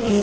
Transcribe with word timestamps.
السلام 0.00 0.16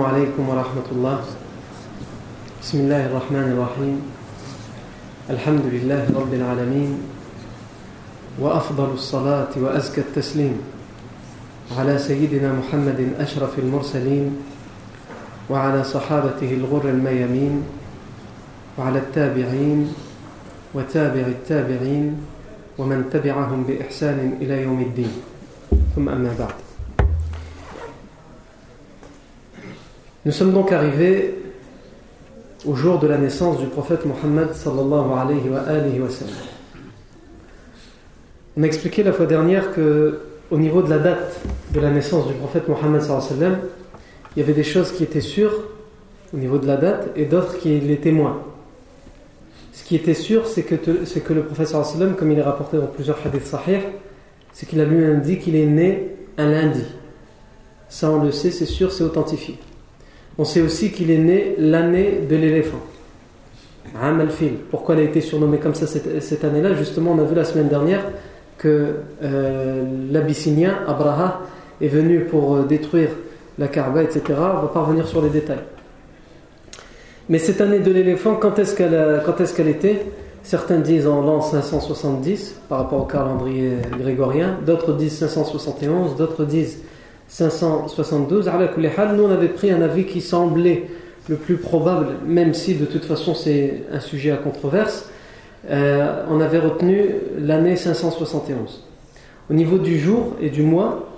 عليكم 0.00 0.48
ورحمة 0.48 0.86
الله. 0.92 1.18
بسم 2.62 2.78
الله 2.78 3.06
الرحمن 3.06 3.48
الرحيم. 3.58 3.96
الحمد 5.30 5.64
لله 5.66 6.06
رب 6.14 6.34
العالمين 6.34 7.02
وأفضل 8.38 8.90
الصلاة 8.94 9.50
وأزكى 9.56 10.00
التسليم 10.00 10.62
على 11.78 11.98
سيدنا 11.98 12.52
محمد 12.52 13.18
أشرف 13.18 13.58
المرسلين 13.58 14.36
وعلى 15.50 15.84
صحابته 15.84 16.50
الغر 16.54 16.88
الميامين 16.88 17.75
وعلى 18.77 18.99
التابعين 18.99 19.93
وتابع 20.73 21.21
التابعين 21.21 22.17
ومن 22.77 23.09
تبعهم 23.13 23.63
بإحسان 23.63 24.37
إلى 24.41 24.63
يوم 24.63 24.81
الدين 24.81 25.11
ثم 25.95 26.09
أما 26.09 26.35
بعد 26.39 26.53
Nous 30.23 30.31
sommes 30.31 30.53
donc 30.53 30.71
arrivés 30.71 31.33
au 32.65 32.75
jour 32.75 32.99
de 32.99 33.07
la 33.07 33.17
naissance 33.17 33.57
du 33.57 33.65
prophète 33.65 34.05
Mohammed 34.05 34.53
sallallahu 34.53 35.13
alayhi 35.17 35.49
wa, 35.49 35.61
alayhi 35.61 35.99
wa 35.99 36.09
sallam. 36.09 36.35
On 38.55 38.61
a 38.61 38.67
expliqué 38.67 39.01
la 39.01 39.13
fois 39.13 39.25
dernière 39.25 39.71
que 39.73 40.19
au 40.51 40.59
niveau 40.59 40.83
de 40.83 40.91
la 40.91 40.99
date 40.99 41.41
de 41.73 41.79
la 41.79 41.89
naissance 41.89 42.27
du 42.27 42.35
prophète 42.35 42.67
Mohammed 42.67 43.01
sallallahu 43.01 43.25
alayhi 43.25 43.39
wa 43.39 43.47
sallam, 43.49 43.59
il 44.35 44.39
y 44.41 44.43
avait 44.43 44.53
des 44.53 44.63
choses 44.63 44.91
qui 44.91 45.03
étaient 45.03 45.21
sûres 45.21 45.55
au 46.33 46.37
niveau 46.37 46.59
de 46.59 46.67
la 46.67 46.77
date 46.77 47.09
et 47.15 47.25
d'autres 47.25 47.57
qui 47.57 47.79
l'étaient 47.79 48.11
moins. 48.11 48.43
Ce 49.76 49.84
qui 49.84 49.94
était 49.94 50.14
sûr, 50.14 50.46
c'est 50.46 50.62
que, 50.62 50.74
le 51.34 51.44
wa 51.46 51.66
sallam, 51.66 52.16
comme 52.16 52.32
il 52.32 52.38
est 52.38 52.42
rapporté 52.42 52.78
dans 52.78 52.86
plusieurs 52.86 53.18
hadiths 53.26 53.44
sahih, 53.44 53.80
c'est 54.54 54.66
qu'il 54.66 54.80
a 54.80 54.86
lui-même 54.86 55.20
dit 55.20 55.38
qu'il 55.38 55.54
est 55.54 55.66
né 55.66 56.16
un 56.38 56.50
lundi. 56.50 56.86
Ça 57.90 58.10
on 58.10 58.24
le 58.24 58.32
sait, 58.32 58.50
c'est 58.50 58.64
sûr, 58.64 58.90
c'est 58.90 59.04
authentifié. 59.04 59.58
On 60.38 60.46
sait 60.46 60.62
aussi 60.62 60.92
qu'il 60.92 61.10
est 61.10 61.18
né 61.18 61.56
l'année 61.58 62.22
de 62.26 62.36
l'éléphant. 62.36 62.80
Pourquoi 64.70 64.94
il 64.94 65.02
a 65.02 65.04
été 65.04 65.20
surnommé 65.20 65.58
comme 65.58 65.74
ça 65.74 65.86
cette, 65.86 66.42
année-là? 66.42 66.72
Justement, 66.72 67.12
on 67.12 67.18
a 67.18 67.24
vu 67.24 67.34
la 67.34 67.44
semaine 67.44 67.68
dernière 67.68 68.02
que 68.56 68.94
euh, 69.22 69.84
l'Abyssinien, 70.10 70.78
Abraha, 70.88 71.42
est 71.82 71.88
venu 71.88 72.20
pour 72.20 72.56
euh, 72.56 72.62
détruire 72.62 73.10
la 73.58 73.68
Kaaba, 73.68 74.02
etc. 74.02 74.22
On 74.30 74.32
ne 74.32 74.62
va 74.62 74.70
pas 74.72 74.80
revenir 74.80 75.06
sur 75.06 75.20
les 75.20 75.28
détails. 75.28 75.64
Mais 77.28 77.38
cette 77.38 77.60
année 77.60 77.80
de 77.80 77.90
l'éléphant, 77.90 78.36
quand 78.36 78.58
est-ce 78.58 78.74
qu'elle 78.74 79.22
quand 79.24 79.40
est 79.40 79.54
qu'elle 79.54 79.68
était? 79.68 80.06
Certains 80.44 80.78
disent 80.78 81.08
en 81.08 81.22
l'an 81.22 81.40
570 81.40 82.60
par 82.68 82.78
rapport 82.78 83.00
au 83.00 83.04
calendrier 83.04 83.72
grégorien, 83.98 84.58
d'autres 84.64 84.92
disent 84.92 85.18
571, 85.18 86.14
d'autres 86.16 86.44
disent 86.44 86.78
572. 87.26 88.48
Nous, 89.16 89.24
on 89.24 89.30
avait 89.30 89.48
pris 89.48 89.72
un 89.72 89.82
avis 89.82 90.04
qui 90.04 90.20
semblait 90.20 90.84
le 91.28 91.34
plus 91.34 91.56
probable, 91.56 92.14
même 92.24 92.54
si 92.54 92.74
de 92.74 92.84
toute 92.84 93.04
façon 93.04 93.34
c'est 93.34 93.82
un 93.92 93.98
sujet 93.98 94.30
à 94.30 94.36
controverse. 94.36 95.08
Euh, 95.68 96.24
on 96.30 96.40
avait 96.40 96.60
retenu 96.60 97.06
l'année 97.40 97.74
571. 97.74 98.84
Au 99.50 99.54
niveau 99.54 99.78
du 99.78 99.98
jour 99.98 100.36
et 100.40 100.50
du 100.50 100.62
mois, 100.62 101.08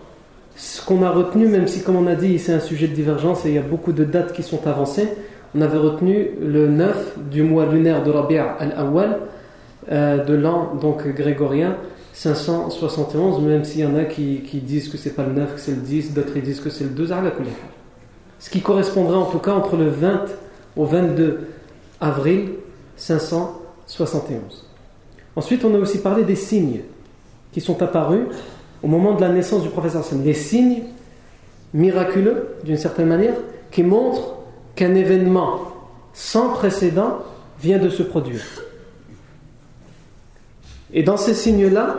ce 0.56 0.82
qu'on 0.82 1.02
a 1.02 1.10
retenu, 1.10 1.46
même 1.46 1.68
si 1.68 1.82
comme 1.82 1.96
on 1.96 2.06
a 2.06 2.14
dit 2.14 2.38
c'est 2.38 2.54
un 2.54 2.60
sujet 2.60 2.88
de 2.88 2.94
divergence 2.94 3.44
et 3.44 3.50
il 3.50 3.54
y 3.54 3.58
a 3.58 3.62
beaucoup 3.62 3.92
de 3.92 4.04
dates 4.04 4.32
qui 4.32 4.42
sont 4.42 4.66
avancées, 4.66 5.08
on 5.54 5.60
avait 5.60 5.78
retenu 5.78 6.30
le 6.40 6.68
9 6.68 7.18
du 7.30 7.42
mois 7.42 7.66
lunaire 7.66 8.02
de 8.02 8.10
Rabi' 8.10 8.38
al-Awwal 8.38 9.18
euh, 9.90 10.24
de 10.24 10.34
l'an 10.34 10.74
donc 10.80 11.06
grégorien 11.08 11.76
571, 12.12 13.40
même 13.42 13.64
s'il 13.64 13.80
y 13.80 13.86
en 13.86 13.96
a 13.96 14.04
qui, 14.04 14.40
disent 14.64 14.88
que 14.88 14.96
c'est 14.96 15.14
pas 15.14 15.24
le 15.24 15.32
9, 15.32 15.54
que 15.54 15.60
c'est 15.60 15.70
le 15.70 15.78
10, 15.78 16.14
d'autres 16.14 16.36
disent 16.38 16.60
que 16.60 16.68
c'est 16.68 16.84
le 16.84 16.90
2, 16.90 17.08
ce 18.40 18.50
qui 18.50 18.60
correspondrait 18.60 19.16
en 19.16 19.26
tout 19.26 19.38
cas 19.38 19.52
entre 19.52 19.76
le 19.76 19.88
20 19.88 20.24
au 20.76 20.84
22 20.84 21.46
avril 22.00 22.50
571. 22.96 24.66
Ensuite, 25.36 25.64
on 25.64 25.74
a 25.74 25.78
aussi 25.78 25.98
parlé 25.98 26.24
des 26.24 26.34
signes 26.34 26.80
qui 27.52 27.60
sont 27.60 27.80
apparus 27.82 28.26
au 28.82 28.88
moment 28.88 29.14
de 29.14 29.20
la 29.20 29.28
naissance 29.28 29.62
du 29.62 29.68
professeur 29.68 30.00
Hassan. 30.00 30.22
Des 30.22 30.34
signes 30.34 30.82
miraculeux, 31.72 32.56
d'une 32.64 32.76
certaine 32.76 33.06
manière, 33.06 33.34
qui 33.70 33.84
montrent 33.84 34.37
qu'un 34.78 34.94
événement 34.94 35.72
sans 36.12 36.50
précédent 36.50 37.18
vient 37.60 37.80
de 37.80 37.88
se 37.88 38.04
produire. 38.04 38.44
Et 40.92 41.02
dans 41.02 41.16
ces 41.16 41.34
signes-là, 41.34 41.98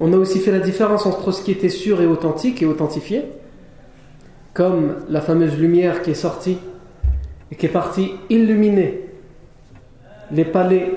on 0.00 0.10
a 0.14 0.16
aussi 0.16 0.40
fait 0.40 0.50
la 0.50 0.60
différence 0.60 1.04
entre 1.04 1.30
ce 1.30 1.42
qui 1.42 1.52
était 1.52 1.68
sûr 1.68 2.00
et 2.00 2.06
authentique 2.06 2.62
et 2.62 2.66
authentifié, 2.66 3.24
comme 4.54 4.94
la 5.10 5.20
fameuse 5.20 5.58
lumière 5.58 6.00
qui 6.00 6.12
est 6.12 6.14
sortie 6.14 6.56
et 7.52 7.54
qui 7.54 7.66
est 7.66 7.70
partie 7.70 8.12
illuminer 8.30 9.04
les 10.32 10.46
palais 10.46 10.94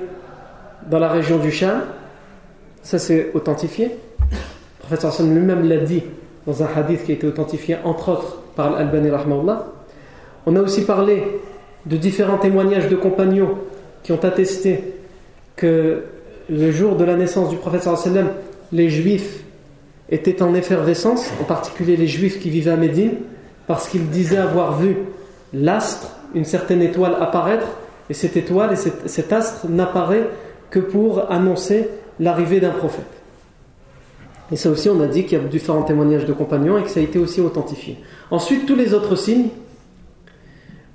dans 0.89 0.99
la 0.99 1.09
région 1.09 1.37
du 1.37 1.51
Sham. 1.51 1.81
Ça, 2.81 2.97
c'est 2.97 3.31
authentifié. 3.33 3.91
Le 4.21 4.37
prophète 4.79 5.03
Hassan 5.03 5.35
lui-même 5.35 5.67
l'a 5.67 5.77
dit 5.77 6.03
dans 6.47 6.63
un 6.63 6.67
hadith 6.73 7.03
qui 7.03 7.11
a 7.11 7.15
été 7.15 7.27
authentifié, 7.27 7.75
entre 7.83 8.07
autres, 8.07 8.37
par 8.55 8.67
Al-Albani 8.67 9.09
On 10.45 10.55
a 10.55 10.61
aussi 10.61 10.81
parlé 10.81 11.23
de 11.85 11.97
différents 11.97 12.37
témoignages 12.37 12.89
de 12.89 12.95
compagnons 12.95 13.57
qui 14.03 14.11
ont 14.11 14.23
attesté 14.23 14.95
que 15.55 16.03
le 16.49 16.71
jour 16.71 16.95
de 16.95 17.03
la 17.03 17.15
naissance 17.15 17.49
du 17.49 17.57
prophète 17.57 17.83
sallam, 17.83 18.29
les 18.71 18.89
juifs 18.89 19.43
étaient 20.09 20.41
en 20.41 20.53
effervescence, 20.53 21.29
en 21.41 21.45
particulier 21.45 21.95
les 21.95 22.07
juifs 22.07 22.39
qui 22.39 22.49
vivaient 22.49 22.71
à 22.71 22.77
Médine, 22.77 23.13
parce 23.67 23.87
qu'ils 23.87 24.09
disaient 24.09 24.37
avoir 24.37 24.77
vu 24.77 24.97
l'astre, 25.53 26.09
une 26.35 26.45
certaine 26.45 26.81
étoile 26.81 27.15
apparaître, 27.19 27.67
et 28.09 28.13
cette 28.13 28.35
étoile 28.35 28.73
et 28.73 29.07
cet 29.07 29.31
astre 29.31 29.67
n'apparaît 29.69 30.27
que 30.69 30.79
pour 30.79 31.31
annoncer 31.31 31.87
l'arrivée 32.19 32.59
d'un 32.59 32.71
prophète. 32.71 33.05
Et 34.51 34.55
ça 34.57 34.69
aussi, 34.69 34.89
on 34.89 34.99
a 35.01 35.07
dit 35.07 35.23
qu'il 35.23 35.37
y 35.37 35.41
a 35.41 35.43
différents 35.45 35.83
témoignages 35.83 36.25
de 36.25 36.33
compagnons 36.33 36.77
et 36.77 36.83
que 36.83 36.89
ça 36.89 36.99
a 36.99 37.03
été 37.03 37.17
aussi 37.17 37.39
authentifié. 37.39 37.97
Ensuite, 38.29 38.65
tous 38.65 38.75
les 38.75 38.93
autres 38.93 39.15
signes, 39.15 39.47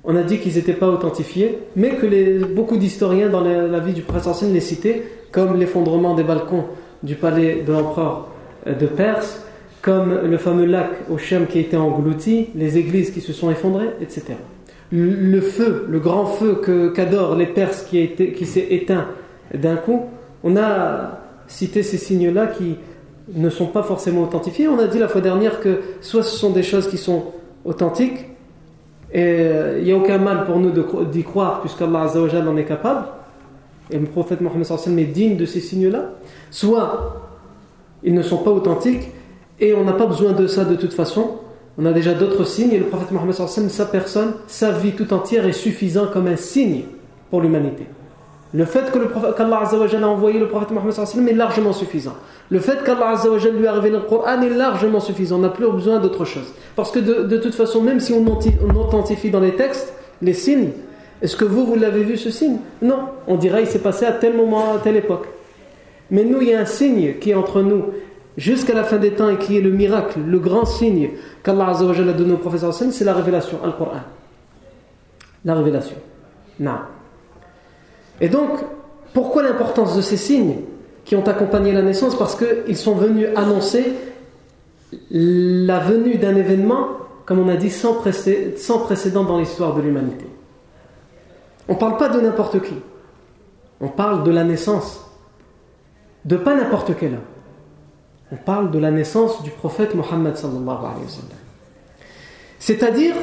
on 0.09 0.15
a 0.15 0.23
dit 0.23 0.39
qu'ils 0.39 0.55
n'étaient 0.55 0.73
pas 0.73 0.87
authentifiés, 0.87 1.59
mais 1.75 1.91
que 1.91 2.43
beaucoup 2.45 2.77
d'historiens 2.77 3.29
dans 3.29 3.41
la, 3.41 3.79
vie 3.79 3.93
du 3.93 4.01
prophète 4.01 4.41
les 4.51 4.59
citaient, 4.59 5.03
comme 5.31 5.59
l'effondrement 5.59 6.15
des 6.15 6.23
balcons 6.23 6.65
du 7.03 7.13
palais 7.13 7.61
de 7.61 7.71
l'empereur 7.71 8.27
euh, 8.65 8.73
de 8.73 8.87
Perse, 8.87 9.45
comme 9.83 10.13
le 10.25 10.37
fameux 10.39 10.65
lac 10.65 10.89
au 11.11 11.19
Shem 11.19 11.45
qui 11.45 11.59
a 11.59 11.61
été 11.61 11.77
englouti, 11.77 12.47
les 12.55 12.79
églises 12.79 13.11
qui 13.11 13.21
se 13.21 13.33
sont 13.33 13.51
effondrées, 13.51 13.91
etc. 14.01 14.33
Le 14.91 15.39
feu, 15.41 15.85
le 15.87 15.99
grand 15.99 16.25
feu 16.25 16.59
qu'adorent 16.95 17.35
les 17.35 17.45
Perses 17.45 17.83
qui, 17.83 18.09
qui 18.09 18.45
s'est 18.47 18.65
éteint 18.71 19.05
d'un 19.53 19.75
coup, 19.75 20.05
on 20.43 20.57
a 20.57 21.19
cité 21.47 21.83
ces 21.83 21.97
signes-là 21.97 22.47
qui 22.47 22.77
ne 23.35 23.49
sont 23.51 23.67
pas 23.67 23.83
forcément 23.83 24.23
authentifiés. 24.23 24.67
On 24.67 24.79
a 24.79 24.87
dit 24.87 24.97
la 24.97 25.07
fois 25.07 25.21
dernière 25.21 25.59
que 25.59 25.81
soit 26.01 26.23
ce 26.23 26.35
sont 26.35 26.49
des 26.49 26.63
choses 26.63 26.89
qui 26.89 26.97
sont 26.97 27.25
authentiques, 27.63 28.28
et 29.11 29.23
euh, 29.23 29.79
il 29.79 29.85
n'y 29.85 29.91
a 29.91 29.97
aucun 29.97 30.17
mal 30.17 30.45
pour 30.45 30.59
nous 30.59 30.71
d'y 31.05 31.23
croire, 31.23 31.61
puisqu'Allah 31.61 32.11
en 32.47 32.57
est 32.57 32.65
capable, 32.65 33.07
et 33.89 33.97
le 33.97 34.05
prophète 34.05 34.41
Mohammed 34.41 34.67
est 34.97 35.03
digne 35.05 35.35
de 35.35 35.45
ces 35.45 35.59
signes-là, 35.59 36.11
soit 36.51 37.23
ils 38.03 38.13
ne 38.13 38.21
sont 38.21 38.37
pas 38.37 38.51
authentiques 38.51 39.09
et 39.59 39.73
on 39.73 39.83
n'a 39.83 39.93
pas 39.93 40.05
besoin 40.05 40.33
de 40.33 40.47
ça 40.47 40.63
de 40.63 40.75
toute 40.75 40.93
façon. 40.93 41.39
On 41.77 41.85
a 41.85 41.93
déjà 41.93 42.13
d'autres 42.13 42.45
signes 42.45 42.71
et 42.71 42.77
le 42.77 42.85
prophète 42.85 43.11
Mohammed 43.11 43.33
sa 43.33 43.85
personne, 43.85 44.33
sa 44.47 44.71
vie 44.71 44.91
tout 44.91 45.11
entière 45.13 45.45
est 45.47 45.53
suffisant 45.53 46.07
comme 46.07 46.27
un 46.27 46.35
signe 46.35 46.83
pour 47.29 47.41
l'humanité. 47.41 47.85
Le 48.53 48.65
fait 48.65 48.91
qu'Allah 49.37 49.61
a 49.63 50.07
envoyé 50.07 50.39
le 50.39 50.47
prophète 50.47 50.71
Mohammed 50.71 51.29
est 51.29 51.33
largement 51.33 51.71
suffisant. 51.71 52.15
Le 52.49 52.59
fait 52.59 52.83
qu'Allah 52.83 53.13
lui 53.53 53.67
a 53.67 53.73
révélé 53.73 53.97
le 53.97 54.01
Coran 54.01 54.41
est 54.41 54.49
largement 54.49 54.99
suffisant. 54.99 55.37
On 55.37 55.39
n'a 55.39 55.49
plus 55.49 55.69
besoin 55.71 55.99
d'autre 55.99 56.25
chose. 56.25 56.51
Parce 56.75 56.91
que 56.91 56.99
de, 56.99 57.37
toute 57.37 57.53
façon, 57.53 57.81
même 57.81 57.99
si 57.99 58.13
on 58.13 58.75
authentifie 58.75 59.29
dans 59.29 59.39
les 59.39 59.55
textes 59.55 59.93
les 60.21 60.33
signes, 60.33 60.71
est-ce 61.21 61.35
que 61.35 61.45
vous, 61.45 61.65
vous 61.65 61.75
l'avez 61.75 62.03
vu 62.03 62.17
ce 62.17 62.31
signe? 62.31 62.57
Non. 62.81 63.09
On 63.27 63.35
dirait 63.35 63.63
il 63.63 63.67
s'est 63.67 63.79
passé 63.79 64.05
à 64.05 64.13
tel 64.13 64.35
moment, 64.35 64.75
à 64.75 64.79
telle 64.79 64.95
époque. 64.95 65.27
Mais 66.09 66.23
nous, 66.23 66.41
il 66.41 66.49
y 66.49 66.53
a 66.53 66.59
un 66.59 66.65
signe 66.65 67.15
qui 67.19 67.31
est 67.31 67.35
entre 67.35 67.61
nous 67.61 67.85
jusqu'à 68.37 68.73
la 68.73 68.83
fin 68.83 68.97
des 68.97 69.11
temps 69.11 69.29
et 69.29 69.37
qui 69.37 69.57
est 69.57 69.61
le 69.61 69.69
miracle, 69.69 70.19
le 70.25 70.39
grand 70.39 70.65
signe 70.65 71.11
qu'Allah 71.43 71.67
a 71.69 72.13
donné 72.13 72.33
au 72.33 72.37
professeur 72.37 72.73
c'est 72.73 73.03
la 73.03 73.13
révélation, 73.13 73.59
le 73.63 73.71
Coran. 73.73 73.99
La 75.45 75.55
révélation. 75.55 75.97
Non. 76.59 76.79
Et 78.21 78.29
donc, 78.29 78.59
pourquoi 79.13 79.43
l'importance 79.43 79.95
de 79.95 80.01
ces 80.01 80.17
signes 80.17 80.57
qui 81.05 81.15
ont 81.15 81.25
accompagné 81.27 81.71
la 81.71 81.81
naissance 81.81 82.17
Parce 82.17 82.35
qu'ils 82.35 82.77
sont 82.77 82.95
venus 82.95 83.27
annoncer 83.35 83.93
la 85.11 85.79
venue 85.79 86.17
d'un 86.17 86.35
événement, 86.35 86.89
comme 87.25 87.39
on 87.39 87.49
a 87.49 87.55
dit, 87.55 87.69
sans 87.69 87.93
précédent 87.93 89.23
dans 89.23 89.37
l'histoire 89.37 89.75
de 89.75 89.81
l'humanité. 89.81 90.25
On 91.67 91.73
ne 91.73 91.77
parle 91.79 91.97
pas 91.97 92.09
de 92.09 92.19
n'importe 92.19 92.61
qui. 92.61 92.73
On 93.79 93.87
parle 93.87 94.23
de 94.23 94.31
la 94.31 94.43
naissance. 94.43 95.05
De 96.25 96.35
pas 96.35 96.55
n'importe 96.55 96.91
quel 96.99 97.13
homme. 97.13 97.19
On 98.31 98.35
parle 98.35 98.71
de 98.71 98.79
la 98.79 98.91
naissance 98.91 99.41
du 99.43 99.51
prophète 99.51 99.95
Mohammed 99.95 100.35
sallam. 100.35 100.77
C'est-à-dire, 102.59 103.15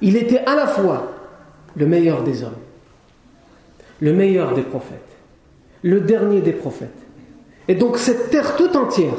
il 0.00 0.16
était 0.16 0.44
à 0.46 0.56
la 0.56 0.66
fois 0.66 1.12
le 1.76 1.86
meilleur 1.86 2.22
des 2.22 2.42
hommes, 2.42 2.52
le 4.00 4.12
meilleur 4.12 4.54
des 4.54 4.62
prophètes, 4.62 5.16
le 5.82 6.00
dernier 6.00 6.40
des 6.40 6.52
prophètes. 6.52 6.90
Et 7.68 7.74
donc 7.74 7.98
cette 7.98 8.30
terre 8.30 8.56
tout 8.56 8.76
entière, 8.76 9.14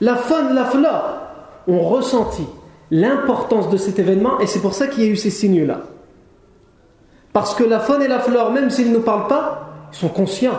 la 0.00 0.16
faune, 0.16 0.54
la 0.54 0.64
flore, 0.64 1.20
ont 1.66 1.80
ressenti 1.80 2.46
l'importance 2.90 3.70
de 3.70 3.76
cet 3.76 3.98
événement 3.98 4.38
et 4.40 4.46
c'est 4.46 4.60
pour 4.60 4.74
ça 4.74 4.86
qu'il 4.86 5.04
y 5.04 5.06
a 5.06 5.10
eu 5.10 5.16
ces 5.16 5.30
signes-là. 5.30 5.82
Parce 7.32 7.54
que 7.54 7.64
la 7.64 7.80
faune 7.80 8.02
et 8.02 8.08
la 8.08 8.20
flore, 8.20 8.52
même 8.52 8.70
s'ils 8.70 8.90
ne 8.90 8.98
nous 8.98 9.02
parlent 9.02 9.26
pas, 9.26 9.70
sont 9.90 10.08
conscients 10.08 10.58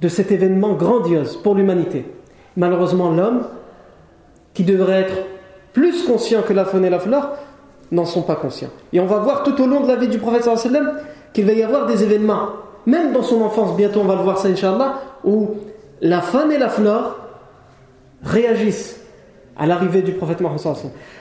de 0.00 0.08
cet 0.08 0.30
événement 0.30 0.74
grandiose 0.74 1.36
pour 1.36 1.54
l'humanité. 1.54 2.06
Malheureusement, 2.56 3.10
l'homme, 3.10 3.46
qui 4.54 4.64
devrait 4.64 5.00
être 5.00 5.16
plus 5.72 6.04
conscient 6.04 6.42
que 6.42 6.52
la 6.52 6.64
faune 6.64 6.84
et 6.84 6.90
la 6.90 7.00
flore, 7.00 7.30
n'en 7.90 8.04
sont 8.04 8.22
pas 8.22 8.36
conscients. 8.36 8.70
Et 8.92 9.00
on 9.00 9.06
va 9.06 9.18
voir 9.18 9.42
tout 9.42 9.60
au 9.60 9.66
long 9.66 9.80
de 9.80 9.88
la 9.88 9.96
vie 9.96 10.08
du 10.08 10.18
prophète 10.18 10.46
qu'il 11.32 11.46
va 11.46 11.52
y 11.52 11.62
avoir 11.62 11.86
des 11.86 12.02
événements, 12.02 12.50
même 12.86 13.12
dans 13.12 13.22
son 13.22 13.42
enfance, 13.42 13.76
bientôt 13.76 14.00
on 14.00 14.04
va 14.04 14.16
le 14.16 14.22
voir 14.22 14.38
ça, 14.38 14.48
Inch'Allah, 14.48 15.00
où 15.24 15.56
la 16.00 16.20
faune 16.20 16.52
et 16.52 16.58
la 16.58 16.68
flore 16.68 17.16
réagissent 18.22 19.00
à 19.56 19.66
l'arrivée 19.66 20.02
du 20.02 20.12
prophète 20.12 20.40
Mohammed 20.40 20.60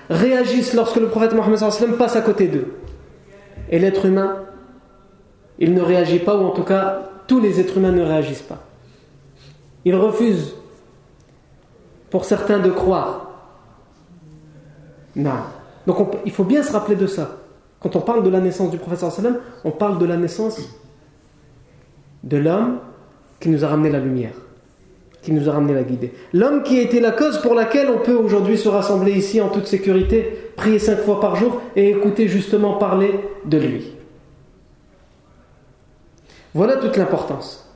réagissent 0.10 0.74
lorsque 0.74 0.98
le 0.98 1.08
prophète 1.08 1.34
Mohammed 1.34 1.60
passe 1.98 2.16
à 2.16 2.22
côté 2.22 2.48
d'eux. 2.48 2.76
Et 3.70 3.80
l'être 3.80 4.06
humain, 4.06 4.44
il 5.60 5.74
ne 5.74 5.82
réagit 5.82 6.20
pas, 6.20 6.38
ou 6.38 6.46
en 6.46 6.52
tout 6.52 6.64
cas, 6.64 7.10
tous 7.28 7.40
les 7.40 7.60
êtres 7.60 7.78
humains 7.78 7.92
ne 7.92 8.04
réagissent 8.04 8.44
pas. 8.44 8.64
Ils 9.86 9.96
refusent, 9.96 10.56
pour 12.10 12.26
certains, 12.26 12.60
de 12.60 12.70
croire. 12.70 13.32
Non. 15.16 15.32
Donc 15.88 16.16
il 16.26 16.32
faut 16.32 16.44
bien 16.44 16.62
se 16.62 16.72
rappeler 16.72 16.96
de 16.96 17.08
ça. 17.08 17.38
Quand 17.88 18.00
on 18.00 18.02
parle 18.02 18.24
de 18.24 18.30
la 18.30 18.42
naissance 18.42 18.70
du 18.70 18.78
prophète 18.78 19.06
on 19.64 19.72
parle 19.72 19.98
de 19.98 20.06
la 20.06 20.18
naissance 20.18 20.60
de 22.22 22.36
l'homme 22.36 22.80
qui 23.40 23.48
nous 23.48 23.64
a 23.64 23.70
ramené 23.70 23.90
la 23.90 24.00
lumière 24.00 24.34
qui 25.22 25.32
nous 25.32 25.50
a 25.50 25.54
ramené 25.54 25.74
la 25.74 25.84
guidée. 25.84 26.14
L'homme 26.34 26.64
qui 26.64 26.80
a 26.80 26.82
été 26.82 27.00
la 27.00 27.12
cause 27.12 27.42
pour 27.42 27.54
laquelle 27.54 27.90
on 27.90 28.00
peut 28.00 28.14
aujourd'hui 28.14 28.58
se 28.58 28.70
rassembler 28.70 29.12
ici 29.12 29.42
en 29.42 29.50
toute 29.50 29.68
sécurité, 29.68 30.52
prier 30.56 30.80
cinq 30.80 31.00
fois 31.00 31.20
par 31.20 31.36
jour 31.36 31.62
et 31.76 31.90
écouter 31.90 32.28
justement 32.30 32.78
parler 32.78 33.12
de 33.46 33.58
lui. 33.58 33.94
Voilà 36.54 36.78
toute 36.78 36.96
l'importance. 36.96 37.70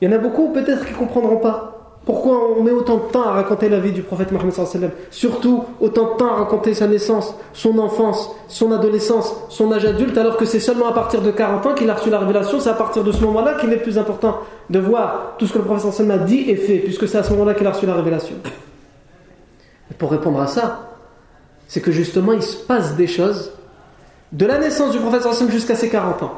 Il 0.00 0.10
y 0.10 0.12
en 0.12 0.16
a 0.16 0.18
beaucoup 0.18 0.50
peut-être 0.52 0.86
qui 0.86 0.92
ne 0.92 0.98
comprendront 0.98 1.38
pas. 1.38 1.69
Pourquoi 2.06 2.56
on 2.56 2.62
met 2.62 2.70
autant 2.70 2.96
de 2.96 3.12
temps 3.12 3.24
à 3.24 3.32
raconter 3.32 3.68
la 3.68 3.78
vie 3.78 3.92
du 3.92 4.02
prophète 4.02 4.32
Mohammed 4.32 4.90
Surtout 5.10 5.64
autant 5.80 6.14
de 6.14 6.16
temps 6.16 6.32
à 6.32 6.36
raconter 6.36 6.72
sa 6.72 6.86
naissance, 6.86 7.34
son 7.52 7.78
enfance, 7.78 8.34
son 8.48 8.72
adolescence, 8.72 9.34
son 9.50 9.70
âge 9.70 9.84
adulte, 9.84 10.16
alors 10.16 10.38
que 10.38 10.46
c'est 10.46 10.60
seulement 10.60 10.88
à 10.88 10.92
partir 10.92 11.20
de 11.20 11.30
40 11.30 11.66
ans 11.66 11.74
qu'il 11.74 11.90
a 11.90 11.94
reçu 11.94 12.08
la 12.08 12.18
révélation. 12.18 12.58
C'est 12.58 12.70
à 12.70 12.74
partir 12.74 13.04
de 13.04 13.12
ce 13.12 13.22
moment-là 13.24 13.54
qu'il 13.54 13.70
est 13.72 13.76
plus 13.76 13.98
important 13.98 14.38
de 14.70 14.78
voir 14.78 15.34
tout 15.38 15.46
ce 15.46 15.52
que 15.52 15.58
le 15.58 15.64
prophète 15.64 16.10
a 16.10 16.18
dit 16.18 16.44
et 16.48 16.56
fait, 16.56 16.78
puisque 16.78 17.06
c'est 17.06 17.18
à 17.18 17.22
ce 17.22 17.32
moment-là 17.32 17.52
qu'il 17.52 17.66
a 17.66 17.72
reçu 17.72 17.84
la 17.84 17.94
révélation. 17.94 18.36
Et 19.90 19.94
pour 19.94 20.10
répondre 20.10 20.40
à 20.40 20.46
ça, 20.46 20.90
c'est 21.68 21.82
que 21.82 21.92
justement 21.92 22.32
il 22.32 22.42
se 22.42 22.56
passe 22.56 22.96
des 22.96 23.06
choses 23.06 23.52
de 24.32 24.46
la 24.46 24.58
naissance 24.58 24.92
du 24.92 24.98
prophète 24.98 25.22
jusqu'à 25.50 25.74
ses 25.74 25.90
40 25.90 26.22
ans 26.22 26.32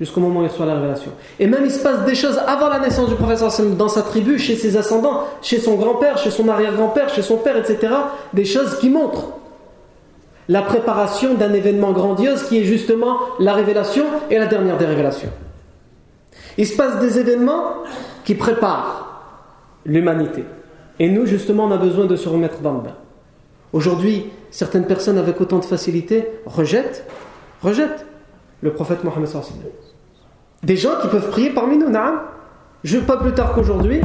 jusqu'au 0.00 0.20
moment 0.20 0.40
où 0.40 0.42
il 0.44 0.48
reçoit 0.48 0.66
la 0.66 0.74
révélation. 0.74 1.12
Et 1.38 1.46
même 1.46 1.62
il 1.64 1.70
se 1.70 1.82
passe 1.82 2.04
des 2.06 2.14
choses 2.14 2.40
avant 2.46 2.68
la 2.68 2.78
naissance 2.78 3.08
du 3.08 3.14
professeur 3.14 3.52
dans 3.76 3.88
sa 3.88 4.02
tribu, 4.02 4.38
chez 4.38 4.56
ses 4.56 4.76
ascendants, 4.76 5.24
chez 5.42 5.58
son 5.58 5.74
grand-père, 5.74 6.16
chez 6.16 6.30
son 6.30 6.48
arrière-grand-père, 6.48 7.10
chez 7.10 7.22
son 7.22 7.36
père, 7.36 7.56
etc. 7.56 7.92
Des 8.32 8.46
choses 8.46 8.78
qui 8.78 8.88
montrent 8.88 9.28
la 10.48 10.62
préparation 10.62 11.34
d'un 11.34 11.52
événement 11.52 11.92
grandiose 11.92 12.44
qui 12.44 12.58
est 12.58 12.64
justement 12.64 13.18
la 13.38 13.52
révélation 13.52 14.04
et 14.30 14.38
la 14.38 14.46
dernière 14.46 14.78
des 14.78 14.86
révélations. 14.86 15.30
Il 16.56 16.66
se 16.66 16.76
passe 16.76 16.98
des 16.98 17.18
événements 17.18 17.74
qui 18.24 18.34
préparent 18.34 19.22
l'humanité. 19.84 20.44
Et 20.98 21.08
nous, 21.08 21.26
justement, 21.26 21.64
on 21.64 21.70
a 21.70 21.76
besoin 21.76 22.06
de 22.06 22.16
se 22.16 22.28
remettre 22.28 22.60
dans 22.60 22.72
le 22.72 22.80
bain. 22.80 22.96
Aujourd'hui, 23.72 24.26
certaines 24.50 24.86
personnes 24.86 25.18
avec 25.18 25.40
autant 25.40 25.58
de 25.58 25.64
facilité 25.64 26.26
rejettent, 26.46 27.06
rejettent 27.62 28.04
le 28.62 28.72
prophète 28.72 29.04
Mohammed 29.04 29.28
des 30.62 30.76
gens 30.76 30.96
qui 31.00 31.08
peuvent 31.08 31.30
prier 31.30 31.50
parmi 31.50 31.76
nous, 31.78 31.88
naam. 31.88 32.20
Je, 32.84 32.98
pas 32.98 33.16
plus 33.16 33.32
tard 33.32 33.52
qu'aujourd'hui, 33.52 34.00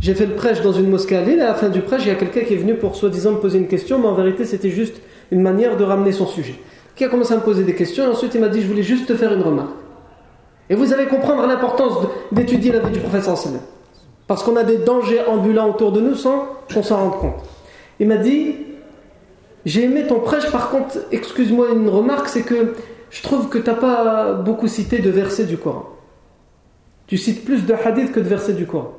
j'ai 0.00 0.14
fait 0.14 0.26
le 0.26 0.34
prêche 0.34 0.60
dans 0.62 0.72
une 0.72 0.88
mosquée 0.88 1.16
à 1.16 1.22
Lille, 1.22 1.38
et 1.38 1.42
à 1.42 1.48
la 1.48 1.54
fin 1.54 1.68
du 1.68 1.80
prêche, 1.80 2.02
il 2.04 2.08
y 2.08 2.12
a 2.12 2.14
quelqu'un 2.14 2.40
qui 2.40 2.54
est 2.54 2.58
venu 2.58 2.74
pour 2.74 2.96
soi-disant 2.96 3.32
me 3.32 3.38
poser 3.38 3.58
une 3.58 3.68
question, 3.68 3.98
mais 3.98 4.06
en 4.06 4.14
vérité, 4.14 4.44
c'était 4.44 4.70
juste 4.70 5.00
une 5.30 5.42
manière 5.42 5.76
de 5.76 5.84
ramener 5.84 6.12
son 6.12 6.26
sujet. 6.26 6.54
Qui 6.94 7.04
a 7.04 7.08
commencé 7.08 7.32
à 7.32 7.36
me 7.36 7.42
poser 7.42 7.64
des 7.64 7.74
questions, 7.74 8.04
et 8.04 8.06
ensuite 8.08 8.34
il 8.34 8.40
m'a 8.40 8.48
dit 8.48 8.62
Je 8.62 8.66
voulais 8.66 8.82
juste 8.82 9.06
te 9.06 9.14
faire 9.14 9.32
une 9.32 9.42
remarque. 9.42 9.70
Et 10.70 10.74
vous 10.74 10.92
allez 10.92 11.06
comprendre 11.06 11.46
l'importance 11.46 12.06
d'étudier 12.32 12.72
la 12.72 12.80
vie 12.80 12.92
du 12.92 13.00
prophète 13.00 13.22
sallam. 13.22 13.60
Parce 14.26 14.42
qu'on 14.42 14.56
a 14.56 14.64
des 14.64 14.76
dangers 14.76 15.22
ambulants 15.26 15.70
autour 15.70 15.92
de 15.92 16.00
nous 16.00 16.14
sans 16.14 16.46
qu'on 16.72 16.82
s'en 16.82 16.96
rende 16.98 17.20
compte. 17.20 17.44
Il 17.98 18.08
m'a 18.08 18.18
dit 18.18 18.56
J'ai 19.64 19.84
aimé 19.84 20.04
ton 20.06 20.20
prêche, 20.20 20.50
par 20.50 20.70
contre, 20.70 20.98
excuse-moi 21.10 21.68
une 21.72 21.88
remarque, 21.88 22.28
c'est 22.28 22.42
que 22.42 22.74
je 23.10 23.22
trouve 23.22 23.48
que 23.48 23.58
tu 23.58 23.68
n'as 23.68 23.76
pas 23.76 24.34
beaucoup 24.34 24.68
cité 24.68 24.98
de 24.98 25.10
versets 25.10 25.44
du 25.44 25.56
Coran. 25.56 25.86
Tu 27.06 27.16
cites 27.16 27.44
plus 27.44 27.64
de 27.64 27.72
hadiths 27.72 28.12
que 28.12 28.20
de 28.20 28.28
versets 28.28 28.52
du 28.52 28.66
Coran. 28.66 28.92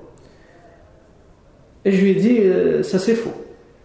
Et 1.85 1.91
je 1.91 2.01
lui 2.01 2.11
ai 2.11 2.15
dit, 2.15 2.39
euh, 2.39 2.83
ça 2.83 2.99
c'est 2.99 3.15
faux. 3.15 3.33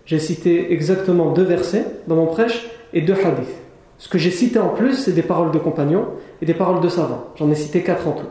J'ai 0.07 0.19
cité 0.19 0.73
exactement 0.73 1.33
deux 1.33 1.45
versets 1.45 1.87
dans 2.07 2.17
mon 2.17 2.27
prêche 2.27 2.69
et 2.93 3.03
deux 3.03 3.15
hadiths. 3.15 3.55
Ce 3.99 4.09
que 4.09 4.19
j'ai 4.19 4.31
cité 4.31 4.59
en 4.59 4.71
plus, 4.71 4.95
c'est 4.95 5.13
des 5.13 5.23
paroles 5.23 5.51
de 5.51 5.59
compagnons 5.59 6.07
et 6.43 6.47
des 6.47 6.55
paroles 6.55 6.81
de 6.81 6.89
savants. 6.89 7.27
J'en 7.37 7.51
ai 7.51 7.55
cité 7.55 7.83
quatre 7.83 8.09
en 8.09 8.13
tout. 8.13 8.27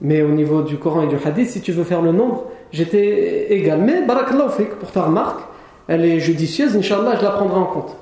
Mais 0.00 0.22
au 0.22 0.30
niveau 0.30 0.62
du 0.62 0.76
Coran 0.78 1.02
et 1.02 1.08
du 1.08 1.16
hadith, 1.16 1.48
si 1.48 1.60
tu 1.60 1.72
veux 1.72 1.84
faire 1.84 2.02
le 2.02 2.12
nombre, 2.12 2.44
j'étais 2.72 3.52
égal. 3.52 3.80
Mais 3.80 4.02
barakallahu 4.06 4.66
pour 4.80 4.92
ta 4.92 5.02
remarque, 5.02 5.40
elle 5.88 6.04
est 6.04 6.20
judicieuse, 6.20 6.76
Inch'Allah, 6.76 7.16
je 7.18 7.24
la 7.24 7.30
prendrai 7.30 7.58
en 7.58 7.66
compte. 7.66 7.96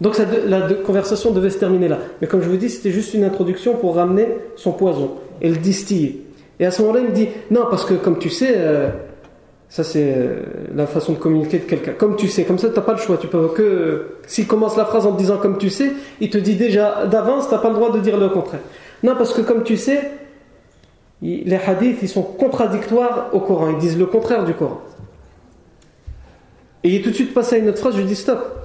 Donc 0.00 0.16
la 0.46 0.62
conversation 0.84 1.30
devait 1.30 1.50
se 1.50 1.58
terminer 1.58 1.88
là. 1.88 1.98
Mais 2.20 2.26
comme 2.26 2.42
je 2.42 2.48
vous 2.48 2.56
dis, 2.56 2.70
c'était 2.70 2.90
juste 2.90 3.12
une 3.12 3.24
introduction 3.24 3.74
pour 3.74 3.96
ramener 3.96 4.28
son 4.56 4.72
poison 4.72 5.16
et 5.42 5.48
le 5.50 5.56
distiller. 5.56 6.24
Et 6.58 6.66
à 6.66 6.70
ce 6.70 6.82
moment-là, 6.82 7.00
il 7.00 7.10
me 7.10 7.14
dit 7.14 7.28
Non, 7.50 7.66
parce 7.68 7.84
que 7.84 7.94
comme 7.94 8.18
tu 8.18 8.30
sais, 8.30 8.54
euh, 8.56 8.88
ça 9.68 9.84
c'est 9.84 10.14
euh, 10.16 10.40
la 10.74 10.86
façon 10.86 11.12
de 11.12 11.18
communiquer 11.18 11.58
de 11.58 11.64
quelqu'un. 11.64 11.92
Comme 11.92 12.16
tu 12.16 12.28
sais, 12.28 12.44
comme 12.44 12.58
ça, 12.58 12.68
tu 12.68 12.76
n'as 12.76 12.82
pas 12.82 12.92
le 12.92 12.98
choix. 12.98 13.18
Tu 13.18 13.26
peux 13.26 13.48
que. 13.48 14.06
S'il 14.26 14.46
commence 14.46 14.76
la 14.76 14.86
phrase 14.86 15.06
en 15.06 15.12
te 15.12 15.18
disant 15.18 15.36
comme 15.36 15.58
tu 15.58 15.68
sais, 15.68 15.92
il 16.20 16.30
te 16.30 16.38
dit 16.38 16.56
déjà 16.56 17.06
d'avance, 17.06 17.48
tu 17.48 17.54
n'as 17.54 17.60
pas 17.60 17.68
le 17.68 17.74
droit 17.74 17.92
de 17.92 17.98
dire 17.98 18.16
le 18.16 18.30
contraire. 18.30 18.60
Non, 19.02 19.14
parce 19.16 19.34
que 19.34 19.42
comme 19.42 19.64
tu 19.64 19.76
sais, 19.76 20.10
les 21.20 21.56
hadiths, 21.56 21.98
ils 22.02 22.08
sont 22.08 22.22
contradictoires 22.22 23.28
au 23.32 23.40
Coran. 23.40 23.70
Ils 23.70 23.78
disent 23.78 23.98
le 23.98 24.06
contraire 24.06 24.44
du 24.44 24.54
Coran. 24.54 24.80
Et 26.84 26.88
il 26.88 26.96
est 26.96 27.02
tout 27.02 27.10
de 27.10 27.14
suite 27.14 27.34
passé 27.34 27.56
à 27.56 27.58
une 27.58 27.68
autre 27.68 27.78
phrase, 27.78 27.94
je 27.94 28.00
lui 28.00 28.06
dis 28.06 28.16
stop. 28.16 28.60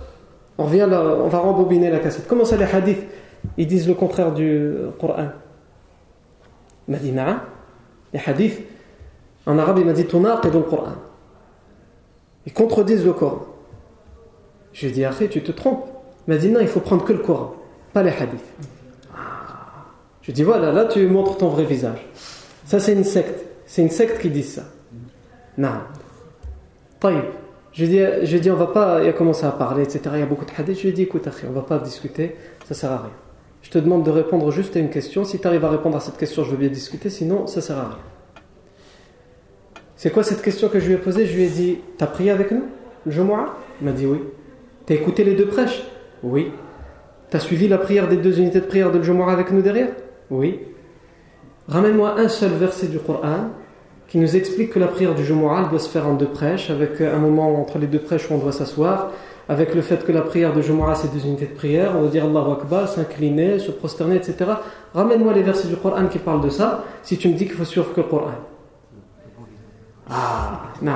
On 0.57 0.65
revient 0.65 0.88
là, 0.89 1.01
on 1.01 1.27
va 1.27 1.39
rembobiner 1.39 1.89
la 1.89 2.00
cassette. 2.00 2.27
Comment 2.27 2.45
ça 2.45 2.57
les 2.57 2.65
hadiths 2.65 3.05
Ils 3.57 3.67
disent 3.67 3.88
le 3.88 3.93
contraire 3.93 4.33
du 4.33 4.74
Coran? 5.00 5.29
Il 6.88 6.91
m'a 6.91 6.97
dit 6.97 7.12
Les 8.13 8.21
hadiths, 8.25 8.62
en 9.45 9.57
arabe, 9.57 9.79
il 9.79 9.85
m'a 9.85 9.93
dit 9.93 10.01
et 10.01 10.05
le 10.05 10.62
Coran. 10.62 10.93
Ils 12.45 12.53
contredisent 12.53 13.05
le 13.05 13.13
Coran. 13.13 13.45
Je 14.74 14.81
lui 14.81 14.88
ai 14.88 14.91
dit, 14.91 15.05
après, 15.05 15.27
tu 15.27 15.41
te 15.41 15.51
trompes. 15.51 15.85
Il 16.27 16.33
m'a 16.33 16.38
dit, 16.38 16.50
non, 16.50 16.59
il 16.59 16.67
faut 16.67 16.79
prendre 16.79 17.05
que 17.05 17.13
le 17.13 17.19
Coran, 17.19 17.55
pas 17.93 18.03
les 18.03 18.12
hadiths. 18.12 18.39
Je 20.21 20.27
lui 20.27 20.31
ai 20.31 20.33
dit, 20.33 20.43
voilà, 20.43 20.71
là, 20.71 20.85
tu 20.85 21.05
montres 21.07 21.38
ton 21.38 21.50
vrai 21.50 21.65
visage. 21.65 22.05
Ça, 22.65 22.79
c'est 22.79 22.93
une 22.93 23.03
secte. 23.03 23.45
C'est 23.65 23.81
une 23.81 23.89
secte 23.89 24.19
qui 24.19 24.29
dit 24.29 24.43
ça. 24.43 24.63
Non. 25.57 25.81
Taïb. 27.00 27.24
Je 27.75 27.84
lui 27.86 28.39
dit, 28.39 28.50
on 28.50 28.55
va 28.55 28.67
pas, 28.67 29.03
il 29.03 29.10
a 29.10 29.13
commencé 29.13 29.46
à 29.46 29.51
parler, 29.51 29.84
etc. 29.84 30.00
Il 30.13 30.20
y 30.20 30.24
a 30.24 30.25
beaucoup 30.25 30.46
de 30.46 30.51
hadiths. 30.58 30.77
Je 30.77 30.84
lui 30.84 30.89
ai 30.89 30.94
dit, 30.94 31.01
écoute, 31.03 31.27
on 31.46 31.51
va 31.51 31.62
pas 31.62 31.77
discuter, 31.77 32.36
ça 32.65 32.74
sert 32.74 32.89
à 32.89 32.98
rien. 33.00 33.12
Je 33.62 33.70
te 33.70 33.77
demande 33.77 34.03
de 34.05 34.12
répondre 34.12 34.50
juste 34.50 34.77
à 34.77 34.79
une 34.79 34.89
question. 34.89 35.25
Si 35.25 35.39
tu 35.39 35.46
arrives 35.46 35.65
à 35.65 35.70
répondre 35.70 35.98
à 35.98 36.00
cette 36.00 36.17
question, 36.17 36.46
je 36.46 36.51
veux 36.51 36.58
bien 36.58 36.70
discuter, 36.70 37.10
sinon, 37.10 37.48
ça 37.48 37.60
sert 37.60 37.77
à 37.77 37.88
rien. 37.89 37.98
C'est 39.98 40.10
quoi 40.10 40.24
cette 40.24 40.41
question 40.41 40.70
que 40.70 40.79
je 40.79 40.88
lui 40.88 40.94
ai 40.94 40.98
posée? 40.98 41.25
Je 41.25 41.36
lui 41.36 41.44
ai 41.44 41.50
dit, 41.50 41.79
t'as 41.98 42.08
prié 42.08 42.32
avec 42.32 42.51
nous, 42.51 42.63
le 43.05 43.12
Jumu'ah? 43.12 43.55
Il 43.82 43.86
m'a 43.88 43.91
dit 43.91 44.05
oui. 44.05 44.20
T'as 44.86 44.94
écouté 44.94 45.25
les 45.25 45.34
deux 45.34 45.48
prêches? 45.48 45.84
Oui. 46.24 46.51
T'as 47.29 47.39
suivi 47.39 47.67
la 47.67 47.77
prière 47.77 48.08
des 48.08 48.17
deux 48.17 48.39
unités 48.39 48.62
de 48.62 48.65
prière 48.65 48.91
de 48.91 49.01
Jumu'ah 49.01 49.32
avec 49.32 49.51
nous 49.51 49.62
derrière? 49.62 49.89
Oui. 50.29 50.62
Ramène-moi 51.67 52.20
un 52.20 52.29
seul 52.29 52.51
verset 52.51 52.88
du 52.88 53.00
Coran 53.00 53.50
qui 54.15 54.22
nous 54.22 54.38
explique 54.38 54.69
que 54.69 54.79
la 54.79 54.88
prière 54.88 55.13
du 55.13 55.25
Jumu'ah 55.25 55.67
doit 55.69 55.77
se 55.77 55.89
faire 55.89 56.07
en 56.07 56.13
deux 56.13 56.29
prêches, 56.29 56.69
avec 56.69 57.01
un 57.01 57.17
moment 57.17 57.60
entre 57.60 57.79
les 57.79 57.88
deux 57.88 58.00
prêches 58.00 58.31
où 58.31 58.36
on 58.36 58.38
doit 58.38 58.53
s'asseoir, 58.53 59.12
avec 59.50 59.75
le 59.75 59.81
fait 59.81 60.05
que 60.05 60.13
la 60.13 60.22
prière 60.22 60.53
de 60.53 60.62
Jumu'ah 60.62 60.95
c'est 60.95 61.12
deux 61.13 61.25
unités 61.25 61.48
de 61.48 61.53
prière, 61.53 61.91
on 61.98 62.03
va 62.03 62.07
dire 62.07 62.24
Allahu 62.24 62.53
Akbar, 62.53 62.88
s'incliner, 62.88 63.60
se 63.60 63.72
prosterner, 63.72 64.15
etc. 64.15 64.51
Ramène-moi 64.93 65.34
les 65.34 65.43
versets 65.43 65.67
du 65.67 65.75
Coran 65.75 66.07
qui 66.07 66.19
parlent 66.19 66.39
de 66.39 66.48
ça, 66.48 66.86
si 67.03 67.17
tu 67.17 67.27
me 67.27 67.34
dis 67.34 67.45
qu'il 67.45 67.55
faut 67.55 67.65
suivre 67.65 67.91
que 67.91 68.00
le 68.00 68.07
Coran. 68.07 68.31
Ah, 70.10 70.62
non, 70.81 70.93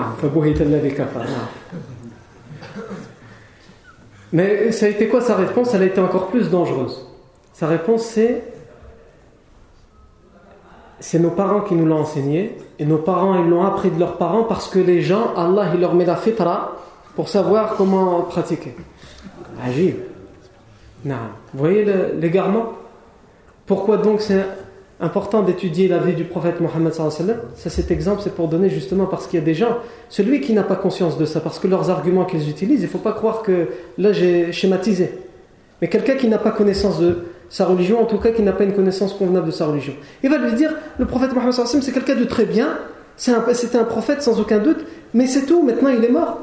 Mais 4.32 4.72
ça 4.72 4.86
a 4.86 4.90
été 4.90 5.10
quoi 5.10 5.20
sa 5.20 5.36
réponse? 5.36 5.74
Elle 5.74 5.82
a 5.82 5.88
été 5.88 6.00
encore 6.00 6.28
plus 6.28 6.50
dangereuse. 6.50 7.06
Sa 7.52 7.68
réponse 7.68 8.04
c'est 8.04 8.44
c'est 11.02 11.20
nos 11.20 11.32
parents 11.32 11.60
qui 11.60 11.76
nous 11.76 11.86
l'ont 11.86 12.00
enseigné 12.00 12.56
et 12.80 12.86
nos 12.86 12.98
parents 12.98 13.36
ils 13.44 13.50
l'ont 13.50 13.64
appris 13.64 13.92
de 13.92 14.00
leurs 14.00 14.18
parents 14.18 14.44
parce 14.44 14.70
que 14.70 14.80
les 14.80 15.02
gens, 15.02 15.34
Allah 15.36 15.72
il 15.74 15.82
leur 15.82 15.94
met 15.94 16.06
la 16.06 16.16
fitra 16.16 16.78
pour 17.16 17.28
savoir 17.28 17.76
comment 17.76 18.22
pratiquer. 18.22 18.74
Agir. 19.64 19.96
Vous 21.06 21.12
voyez 21.54 21.86
l'égarement? 22.20 22.74
Pourquoi 23.66 23.98
donc 23.98 24.22
c'est 24.22 24.44
important 25.00 25.44
d'étudier 25.44 25.88
la 25.88 26.00
vie 26.00 26.14
du 26.14 26.26
prophète 26.26 26.60
Mohammed 26.60 26.94
Ça 26.94 27.10
cet 27.70 27.92
exemple 27.92 28.22
c'est 28.24 28.36
pour 28.36 28.48
donner 28.48 28.70
justement 28.70 29.06
parce 29.06 29.28
qu'il 29.28 29.40
y 29.40 29.42
a 29.42 29.46
des 29.46 29.54
gens, 29.54 29.78
celui 30.10 30.42
qui 30.42 30.54
n'a 30.54 30.64
pas 30.64 30.76
conscience 30.76 31.18
de 31.18 31.26
ça, 31.26 31.40
parce 31.40 31.60
que 31.60 31.68
leurs 31.68 31.90
arguments 31.90 32.26
qu'ils 32.26 32.50
utilisent, 32.50 32.82
il 32.82 32.86
ne 32.86 32.90
faut 32.90 32.98
pas 32.98 33.14
croire 33.14 33.42
que 33.44 33.68
là 33.98 34.12
j'ai 34.12 34.52
schématisé. 34.52 35.14
Mais 35.82 35.88
quelqu'un 35.88 36.16
qui 36.16 36.28
n'a 36.28 36.38
pas 36.38 36.52
connaissance 36.52 37.00
de 37.00 37.26
sa 37.50 37.66
religion, 37.66 38.02
en 38.02 38.06
tout 38.06 38.18
cas 38.18 38.30
qui 38.32 38.42
n'a 38.42 38.52
pas 38.52 38.64
une 38.64 38.74
connaissance 38.74 39.14
convenable 39.14 39.48
de 39.48 39.52
sa 39.52 39.66
religion. 39.66 39.94
Il 40.24 40.30
va 40.30 40.38
lui 40.38 40.54
dire, 40.54 40.74
le 40.98 41.06
prophète 41.06 41.34
Mohammed 41.34 41.54
c'est 41.54 41.92
quelqu'un 41.92 42.16
de 42.16 42.26
très 42.26 42.46
bien, 42.46 42.78
c'était 43.18 43.78
un, 43.78 43.84
prophète 43.84 44.22
sans 44.22 44.40
aucun 44.40 44.60
doute, 44.60 44.86
mais 45.14 45.28
c'est 45.28 45.46
tout, 45.46 45.62
maintenant 45.64 45.90
il 45.90 46.04
est 46.04 46.10
mort. 46.10 46.40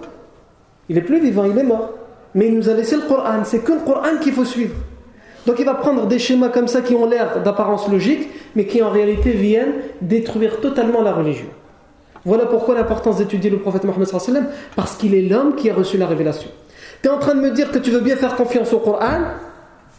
Il 0.89 0.99
est 0.99 1.03
plus 1.03 1.21
vivant, 1.21 1.45
il 1.45 1.59
est 1.59 1.65
mort. 1.65 1.95
Mais 2.35 2.49
il 2.49 2.55
nous 2.55 2.69
a 2.69 2.75
laissé 2.75 2.97
le 2.97 3.03
Coran, 3.03 3.45
c'est 3.45 3.61
que 3.61 3.73
le 3.73 3.81
Coran 3.81 4.19
qu'il 4.21 4.33
faut 4.33 4.45
suivre. 4.45 4.75
Donc 5.47 5.57
il 5.59 5.65
va 5.65 5.75
prendre 5.75 6.07
des 6.07 6.19
schémas 6.19 6.49
comme 6.49 6.69
ça 6.69 6.83
qui 6.83 6.95
ont 6.95 7.07
l'air 7.07 7.43
d'apparence 7.43 7.89
logique, 7.89 8.29
mais 8.57 8.67
qui 8.67 8.83
en 8.83 8.91
réalité 8.91 9.31
viennent 9.31 9.75
détruire 10.03 10.61
totalement 10.61 11.03
la 11.03 11.15
religion. 11.15 11.47
Voilà 12.25 12.45
pourquoi 12.45 12.75
l'importance 12.75 13.19
d'étudier 13.19 13.51
le 13.51 13.59
prophète 13.59 13.85
Mohammed 13.85 14.09
parce 14.75 14.97
qu'il 14.97 15.15
est 15.15 15.23
l'homme 15.23 15.55
qui 15.55 15.71
a 15.71 15.75
reçu 15.75 15.97
la 15.97 16.09
révélation. 16.09 16.51
Tu 17.01 17.09
es 17.09 17.13
en 17.13 17.19
train 17.19 17.37
de 17.37 17.41
me 17.41 17.53
dire 17.53 17.71
que 17.71 17.79
tu 17.79 17.91
veux 17.91 18.01
bien 18.01 18.17
faire 18.17 18.35
confiance 18.35 18.73
au 18.73 18.81
Coran, 18.81 19.21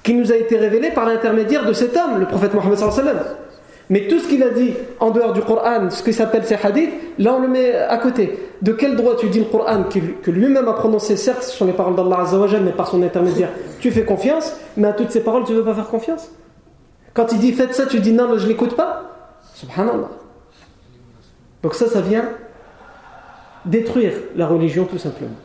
qui 0.07 0.13
nous 0.13 0.31
a 0.31 0.37
été 0.37 0.55
révélé 0.55 0.91
par 0.91 1.05
l'intermédiaire 1.05 1.65
de 1.65 1.73
cet 1.73 1.97
homme, 1.97 2.21
le 2.21 2.25
prophète 2.27 2.53
Mohammed 2.53 2.79
mais 3.89 4.07
tout 4.07 4.19
ce 4.19 4.27
qu'il 4.29 4.41
a 4.41 4.51
dit 4.51 4.73
en 5.01 5.11
dehors 5.11 5.33
du 5.33 5.41
Coran, 5.41 5.89
ce 5.89 6.01
qui 6.01 6.13
s'appelle 6.13 6.45
ses 6.45 6.55
hadiths, 6.55 6.93
là 7.19 7.33
on 7.33 7.41
le 7.41 7.49
met 7.49 7.73
à 7.73 7.97
côté. 7.97 8.39
De 8.61 8.71
quel 8.71 8.95
droit 8.95 9.17
tu 9.17 9.27
dis 9.27 9.39
le 9.39 9.45
Coran 9.45 9.83
que 9.83 10.31
lui-même 10.31 10.65
a 10.69 10.73
prononcé, 10.73 11.17
certes 11.17 11.43
ce 11.43 11.51
sont 11.51 11.65
les 11.65 11.73
paroles 11.73 11.95
d'Allah 11.95 12.19
Azzawajal, 12.21 12.63
mais 12.63 12.71
par 12.71 12.87
son 12.87 13.03
intermédiaire, 13.03 13.49
tu 13.81 13.91
fais 13.91 14.05
confiance, 14.05 14.55
mais 14.77 14.87
à 14.87 14.93
toutes 14.93 15.11
ces 15.11 15.21
paroles 15.21 15.43
tu 15.43 15.51
ne 15.51 15.57
veux 15.57 15.65
pas 15.65 15.73
faire 15.73 15.89
confiance? 15.89 16.31
Quand 17.13 17.29
il 17.33 17.39
dit 17.39 17.51
faites 17.51 17.73
ça, 17.75 17.85
tu 17.85 17.99
dis 17.99 18.13
non, 18.13 18.37
je 18.37 18.43
ne 18.43 18.47
l'écoute 18.47 18.77
pas 18.77 19.03
Subhanallah. 19.55 20.09
Donc 21.63 21.73
ça, 21.73 21.87
ça 21.87 21.99
vient 21.99 22.29
détruire 23.65 24.13
la 24.37 24.47
religion 24.47 24.85
tout 24.85 24.99
simplement. 24.99 25.35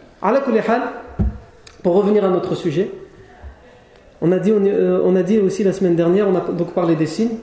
Pour 1.82 1.94
revenir 1.94 2.24
à 2.24 2.28
notre 2.28 2.54
sujet, 2.54 2.92
on 4.24 4.30
a, 4.30 4.38
dit, 4.38 4.52
euh, 4.52 5.00
on, 5.04 5.16
a 5.16 5.22
dit 5.24 5.38
aussi 5.38 5.64
la 5.64 5.72
semaine 5.72 5.96
dernière, 5.96 6.28
on 6.28 6.36
a 6.36 6.40
donc 6.52 6.72
parlé 6.74 6.94
des 6.94 7.06
signes, 7.06 7.38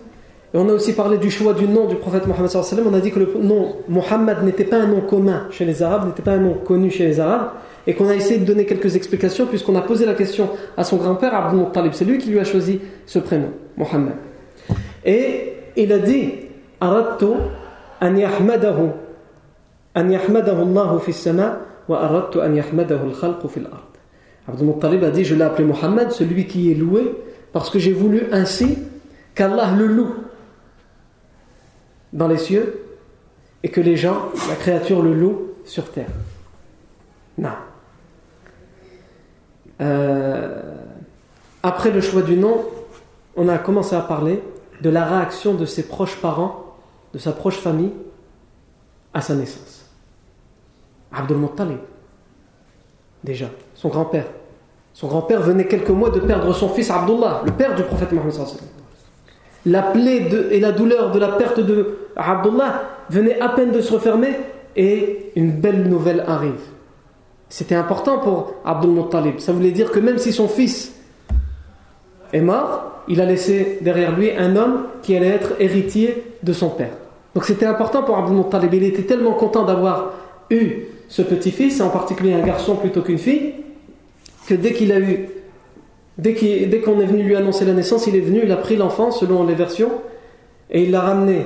et 0.53 0.57
on 0.57 0.67
a 0.69 0.71
aussi 0.71 0.93
parlé 0.93 1.17
du 1.17 1.29
choix 1.29 1.53
du 1.53 1.67
nom 1.67 1.87
du 1.87 1.95
prophète 1.95 2.25
Mohammed. 2.25 2.49
On 2.89 2.93
a 2.93 2.99
dit 3.01 3.11
que 3.11 3.19
le 3.19 3.33
nom 3.41 3.75
Mohammed 3.89 4.43
n'était 4.43 4.63
pas 4.63 4.77
un 4.77 4.87
nom 4.87 5.01
commun 5.01 5.47
chez 5.51 5.65
les 5.65 5.83
Arabes, 5.83 6.07
n'était 6.07 6.23
pas 6.23 6.31
un 6.31 6.39
nom 6.39 6.53
connu 6.53 6.89
chez 6.89 7.05
les 7.05 7.19
Arabes, 7.19 7.49
et 7.85 7.93
qu'on 7.93 8.07
a 8.07 8.15
essayé 8.15 8.39
de 8.39 8.45
donner 8.45 8.65
quelques 8.65 8.95
explications 8.95 9.45
puisqu'on 9.45 9.75
a 9.75 9.81
posé 9.81 10.05
la 10.05 10.13
question 10.13 10.49
à 10.77 10.85
son 10.85 10.95
grand-père 10.95 11.35
Abdul 11.35 11.59
Muttalib. 11.59 11.91
C'est 11.93 12.05
lui 12.05 12.17
qui 12.17 12.29
lui 12.29 12.39
a 12.39 12.45
choisi 12.45 12.79
ce 13.05 13.19
prénom, 13.19 13.49
Mohammed. 13.75 14.13
Et 15.05 15.53
il 15.75 15.91
a 15.91 15.99
dit 15.99 16.31
Aradtu 16.79 17.25
an 18.01 18.15
yahmadahu 18.15 18.89
an 19.95 20.09
yahmadahu 20.09 20.61
Allah 20.61 20.99
fi 20.99 21.29
wa 21.89 22.01
aradtu 22.01 22.39
an 22.39 22.55
yahmadahu 22.55 23.09
al-khalqu. 23.09 23.47
Abdul 24.49 24.67
Muttalib 24.67 25.03
a 25.03 25.11
dit 25.11 25.23
Je 25.23 25.35
l'ai 25.35 25.43
appelé 25.43 25.67
Mohammed, 25.67 26.11
celui 26.11 26.47
qui 26.47 26.71
est 26.71 26.75
loué, 26.75 27.15
parce 27.53 27.69
que 27.69 27.77
j'ai 27.77 27.93
voulu 27.93 28.23
ainsi 28.31 28.79
qu'Allah 29.35 29.71
le 29.77 29.85
loue 29.85 30.15
dans 32.13 32.27
les 32.27 32.39
cieux 32.39 32.83
et 33.61 33.69
que 33.69 33.79
les 33.79 33.95
gens, 33.95 34.29
la 34.47 34.55
créature, 34.55 35.03
le 35.03 35.13
loue 35.13 35.51
sur 35.65 35.91
terre. 35.91 36.09
Non. 37.37 37.49
Euh, 39.81 40.75
après 41.61 41.91
le 41.91 42.01
choix 42.01 42.23
du 42.23 42.35
nom, 42.35 42.65
on 43.35 43.47
a 43.49 43.59
commencé 43.59 43.95
à 43.95 44.01
parler 44.01 44.41
de 44.81 44.89
la 44.89 45.05
réaction 45.05 45.53
de 45.53 45.65
ses 45.65 45.87
proches 45.87 46.15
parents, 46.15 46.75
de 47.13 47.19
sa 47.19 47.33
proche 47.33 47.57
famille, 47.57 47.93
à 49.13 49.21
sa 49.21 49.35
naissance. 49.35 49.85
Abdul 51.11 51.37
Muttalib, 51.37 51.79
déjà, 53.23 53.49
son 53.75 53.89
grand-père. 53.89 54.25
Son 54.99 55.07
grand-père 55.07 55.41
venait 55.41 55.63
quelques 55.63 55.91
mois 55.91 56.09
de 56.09 56.19
perdre 56.19 56.53
son 56.53 56.67
fils 56.67 56.91
Abdullah, 56.91 57.43
le 57.45 57.53
père 57.53 57.73
du 57.73 57.83
prophète 57.83 58.11
Mohammed. 58.11 58.33
La 59.65 59.81
plaie 59.81 60.27
et 60.51 60.59
la 60.59 60.73
douleur 60.73 61.11
de 61.11 61.19
la 61.19 61.29
perte 61.29 61.61
de 61.61 61.99
Abdullah 62.17 62.83
venait 63.09 63.39
à 63.39 63.47
peine 63.47 63.71
de 63.71 63.79
se 63.79 63.93
refermer 63.93 64.31
et 64.75 65.31
une 65.37 65.51
belle 65.51 65.87
nouvelle 65.87 66.25
arrive. 66.27 66.59
C'était 67.47 67.75
important 67.75 68.17
pour 68.17 68.55
Abdul 68.65 68.89
Muttalib. 68.89 69.39
Ça 69.39 69.53
voulait 69.53 69.71
dire 69.71 69.89
que 69.89 69.99
même 69.99 70.17
si 70.17 70.33
son 70.33 70.49
fils 70.49 70.93
est 72.33 72.41
mort, 72.41 73.03
il 73.07 73.21
a 73.21 73.25
laissé 73.25 73.77
derrière 73.79 74.13
lui 74.13 74.31
un 74.31 74.57
homme 74.57 74.87
qui 75.01 75.15
allait 75.15 75.27
être 75.27 75.53
héritier 75.61 76.25
de 76.43 76.51
son 76.51 76.67
père. 76.67 76.91
Donc 77.35 77.45
c'était 77.45 77.65
important 77.65 78.03
pour 78.03 78.17
Abdul 78.17 78.35
Muttalib. 78.35 78.73
Il 78.73 78.83
était 78.83 79.03
tellement 79.03 79.31
content 79.31 79.63
d'avoir 79.63 80.11
eu 80.49 80.87
ce 81.07 81.21
petit-fils, 81.21 81.79
en 81.79 81.89
particulier 81.89 82.33
un 82.33 82.45
garçon 82.45 82.75
plutôt 82.75 83.01
qu'une 83.01 83.17
fille, 83.17 83.53
que 84.49 84.55
dès 84.55 84.73
qu'il 84.73 84.91
a 84.91 84.99
eu, 84.99 85.29
dès 86.17 86.33
qu'on 86.83 86.99
est 86.99 87.05
venu 87.05 87.21
lui 87.21 87.35
annoncer 87.35 87.65
la 87.65 87.73
naissance, 87.73 88.07
il 88.07 88.15
est 88.15 88.21
venu, 88.21 88.41
il 88.43 88.51
a 88.51 88.57
pris 88.57 88.75
l'enfant 88.75 89.11
selon 89.11 89.45
les 89.45 89.53
versions 89.53 89.91
et 90.71 90.83
il 90.83 90.91
l'a 90.91 91.01
ramené 91.01 91.45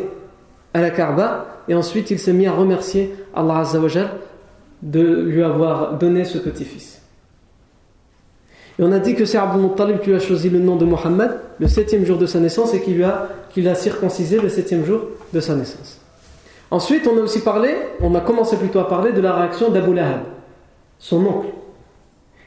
à 0.74 0.80
la 0.80 0.90
Kaaba 0.90 1.64
et 1.68 1.76
ensuite 1.76 2.12
il 2.12 2.20
s'est 2.20 2.32
mis 2.32 2.48
à 2.48 2.54
remercier 2.54 3.14
Allah 3.36 3.60
Azzawajal 3.60 4.10
de 4.82 5.02
lui 5.02 5.44
avoir 5.44 5.98
donné 5.98 6.24
ce 6.24 6.38
petit-fils. 6.38 7.02
Et 8.80 8.84
on 8.84 8.92
a 8.94 9.00
dit 9.00 9.16
que 9.16 9.26
c'est 9.26 9.38
Abdul 9.38 9.62
Muttalib 9.62 10.00
qui 10.00 10.14
a 10.14 10.20
choisi 10.20 10.50
le 10.50 10.60
nom 10.60 10.78
de 10.78 10.86
Mohammed 10.86 11.32
le 11.60 11.68
septième 11.68 12.06
jour 12.06 12.18
de 12.18 12.26
sa 12.26 12.40
naissance 12.40 12.74
et 12.74 12.82
qui 12.82 12.96
l'a 13.62 13.76
circoncisé 13.76 14.40
le 14.40 14.48
septième 14.48 14.86
jour 14.86 15.02
de 15.34 15.40
sa 15.42 15.56
naissance. 15.56 16.00
Ensuite, 16.72 17.06
on 17.08 17.18
a 17.18 17.22
aussi 17.22 17.42
parlé, 17.42 17.76
on 18.02 18.16
a 18.16 18.22
commencé 18.22 18.56
plutôt 18.56 18.80
à 18.80 18.88
parler 18.88 19.12
de 19.12 19.22
la 19.22 19.36
réaction 19.36 19.70
d'Abu 19.70 19.94
Lahab, 19.94 20.22
son 20.98 21.24
oncle, 21.26 21.50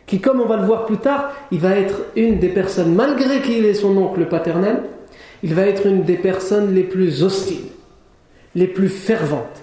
qui, 0.07 0.21
comme 0.21 0.41
on 0.41 0.47
va 0.47 0.57
le 0.57 0.65
voir 0.65 0.87
plus 0.87 0.99
tard, 0.99 1.33
il 1.51 1.59
va 1.59 1.77
être 1.77 2.03
une 2.15 2.39
des 2.39 2.49
personnes, 2.49 2.95
malgré 2.95 3.41
qu'il 3.43 3.65
est 3.65 3.75
son 3.75 3.97
oncle 3.97 4.27
paternel, 4.27 4.83
il 5.43 5.55
va 5.55 5.67
être 5.67 5.87
une 5.87 6.05
des 6.05 6.17
personnes 6.17 6.75
les 6.75 6.85
plus 6.85 7.23
hostiles, 7.23 7.67
les 8.55 8.67
plus 8.67 8.89
ferventes 8.89 9.63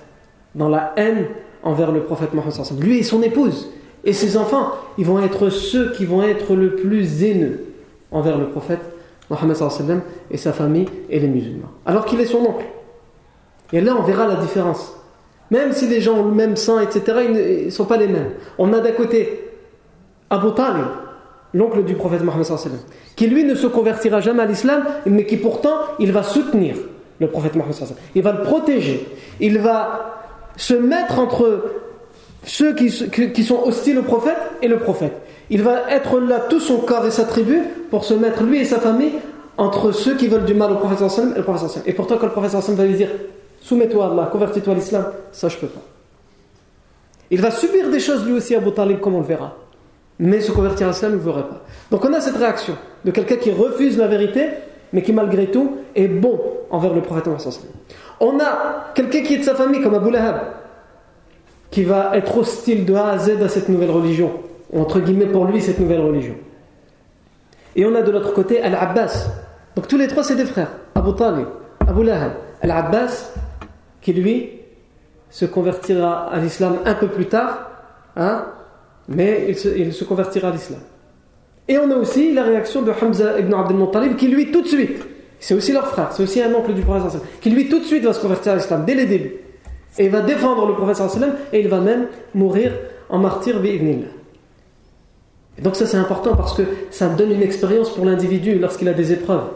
dans 0.56 0.70
la 0.70 0.94
haine 0.98 1.28
envers 1.64 1.92
le 1.92 2.02
prophète 2.02 2.34
Mohammed. 2.34 2.84
Lui 2.84 3.00
et 3.00 3.04
son 3.04 3.24
épouse 3.24 3.72
et 4.04 4.14
ses 4.14 4.38
enfants, 4.38 4.72
ils 4.98 5.06
vont 5.06 5.22
être 5.24 5.50
ceux 5.50 5.92
qui 5.94 6.06
vont 6.06 6.24
être 6.24 6.56
le 6.56 6.76
plus 6.76 7.24
haineux 7.24 7.64
envers 8.12 8.38
le 8.38 8.50
prophète 8.50 8.82
Mohammed 9.30 9.58
et 10.30 10.38
sa 10.38 10.52
famille 10.52 10.88
et 11.10 11.20
les 11.20 11.28
musulmans. 11.28 11.72
Alors 11.86 12.06
qu'il 12.06 12.20
est 12.20 12.26
son 12.26 12.40
oncle. 12.40 12.66
Et 13.72 13.82
là, 13.82 13.96
on 13.98 14.04
verra 14.04 14.28
la 14.28 14.36
différence. 14.36 14.94
Même 15.50 15.72
si 15.72 15.88
les 15.88 16.02
gens 16.02 16.20
ont 16.20 16.26
le 16.26 16.36
même 16.36 16.56
sang, 16.56 16.80
etc., 16.80 17.02
ils 17.28 17.66
ne 17.66 17.70
sont 17.70 17.86
pas 17.86 17.98
les 17.98 18.08
mêmes. 18.08 18.32
On 18.58 18.74
a 18.74 18.80
d'un 18.80 18.92
côté 18.92 19.53
Abu 20.34 20.52
Talib, 20.56 20.86
l'oncle 21.54 21.84
du 21.84 21.94
prophète 21.94 22.24
Mohammed, 22.24 22.46
qui 23.16 23.28
lui 23.28 23.44
ne 23.44 23.56
se 23.56 23.68
convertira 23.68 24.20
jamais 24.20 24.42
à 24.42 24.46
l'islam, 24.46 24.84
mais 25.06 25.26
qui 25.26 25.38
pourtant, 25.38 25.76
il 26.00 26.12
va 26.12 26.24
soutenir 26.24 26.76
le 27.20 27.28
prophète 27.28 27.56
Mohammed. 27.56 27.76
Il 28.16 28.24
va 28.24 28.32
le 28.32 28.42
protéger. 28.42 29.08
Il 29.40 29.60
va 29.60 30.24
se 30.58 30.74
mettre 30.74 31.20
entre 31.20 31.64
ceux 32.44 32.74
qui, 32.74 32.90
qui 33.32 33.44
sont 33.44 33.62
hostiles 33.64 34.00
au 34.00 34.04
prophète 34.04 34.38
et 34.62 34.68
le 34.68 34.80
prophète. 34.80 35.14
Il 35.50 35.62
va 35.62 35.92
être 35.92 36.20
là 36.20 36.40
tout 36.40 36.60
son 36.60 36.78
corps 36.78 37.06
et 37.06 37.12
sa 37.12 37.26
tribu 37.26 37.62
pour 37.92 38.04
se 38.04 38.14
mettre 38.14 38.44
lui 38.44 38.60
et 38.60 38.66
sa 38.66 38.80
famille 38.80 39.14
entre 39.58 39.92
ceux 39.92 40.16
qui 40.16 40.28
veulent 40.28 40.46
du 40.46 40.56
mal 40.56 40.72
au 40.72 40.76
prophète 40.76 41.00
et 41.02 41.38
le 41.38 41.44
prophète 41.44 41.84
Et 41.86 41.94
pourtant 41.94 42.18
quand 42.18 42.26
le 42.26 42.32
prophète 42.32 42.54
va 42.54 42.86
lui 42.86 42.96
dire 42.96 43.10
Soumets-toi 43.62 44.06
à 44.06 44.12
Allah, 44.12 44.30
convertis-toi 44.32 44.74
à 44.74 44.76
l'islam. 44.76 45.06
Ça, 45.32 45.48
je 45.48 45.58
peux 45.58 45.68
pas. 45.68 45.82
Il 47.32 47.40
va 47.40 47.50
subir 47.50 47.90
des 47.90 48.00
choses 48.00 48.26
lui 48.26 48.34
aussi 48.34 48.56
à 48.56 48.58
Abu 48.58 48.72
Talib, 48.72 49.00
comme 49.00 49.16
on 49.16 49.22
le 49.22 49.26
verra. 49.26 49.56
Mais 50.20 50.42
se 50.42 50.52
convertir 50.52 50.88
à 50.88 50.92
l'islam, 50.92 51.14
il 51.14 51.18
ne 51.18 51.22
voudrait 51.22 51.44
pas. 51.44 51.64
Donc 51.92 52.06
on 52.06 52.14
a 52.14 52.22
cette 52.22 52.38
réaction 52.38 52.76
de 53.04 53.12
quelqu'un 53.12 53.36
qui 53.36 53.52
refuse 53.52 53.98
la 53.98 54.08
vérité, 54.08 54.50
mais 54.94 55.02
qui 55.02 55.12
malgré 55.12 55.48
tout 55.48 55.78
est 55.96 56.08
bon 56.08 56.40
envers 56.70 56.94
le 56.94 57.02
prophète. 57.02 57.28
On 58.20 58.40
a 58.40 58.92
quelqu'un 58.94 59.22
qui 59.22 59.36
est 59.36 59.38
de 59.40 59.44
sa 59.44 59.56
famille, 59.56 59.82
comme 59.82 59.96
Abu 59.96 60.12
Lahab, 60.12 60.42
qui 61.72 61.84
va 61.84 62.16
être 62.16 62.38
hostile 62.38 62.86
de 62.86 62.94
A 62.94 63.10
à 63.10 63.18
Z 63.18 63.42
à 63.42 63.50
cette 63.50 63.70
nouvelle 63.70 63.92
religion, 63.92 64.32
entre 64.76 65.00
guillemets 65.00 65.26
pour 65.26 65.46
lui, 65.46 65.62
cette 65.62 65.80
nouvelle 65.80 66.02
religion. 66.02 66.36
Et 67.76 67.86
on 67.86 67.96
a 67.96 68.02
de 68.04 68.12
l'autre 68.12 68.34
côté 68.34 68.62
Al-Abbas. 68.62 69.28
Donc 69.76 69.88
tous 69.88 69.98
les 69.98 70.08
trois, 70.08 70.24
c'est 70.24 70.36
des 70.36 70.46
frères. 70.46 70.70
Abu 70.94 71.16
Talib, 71.16 71.48
Abu 71.88 72.04
Lahab, 72.04 72.34
Al-Abbas, 72.62 73.34
qui 74.02 74.14
lui 74.14 74.52
se 75.32 75.46
convertira 75.46 76.32
à 76.32 76.38
l'islam 76.38 76.78
un 76.86 76.94
peu 76.94 77.08
plus 77.08 77.26
tard, 77.26 77.72
hein, 78.16 78.46
mais 79.08 79.46
il 79.48 79.94
se, 79.94 80.04
convertira 80.04 80.50
à 80.50 80.52
l'islam. 80.52 80.80
Et 81.68 81.78
on 81.78 81.90
a 81.92 81.96
aussi 81.96 82.34
la 82.34 82.44
réaction 82.44 82.82
de 82.82 82.92
Hamza 82.92 83.40
ibn 83.40 83.54
Abdel 83.54 83.78
Muttalib 83.78 84.16
qui 84.16 84.28
lui 84.28 84.52
tout 84.52 84.62
de 84.62 84.68
suite, 84.68 85.02
c'est 85.40 85.54
aussi 85.54 85.72
leur 85.72 85.88
frère, 85.88 86.12
c'est 86.12 86.24
aussi 86.24 86.42
un 86.42 86.54
oncle 86.54 86.74
du 86.74 86.82
prophète 86.82 87.22
qui 87.42 87.50
lui 87.50 87.70
tout 87.70 87.80
de 87.80 87.86
suite 87.86 88.04
va 88.04 88.14
se 88.14 88.22
convertir 88.22 88.54
à 88.54 88.56
l'islam 88.56 88.84
dès 88.86 88.96
les 88.96 89.06
débuts. 89.06 89.36
Et 89.98 90.06
il 90.06 90.10
va 90.10 90.22
défendre 90.22 90.66
le 90.68 90.74
prophète 90.74 91.02
et 91.52 91.60
il 91.60 91.68
va 91.68 91.80
même 91.80 92.08
mourir 92.34 92.72
en 93.10 93.20
martyr 93.20 93.60
bi'idnillah. 93.60 94.08
Et 95.58 95.62
donc 95.62 95.76
ça 95.76 95.86
c'est 95.86 95.98
important 95.98 96.36
parce 96.36 96.54
que 96.54 96.64
ça 96.90 97.10
donne 97.10 97.32
une 97.32 97.44
expérience 97.44 97.92
pour 97.92 98.06
l'individu 98.06 98.58
lorsqu'il 98.58 98.90
a 98.90 98.94
des 98.94 99.12
épreuves. 99.12 99.50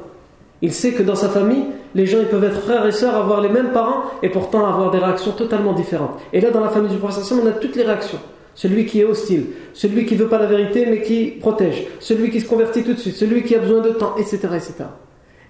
Il 0.61 0.73
sait 0.73 0.91
que 0.91 1.03
dans 1.03 1.15
sa 1.15 1.29
famille, 1.29 1.65
les 1.95 2.05
gens 2.05 2.19
ils 2.19 2.27
peuvent 2.27 2.43
être 2.43 2.61
frères 2.61 2.85
et 2.85 2.91
sœurs, 2.91 3.15
avoir 3.15 3.41
les 3.41 3.49
mêmes 3.49 3.71
parents 3.71 4.03
et 4.21 4.29
pourtant 4.29 4.65
avoir 4.67 4.91
des 4.91 4.99
réactions 4.99 5.31
totalement 5.31 5.73
différentes. 5.73 6.19
Et 6.33 6.41
là 6.41 6.51
dans 6.51 6.61
la 6.61 6.69
famille 6.69 6.91
du 6.91 6.97
prophète 6.97 7.23
on 7.31 7.47
a 7.47 7.51
toutes 7.51 7.75
les 7.75 7.83
réactions 7.83 8.19
celui 8.57 8.87
qui 8.87 9.01
est 9.01 9.03
hostile, 9.03 9.45
celui 9.73 10.07
qui 10.07 10.15
ne 10.15 10.21
veut 10.21 10.29
pas 10.29 10.39
la 10.39 10.47
vérité 10.47 10.87
mais 10.87 11.03
qui 11.03 11.27
protège, 11.27 11.85
celui 11.99 12.31
qui 12.31 12.41
se 12.41 12.47
convertit 12.47 12.83
tout 12.83 12.93
de 12.93 12.97
suite, 12.97 13.15
celui 13.15 13.43
qui 13.43 13.53
a 13.53 13.59
besoin 13.59 13.81
de 13.81 13.91
temps, 13.91 14.15
etc. 14.17 14.39
etc. 14.55 14.73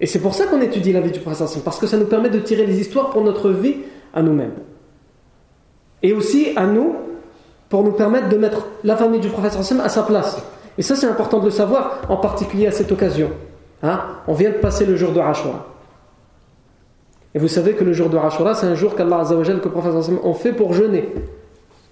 Et 0.01 0.05
c'est 0.05 0.19
pour 0.19 0.35
ça 0.35 0.45
qu'on 0.45 0.59
étudie 0.59 0.91
la 0.91 0.99
vie 0.99 1.11
du 1.11 1.21
prophète 1.21 1.63
parce 1.63 1.79
que 1.79 1.87
ça 1.87 1.95
nous 1.95 2.05
permet 2.05 2.29
de 2.29 2.39
tirer 2.39 2.65
les 2.65 2.81
histoires 2.81 3.09
pour 3.09 3.23
notre 3.23 3.49
vie 3.49 3.77
à 4.13 4.21
nous-mêmes. 4.21 4.55
Et 6.03 6.11
aussi 6.11 6.49
à 6.57 6.67
nous, 6.67 6.95
pour 7.69 7.81
nous 7.81 7.93
permettre 7.93 8.27
de 8.27 8.35
mettre 8.35 8.67
la 8.83 8.97
famille 8.97 9.21
du 9.21 9.29
prophète 9.29 9.57
à 9.57 9.89
sa 9.89 10.03
place. 10.03 10.43
Et 10.77 10.81
ça 10.81 10.97
c'est 10.97 11.07
important 11.07 11.39
de 11.39 11.45
le 11.45 11.51
savoir, 11.51 12.01
en 12.09 12.17
particulier 12.17 12.67
à 12.67 12.71
cette 12.71 12.91
occasion. 12.91 13.31
Hein 13.83 14.01
On 14.27 14.33
vient 14.33 14.49
de 14.49 14.57
passer 14.57 14.85
le 14.85 14.97
jour 14.97 15.13
de 15.13 15.21
Ashura. 15.21 15.65
Et 17.33 17.39
vous 17.39 17.47
savez 17.47 17.71
que 17.71 17.85
le 17.85 17.93
jour 17.93 18.09
de 18.09 18.17
Ashura, 18.17 18.53
c'est 18.53 18.67
un 18.67 18.75
jour 18.75 18.95
qu'Allah 18.95 19.23
que 19.29 19.33
le 19.33 19.59
prophète 19.59 19.93
ont 20.21 20.33
fait 20.33 20.51
pour 20.51 20.73
jeûner. 20.73 21.07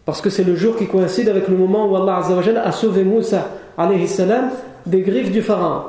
Parce 0.06 0.22
que 0.22 0.30
c'est 0.30 0.44
le 0.44 0.56
jour 0.56 0.76
qui 0.78 0.88
coïncide 0.88 1.30
avec 1.30 1.48
le 1.48 1.58
moment 1.58 1.90
où 1.90 1.96
Allah 1.96 2.22
a 2.64 2.72
sauvé 2.72 3.04
Moussa 3.04 3.50
salam, 4.06 4.50
des 4.86 5.02
griffes 5.02 5.32
du 5.32 5.42
pharaon. 5.42 5.84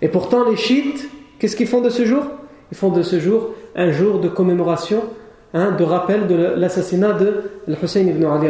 Et 0.00 0.08
pourtant, 0.08 0.48
les 0.48 0.56
chiites, 0.56 1.08
qu'est-ce 1.38 1.54
qu'ils 1.54 1.68
font 1.68 1.80
de 1.80 1.90
ce 1.90 2.04
jour? 2.04 2.24
Ils 2.72 2.76
font 2.76 2.90
de 2.90 3.02
ce 3.02 3.20
jour 3.20 3.50
un 3.76 3.92
jour 3.92 4.18
de 4.18 4.28
commémoration, 4.28 5.02
hein, 5.54 5.70
de 5.72 5.84
rappel 5.84 6.26
de 6.26 6.34
l'assassinat 6.34 7.12
de 7.12 7.50
Hussein 7.82 8.00
ibn 8.00 8.24
Ali. 8.24 8.48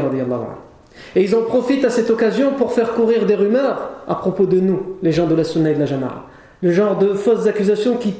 Et 1.14 1.22
ils 1.22 1.34
en 1.34 1.42
profitent 1.42 1.84
à 1.84 1.90
cette 1.90 2.10
occasion 2.10 2.52
pour 2.56 2.72
faire 2.72 2.94
courir 2.94 3.26
des 3.26 3.34
rumeurs 3.34 3.90
à 4.08 4.14
propos 4.14 4.46
de 4.46 4.60
nous, 4.60 4.96
les 5.02 5.12
gens 5.12 5.26
de 5.26 5.34
la 5.34 5.44
Sunna 5.44 5.70
et 5.70 5.74
de 5.74 5.80
la 5.80 5.86
Jama'a. 5.86 6.24
Le 6.62 6.72
genre 6.72 6.96
de 6.96 7.14
fausses 7.14 7.46
accusations 7.46 7.96
qui 7.96 8.14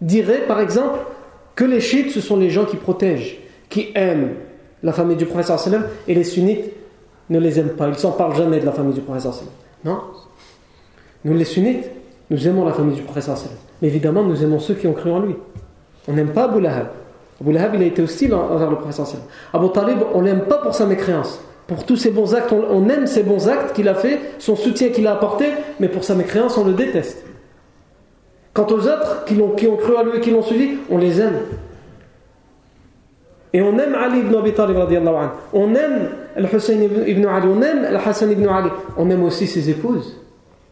diraient, 0.00 0.46
par 0.46 0.60
exemple, 0.60 0.98
que 1.54 1.64
les 1.64 1.80
chiites, 1.80 2.10
ce 2.10 2.20
sont 2.20 2.36
les 2.36 2.50
gens 2.50 2.64
qui 2.64 2.76
protègent, 2.76 3.38
qui 3.68 3.92
aiment, 3.94 4.34
la 4.82 4.92
famille 4.92 5.16
du 5.16 5.26
professeur 5.26 5.58
sallam 5.58 5.84
et 6.06 6.14
les 6.14 6.24
sunnites 6.24 6.72
ne 7.30 7.38
les 7.38 7.58
aiment 7.58 7.70
pas. 7.70 7.88
Ils 7.88 7.98
s'en 7.98 8.12
parlent 8.12 8.36
jamais 8.36 8.60
de 8.60 8.66
la 8.66 8.72
famille 8.72 8.94
du 8.94 9.00
professeur 9.00 9.34
sallam. 9.34 9.52
Non 9.84 10.00
Nous 11.24 11.34
les 11.34 11.44
sunnites, 11.44 11.90
nous 12.30 12.46
aimons 12.46 12.64
la 12.64 12.72
famille 12.72 12.96
du 12.96 13.02
professeur 13.02 13.36
sallam. 13.36 13.56
Mais 13.82 13.88
évidemment, 13.88 14.22
nous 14.22 14.42
aimons 14.42 14.58
ceux 14.58 14.74
qui 14.74 14.86
ont 14.86 14.92
cru 14.92 15.10
en 15.10 15.20
lui. 15.20 15.34
On 16.06 16.12
n'aime 16.12 16.30
pas 16.30 16.44
Abu 16.44 16.60
Lahab. 16.60 16.88
Abu 17.40 17.52
Lahab, 17.52 17.74
il 17.74 17.82
a 17.82 17.86
été 17.86 18.02
hostile 18.02 18.34
envers 18.34 18.70
le 18.70 18.76
professeur 18.76 19.06
sallam. 19.06 19.26
Abu 19.52 19.70
Talib, 19.72 19.98
on 20.14 20.20
l'aime 20.20 20.42
pas 20.42 20.58
pour 20.58 20.74
sa 20.74 20.86
mécréance. 20.86 21.40
Pour 21.66 21.84
tous 21.84 21.96
ses 21.96 22.10
bons 22.10 22.34
actes, 22.34 22.52
on 22.52 22.88
aime 22.88 23.06
ses 23.06 23.22
bons 23.22 23.46
actes 23.46 23.74
qu'il 23.74 23.88
a 23.88 23.94
fait, 23.94 24.18
son 24.38 24.56
soutien 24.56 24.88
qu'il 24.88 25.06
a 25.06 25.12
apporté, 25.12 25.50
mais 25.80 25.88
pour 25.88 26.02
sa 26.02 26.14
mécréance, 26.14 26.56
on 26.56 26.64
le 26.64 26.72
déteste. 26.72 27.24
Quant 28.54 28.66
aux 28.68 28.88
autres 28.88 29.24
qui 29.26 29.40
ont, 29.40 29.50
qui 29.50 29.66
ont 29.66 29.76
cru 29.76 29.94
en 29.94 30.02
lui 30.02 30.16
et 30.16 30.20
qui 30.20 30.30
l'ont 30.30 30.42
suivi, 30.42 30.78
on 30.90 30.96
les 30.96 31.20
aime. 31.20 31.36
Et 33.52 33.62
on 33.62 33.78
aime 33.78 33.94
Ali 33.94 34.20
ibn 34.20 34.34
Abi 34.36 34.52
Talib 34.52 34.76
anhu. 34.76 35.28
On 35.52 35.74
aime 35.74 36.10
Al-Hussein 36.36 36.80
ibn 37.06 37.26
Ali, 37.26 37.46
on 37.48 37.62
aime 37.62 37.84
Al-Hassan 37.84 38.30
ibn 38.30 38.46
Ali. 38.46 38.68
On 38.96 39.08
aime 39.10 39.22
aussi 39.24 39.46
ses 39.46 39.70
épouses, 39.70 40.20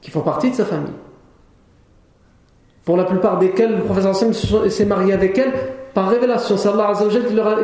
qui 0.01 0.11
font 0.11 0.21
partie 0.21 0.51
de 0.51 0.57
sa 0.57 0.65
famille. 0.65 0.93
Pour 2.85 2.97
la 2.97 3.05
plupart 3.05 3.39
desquelles 3.39 3.77
le 3.77 3.83
professeur 3.83 4.11
Hassan 4.11 4.33
s'est 4.33 4.85
marié 4.85 5.13
avec 5.13 5.37
elle 5.39 5.53
par 5.95 6.09
révélation. 6.09 6.57
C'est 6.57 6.69
Allah 6.69 6.93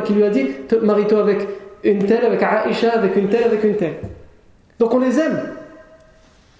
qui 0.03 0.13
lui 0.13 0.23
a 0.23 0.29
dit 0.29 0.47
Marie-toi 0.81 1.19
avec 1.19 1.47
une 1.83 2.05
telle, 2.05 2.25
avec 2.25 2.41
Aïcha, 2.41 2.91
avec 2.93 3.15
une 3.15 3.29
telle, 3.29 3.43
avec 3.43 3.63
une 3.63 3.75
telle. 3.75 3.97
Donc 4.79 4.93
on 4.93 4.99
les 4.99 5.19
aime. 5.19 5.39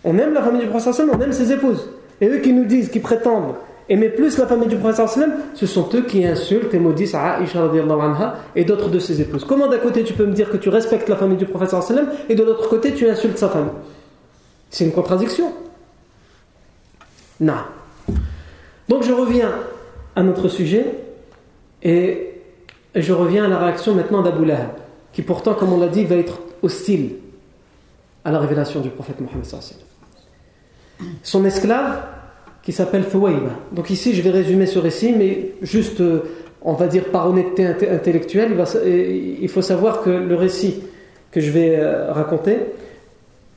On 0.04 0.18
aime 0.18 0.34
la 0.34 0.42
famille 0.42 0.62
du 0.62 0.68
professeur 0.68 1.08
on 1.12 1.20
aime 1.20 1.34
ses 1.34 1.52
épouses. 1.52 1.90
Et 2.22 2.28
eux 2.28 2.38
qui 2.38 2.54
nous 2.54 2.66
disent, 2.66 2.90
qui 2.90 3.00
prétendent 3.00 3.56
Aimer 3.90 4.10
plus 4.10 4.38
la 4.38 4.48
famille 4.48 4.70
du 4.70 4.78
prophète 4.78 5.10
ce 5.54 5.66
sont 5.66 5.90
eux 5.94 6.04
qui 6.04 6.26
insultent 6.26 6.74
et 6.74 6.80
maudissent 6.80 7.16
Aïcha 7.16 7.64
anha 7.64 8.36
et 8.56 8.64
d'autres 8.64 8.90
de 8.90 9.00
ses 9.00 9.20
épouses. 9.22 9.44
Comment 9.44 9.68
d'un 9.68 9.78
côté 9.78 10.04
tu 10.04 10.14
peux 10.14 10.26
me 10.26 10.34
dire 10.34 10.50
que 10.50 10.58
tu 10.58 10.70
respectes 10.70 11.10
la 11.10 11.18
famille 11.18 11.38
du 11.38 11.46
prophète 11.46 11.76
et 12.30 12.36
de 12.36 12.44
l'autre 12.44 12.70
côté 12.70 12.94
tu 12.94 13.10
insultes 13.10 13.38
sa 13.38 13.50
famille 13.50 13.74
C'est 14.70 14.86
une 14.86 14.94
contradiction. 14.94 15.52
Non. 17.42 17.54
Donc 18.88 19.04
je 19.04 19.12
reviens 19.12 19.52
à 20.16 20.24
notre 20.24 20.48
sujet 20.48 20.86
et 21.82 22.42
je 22.96 23.12
reviens 23.12 23.46
à 23.46 23.48
la 23.48 23.58
réaction 23.58 23.94
maintenant 23.96 24.22
d'Abu 24.22 24.46
Lahab, 24.46 24.70
qui 25.12 25.24
pourtant, 25.24 25.56
comme 25.56 25.74
on 25.74 25.80
l'a 25.80 25.88
dit, 25.88 26.06
va 26.06 26.16
être 26.16 26.40
hostile 26.62 27.16
à 28.24 28.32
la 28.32 28.40
révélation 28.40 28.80
du 28.80 28.90
prophète 28.90 29.20
Mohammed. 29.20 29.46
Son 31.24 31.44
esclave 31.44 32.04
qui 32.64 32.72
s'appelle 32.72 33.04
Fouaïba. 33.04 33.52
Donc 33.72 33.90
ici, 33.90 34.14
je 34.14 34.22
vais 34.22 34.30
résumer 34.30 34.66
ce 34.66 34.80
récit, 34.80 35.14
mais 35.18 35.52
juste, 35.62 36.02
euh, 36.02 36.22
on 36.62 36.74
va 36.74 36.88
dire 36.88 37.06
par 37.06 37.30
honnêteté 37.30 37.90
intellectuelle, 37.90 38.56
il, 38.86 39.50
faut 39.50 39.62
savoir 39.62 40.02
que 40.02 40.10
le 40.10 40.36
récit 40.36 40.82
que 41.32 41.42
je 41.42 41.52
vais 41.52 41.76
euh, 41.76 42.12
raconter, 42.14 42.58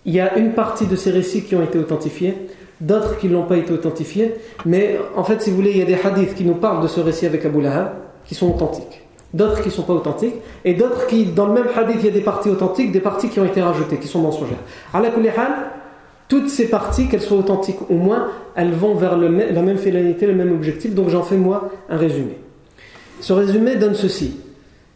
il 0.04 0.14
y 0.14 0.20
a 0.20 0.36
une 0.36 0.52
partie 0.52 0.86
de 0.86 0.96
ces 0.96 1.10
récits 1.10 1.42
qui 1.42 1.54
ont 1.54 1.62
été 1.62 1.78
authentifiés, 1.78 2.34
d'autres 2.80 3.18
qui 3.18 3.28
n'ont 3.28 3.44
pas 3.44 3.56
été 3.56 3.72
authentifiés, 3.72 4.34
mais 4.64 4.98
en 5.16 5.24
fait, 5.24 5.40
si 5.40 5.50
vous 5.50 5.56
voulez, 5.56 5.70
il 5.70 5.78
y 5.78 5.82
a 5.82 5.86
des 5.86 5.98
hadiths 6.02 6.34
qui 6.34 6.44
nous 6.44 6.54
parlent 6.54 6.82
de 6.82 6.88
ce 6.88 7.00
récit 7.00 7.26
avec 7.26 7.44
Abu 7.44 7.62
Lahab, 7.62 7.92
qui 8.24 8.34
sont 8.34 8.48
authentiques. 8.48 9.02
D'autres 9.34 9.60
qui 9.60 9.68
ne 9.68 9.72
sont 9.72 9.82
pas 9.82 9.92
authentiques, 9.92 10.34
et 10.64 10.74
d'autres 10.74 11.06
qui, 11.06 11.26
dans 11.26 11.46
le 11.46 11.54
même 11.54 11.66
hadith, 11.76 11.96
il 12.00 12.06
y 12.06 12.08
a 12.08 12.12
des 12.12 12.20
parties 12.20 12.48
authentiques, 12.48 12.90
des 12.90 13.00
parties 13.00 13.28
qui 13.28 13.38
ont 13.38 13.44
été 13.44 13.62
rajoutées, 13.62 13.98
qui 13.98 14.08
sont 14.08 14.20
mensongères. 14.20 14.58
Allah 14.92 15.10
toutes 16.28 16.48
ces 16.48 16.68
parties, 16.68 17.08
qu'elles 17.08 17.22
soient 17.22 17.38
authentiques 17.38 17.88
ou 17.88 17.94
moins, 17.94 18.28
elles 18.54 18.72
vont 18.72 18.94
vers 18.94 19.16
la 19.16 19.28
même 19.62 19.78
finalité, 19.78 20.26
le 20.26 20.34
même 20.34 20.52
objectif. 20.52 20.94
Donc 20.94 21.08
j'en 21.08 21.22
fais 21.22 21.36
moi 21.36 21.70
un 21.88 21.96
résumé. 21.96 22.38
Ce 23.20 23.32
résumé 23.32 23.76
donne 23.76 23.94
ceci 23.94 24.40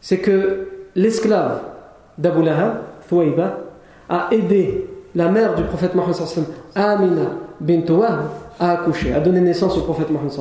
c'est 0.01 0.19
que 0.19 0.69
l'esclave 0.95 1.61
d'Abu 2.19 2.43
Lahab, 2.43 2.83
Thouaïba, 3.09 3.59
a 4.09 4.29
aidé 4.33 4.87
la 5.15 5.29
mère 5.29 5.55
du 5.55 5.63
prophète 5.65 5.95
Mohammed 5.95 6.17
Amina 6.75 7.31
bint 7.61 7.83
à 8.59 8.73
accoucher, 8.73 9.13
à 9.13 9.21
donner 9.21 9.41
naissance 9.41 9.77
au 9.77 9.83
prophète 9.83 10.11
Mohammed 10.11 10.33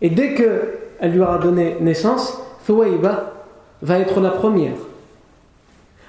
Et 0.00 0.10
dès 0.10 0.34
qu'elle 0.34 1.12
lui 1.12 1.20
aura 1.20 1.38
donné 1.38 1.76
naissance, 1.80 2.38
Thouaïba 2.66 3.32
va 3.82 3.98
être 3.98 4.20
la 4.20 4.30
première 4.30 4.76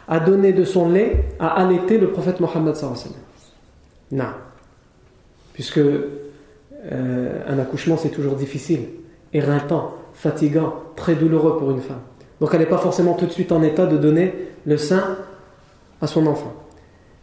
à 0.07 0.19
donner 0.19 0.53
de 0.53 0.63
son 0.63 0.89
lait, 0.89 1.25
à 1.39 1.47
allaiter 1.61 1.97
le 1.97 2.11
prophète 2.11 2.39
Mohammed 2.39 2.75
non. 4.11 4.25
Puisque 5.53 5.79
euh, 5.79 7.41
un 7.47 7.59
accouchement, 7.59 7.97
c'est 7.97 8.09
toujours 8.09 8.35
difficile, 8.35 8.81
éreintant, 9.33 9.93
fatigant, 10.13 10.75
très 10.95 11.15
douloureux 11.15 11.57
pour 11.57 11.71
une 11.71 11.81
femme. 11.81 12.01
Donc 12.39 12.49
elle 12.53 12.59
n'est 12.59 12.65
pas 12.65 12.77
forcément 12.77 13.13
tout 13.13 13.25
de 13.25 13.31
suite 13.31 13.51
en 13.51 13.63
état 13.63 13.85
de 13.85 13.97
donner 13.97 14.33
le 14.65 14.77
sein 14.77 15.17
à 16.01 16.07
son 16.07 16.27
enfant. 16.27 16.53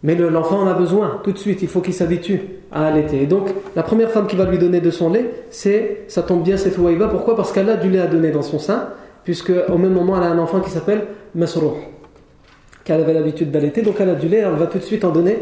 Mais 0.03 0.17
l'enfant 0.17 0.59
en 0.59 0.67
a 0.67 0.75
besoin 0.75 1.21
tout 1.23 1.33
de 1.33 1.39
suite, 1.39 1.63
il 1.63 1.69
faut 1.69 1.81
qu'il 1.81 1.95
s'habitue 1.95 2.41
à 2.73 2.87
allaiter. 2.87 3.23
Et 3.23 3.27
donc 3.27 3.51
la 3.77 3.83
première 3.83 4.11
femme 4.11 4.27
qui 4.27 4.35
va 4.35 4.47
lui 4.47 4.59
donner 4.59 4.81
de 4.81 4.91
son 4.91 5.11
lait, 5.11 5.31
c'est, 5.51 6.05
ça 6.09 6.23
tombe 6.23 6.43
bien, 6.43 6.57
c'est 6.57 6.71
Fouaïba. 6.71 7.07
Pourquoi? 7.09 7.37
Parce 7.37 7.53
qu'elle 7.53 7.69
a 7.69 7.77
du 7.77 7.89
lait 7.89 8.01
à 8.01 8.09
donner 8.09 8.33
dans 8.33 8.43
son 8.43 8.59
sein, 8.59 8.89
puisque 9.25 9.53
au 9.69 9.79
même 9.79 9.93
moment 9.93 10.17
elle 10.17 10.25
a 10.25 10.31
un 10.31 10.39
enfant 10.39 10.61
qui 10.61 10.71
s'appelle 10.71 11.07
Masrouh, 11.37 11.77
qu'elle 12.83 13.01
avait 13.01 13.15
l'habitude 13.15 13.53
d'allaiter, 13.53 13.83
donc 13.83 13.97
elle 14.01 14.09
a 14.09 14.17
du 14.17 14.27
lait, 14.27 14.39
elle 14.39 14.55
va 14.55 14.67
tout 14.67 14.79
de 14.79 14.83
suite 14.83 15.05
en 15.05 15.11
donner 15.11 15.39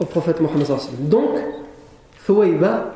au 0.00 0.04
prophète 0.04 0.40
Mohammed. 0.40 0.66
Donc, 1.00 1.30
Fouaïba, 2.18 2.94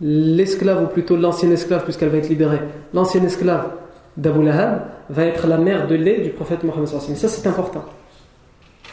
l'esclave, 0.00 0.84
ou 0.84 0.86
plutôt 0.86 1.16
l'ancien 1.16 1.50
esclave, 1.50 1.84
puisqu'elle 1.84 2.10
va 2.10 2.18
être 2.18 2.28
libérée, 2.28 2.60
l'ancien 2.94 3.22
esclave 3.24 3.70
d'Abu 4.16 4.44
Lahab 4.44 4.82
va 5.10 5.24
être 5.24 5.46
la 5.46 5.58
mère 5.58 5.86
de 5.86 5.94
lait 5.94 6.20
du 6.20 6.30
prophète 6.30 6.64
Mohammed. 6.64 6.86
Ça, 6.88 7.28
c'est 7.28 7.46
important. 7.46 7.84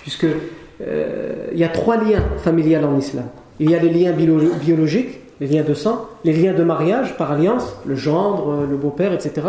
Puisque 0.02 0.28
euh, 0.82 1.48
il 1.52 1.58
y 1.58 1.64
a 1.64 1.70
trois 1.70 1.98
liens 1.98 2.24
familiaux 2.38 2.80
en 2.84 2.98
islam. 2.98 3.26
Il 3.60 3.70
y 3.70 3.76
a 3.76 3.80
les 3.80 3.90
liens 3.90 4.12
biologiques, 4.12 5.20
les 5.40 5.48
liens 5.48 5.64
de 5.64 5.74
sang, 5.74 6.08
les 6.24 6.34
liens 6.34 6.54
de 6.54 6.64
mariage 6.64 7.18
par 7.18 7.32
alliance, 7.32 7.76
le 7.86 7.96
gendre, 7.96 8.50
euh, 8.50 8.68
le 8.70 8.76
beau-père, 8.76 9.14
etc. 9.14 9.48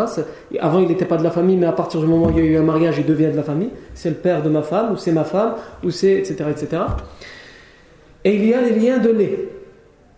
Avant, 0.59 0.79
il 0.79 0.87
n'était 0.87 1.05
pas 1.05 1.17
de 1.17 1.23
la 1.23 1.31
famille, 1.31 1.57
mais 1.57 1.65
à 1.65 1.71
partir 1.71 1.99
du 1.99 2.07
moment 2.07 2.27
où 2.27 2.29
il 2.31 2.37
y 2.37 2.41
a 2.41 2.43
eu 2.43 2.57
un 2.57 2.63
mariage, 2.63 2.95
il 2.99 3.05
devient 3.05 3.31
de 3.31 3.35
la 3.35 3.43
famille. 3.43 3.69
C'est 3.93 4.09
le 4.09 4.15
père 4.15 4.43
de 4.43 4.49
ma 4.49 4.61
femme, 4.61 4.93
ou 4.93 4.97
c'est 4.97 5.11
ma 5.11 5.23
femme, 5.23 5.55
ou 5.83 5.89
c'est, 5.91 6.13
etc., 6.13 6.45
etc. 6.51 6.81
Et 8.25 8.35
il 8.35 8.45
y 8.45 8.53
a 8.53 8.61
les 8.61 8.71
liens 8.71 8.97
de 8.97 9.09
lait. 9.09 9.49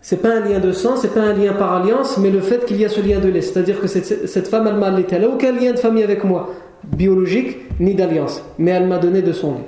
C'est 0.00 0.22
pas 0.22 0.30
un 0.30 0.40
lien 0.40 0.58
de 0.58 0.72
sang, 0.72 0.96
c'est 0.96 1.12
pas 1.12 1.20
un 1.20 1.34
lien 1.34 1.52
par 1.52 1.74
alliance, 1.74 2.16
mais 2.18 2.30
le 2.30 2.40
fait 2.40 2.64
qu'il 2.64 2.80
y 2.80 2.84
a 2.84 2.88
ce 2.88 3.00
lien 3.00 3.20
de 3.20 3.28
lait. 3.28 3.42
C'est-à-dire 3.42 3.80
que 3.80 3.86
cette, 3.86 4.26
cette 4.26 4.48
femme, 4.48 4.66
elle 4.66 4.76
m'a 4.76 4.86
allaité. 4.86 5.16
Elle 5.16 5.22
n'a 5.22 5.28
aucun 5.28 5.52
lien 5.52 5.72
de 5.72 5.78
famille 5.78 6.02
avec 6.02 6.24
moi, 6.24 6.54
biologique, 6.84 7.58
ni 7.78 7.94
d'alliance. 7.94 8.42
Mais 8.58 8.70
elle 8.70 8.86
m'a 8.86 8.98
donné 8.98 9.20
de 9.20 9.32
son 9.32 9.54
lait. 9.54 9.64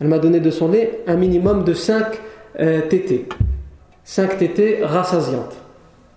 Elle 0.00 0.08
m'a 0.08 0.18
donné 0.18 0.40
de 0.40 0.50
son 0.50 0.68
lait 0.68 1.00
un 1.06 1.16
minimum 1.16 1.64
de 1.64 1.72
5 1.72 2.04
euh, 2.60 2.82
tétés. 2.82 3.26
5 4.04 4.36
tétés 4.36 4.80
rassasiantes. 4.82 5.56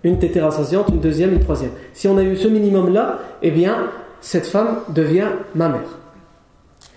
Une 0.04 0.20
tétée 0.20 0.42
rassasiante, 0.42 0.90
une 0.90 1.00
deuxième, 1.00 1.32
une 1.32 1.40
troisième. 1.40 1.72
Si 1.94 2.08
on 2.08 2.18
a 2.18 2.24
eu 2.24 2.36
ce 2.36 2.50
minimum-là, 2.50 3.20
eh 3.42 3.52
bien, 3.52 3.92
cette 4.20 4.48
femme 4.48 4.80
devient 4.90 5.30
ma 5.56 5.70
mère. 5.70 6.00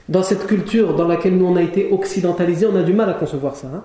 Dans 0.08 0.24
cette 0.24 0.46
culture 0.48 0.96
dans 0.96 1.06
laquelle 1.06 1.36
nous 1.36 1.46
on 1.46 1.54
a 1.54 1.62
été 1.62 1.92
occidentalisés, 1.92 2.66
on 2.66 2.74
a 2.74 2.82
du 2.82 2.92
mal 2.92 3.08
à 3.08 3.14
concevoir 3.14 3.54
ça. 3.54 3.68
Hein. 3.72 3.82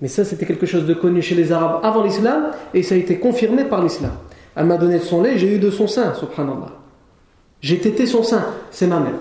Mais 0.00 0.08
ça, 0.08 0.24
c'était 0.24 0.46
quelque 0.46 0.66
chose 0.66 0.86
de 0.86 0.94
connu 0.94 1.22
chez 1.22 1.34
les 1.34 1.52
Arabes 1.52 1.80
avant 1.82 2.02
l'islam 2.02 2.50
et 2.72 2.82
ça 2.82 2.94
a 2.94 2.98
été 2.98 3.18
confirmé 3.18 3.64
par 3.64 3.82
l'islam. 3.82 4.12
Elle 4.56 4.66
m'a 4.66 4.76
donné 4.76 4.98
de 4.98 5.04
son 5.04 5.22
lait, 5.22 5.38
j'ai 5.38 5.54
eu 5.54 5.58
de 5.58 5.70
son 5.70 5.86
sein, 5.86 6.14
subhanallah. 6.14 6.72
J'ai 7.60 7.78
tété 7.78 8.06
son 8.06 8.22
sein, 8.22 8.44
c'est 8.70 8.86
ma 8.86 9.00
mère. 9.00 9.14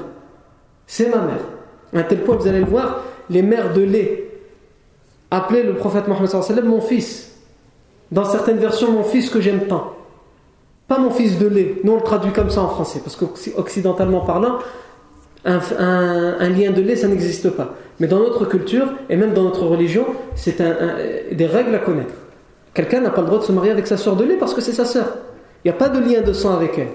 C'est 0.85 1.09
ma 1.09 1.21
mère. 1.21 1.39
À 1.93 1.99
un 1.99 2.03
tel 2.03 2.23
point, 2.23 2.35
vous 2.35 2.47
allez 2.47 2.59
le 2.59 2.65
voir, 2.65 3.03
les 3.29 3.41
mères 3.41 3.73
de 3.73 3.81
lait 3.81 4.31
appelaient 5.31 5.63
le 5.63 5.75
prophète 5.75 6.07
Mohammed 6.07 6.65
mon 6.65 6.81
fils. 6.81 7.31
Dans 8.11 8.25
certaines 8.25 8.57
versions, 8.57 8.91
mon 8.91 9.03
fils 9.03 9.29
que 9.29 9.41
j'aime 9.41 9.67
tant. 9.67 9.93
Pas 10.87 10.99
mon 10.99 11.09
fils 11.09 11.39
de 11.39 11.47
lait. 11.47 11.77
Nous, 11.83 11.93
on 11.93 11.95
le 11.95 12.03
traduit 12.03 12.31
comme 12.31 12.49
ça 12.49 12.61
en 12.61 12.67
français. 12.67 12.99
Parce 13.03 13.15
qu'occidentalement 13.15 14.21
parlant, 14.21 14.59
un, 15.45 16.49
lien 16.49 16.71
de 16.71 16.81
lait, 16.81 16.95
ça 16.95 17.07
n'existe 17.07 17.49
pas. 17.49 17.75
Mais 17.99 18.07
dans 18.07 18.19
notre 18.19 18.45
culture, 18.45 18.93
et 19.09 19.15
même 19.15 19.33
dans 19.33 19.43
notre 19.43 19.65
religion, 19.65 20.05
c'est 20.35 20.61
des 21.31 21.45
règles 21.45 21.75
à 21.75 21.79
connaître. 21.79 22.13
Quelqu'un 22.73 23.01
n'a 23.01 23.11
pas 23.11 23.21
le 23.21 23.27
droit 23.27 23.39
de 23.39 23.43
se 23.43 23.51
marier 23.51 23.71
avec 23.71 23.85
sa 23.85 23.97
soeur 23.97 24.15
de 24.15 24.23
lait 24.23 24.37
parce 24.37 24.53
que 24.53 24.61
c'est 24.61 24.71
sa 24.71 24.85
soeur. 24.85 25.17
Il 25.63 25.67
n'y 25.69 25.75
a 25.75 25.77
pas 25.77 25.89
de 25.89 25.99
lien 25.99 26.21
de 26.21 26.33
sang 26.33 26.55
avec 26.55 26.77
elle. 26.77 26.89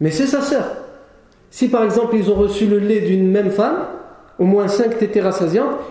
Mais 0.00 0.10
c'est 0.10 0.26
sa 0.26 0.40
soeur. 0.40 0.64
Si 1.50 1.68
par 1.68 1.82
exemple 1.82 2.16
ils 2.16 2.30
ont 2.30 2.34
reçu 2.34 2.66
le 2.66 2.78
lait 2.78 3.00
d'une 3.00 3.30
même 3.30 3.50
femme, 3.50 3.86
au 4.38 4.44
moins 4.44 4.68
5 4.68 4.98
tétés 4.98 5.22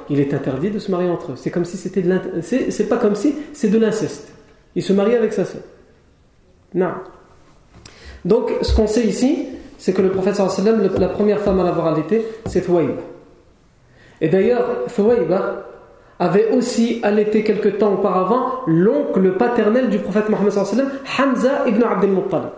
il 0.10 0.20
est 0.20 0.34
interdit 0.34 0.70
de 0.70 0.80
se 0.80 0.92
marier 0.92 1.10
entre 1.10 1.32
eux. 1.32 1.36
C'est 1.36 1.50
comme 1.50 1.66
si 1.66 1.78
c'était 1.78 2.02
de 2.02 2.20
c'est 2.42 2.88
pas 2.88 2.98
comme 2.98 3.16
si, 3.16 3.36
c'est 3.54 3.70
de 3.70 3.78
l'inceste. 3.78 4.32
Il 4.76 4.84
se 4.84 4.94
marie 4.94 5.16
avec 5.16 5.34
sa 5.34 5.46
sœur. 5.46 5.62
Non. 6.74 6.92
Donc 8.24 8.52
ce 8.62 8.74
qu'on 8.76 8.88
sait 8.88 9.06
ici, 9.06 9.48
c'est 9.78 9.94
que 9.94 10.02
le 10.02 10.10
prophète 10.10 10.36
sallam, 10.36 10.90
la 10.98 11.08
première 11.10 11.40
femme 11.40 11.60
à 11.60 11.64
l'avoir 11.64 11.88
allaité, 11.88 12.26
c'est 12.46 12.62
Thwaïba. 12.62 13.02
Et 14.22 14.30
d'ailleurs, 14.30 14.86
Thwaïba 14.94 15.66
avait 16.20 16.52
aussi 16.52 17.00
allaité 17.04 17.44
quelque 17.44 17.70
temps 17.70 17.94
auparavant 17.94 18.62
l'oncle 18.68 19.34
paternel 19.34 19.90
du 19.90 20.00
prophète 20.00 20.30
Mohammed 20.30 20.52
sallam, 20.52 20.90
Hamza 21.20 21.68
ibn 21.68 21.84
Abdel 21.84 22.12
Muttalib. 22.12 22.50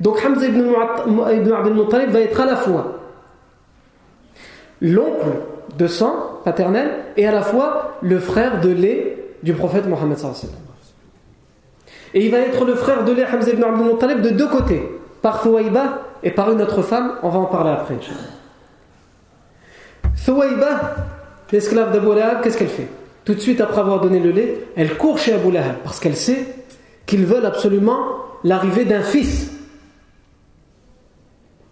Donc 0.00 0.22
Hamza 0.24 0.46
ibn, 0.46 0.62
Abdel 1.54 1.74
Muttalib 1.74 2.10
va 2.10 2.20
être 2.20 2.40
à 2.40 2.46
la 2.46 2.56
fois 2.56 2.98
l'oncle 4.80 5.28
de 5.78 5.86
sang 5.86 6.40
paternel 6.44 6.90
et 7.16 7.26
à 7.26 7.32
la 7.32 7.42
fois 7.42 7.94
le 8.02 8.18
frère 8.18 8.60
de 8.60 8.68
lait 8.68 9.16
du 9.42 9.54
prophète 9.54 9.86
Mohammed 9.86 10.18
Et 12.14 12.26
il 12.26 12.30
va 12.30 12.38
être 12.38 12.64
le 12.64 12.74
frère 12.74 13.04
de 13.04 13.12
lait 13.12 13.24
Hamza 13.24 13.52
ibn 13.52 13.64
Abdel 13.64 13.86
Muttalib 13.86 14.20
de 14.20 14.30
deux 14.30 14.48
côtés, 14.48 14.82
par 15.22 15.40
Thouaïba 15.40 16.00
et 16.22 16.30
par 16.30 16.50
une 16.50 16.60
autre 16.60 16.82
femme, 16.82 17.14
on 17.22 17.28
va 17.28 17.38
en 17.38 17.46
parler 17.46 17.70
après. 17.70 17.96
Thouaïba, 20.24 20.96
l'esclave 21.50 21.92
d'Abu 21.92 22.14
Lahab, 22.14 22.42
qu'est-ce 22.42 22.58
qu'elle 22.58 22.68
fait? 22.68 22.88
Tout 23.24 23.34
de 23.34 23.40
suite 23.40 23.60
après 23.60 23.80
avoir 23.80 24.00
donné 24.00 24.18
le 24.18 24.30
lait, 24.30 24.66
elle 24.76 24.96
court 24.96 25.18
chez 25.18 25.32
Abu 25.32 25.52
Lahab 25.52 25.76
parce 25.84 26.00
qu'elle 26.00 26.16
sait 26.16 26.46
qu'ils 27.06 27.24
veulent 27.24 27.46
absolument 27.46 27.98
l'arrivée 28.44 28.84
d'un 28.84 29.02
fils 29.02 29.52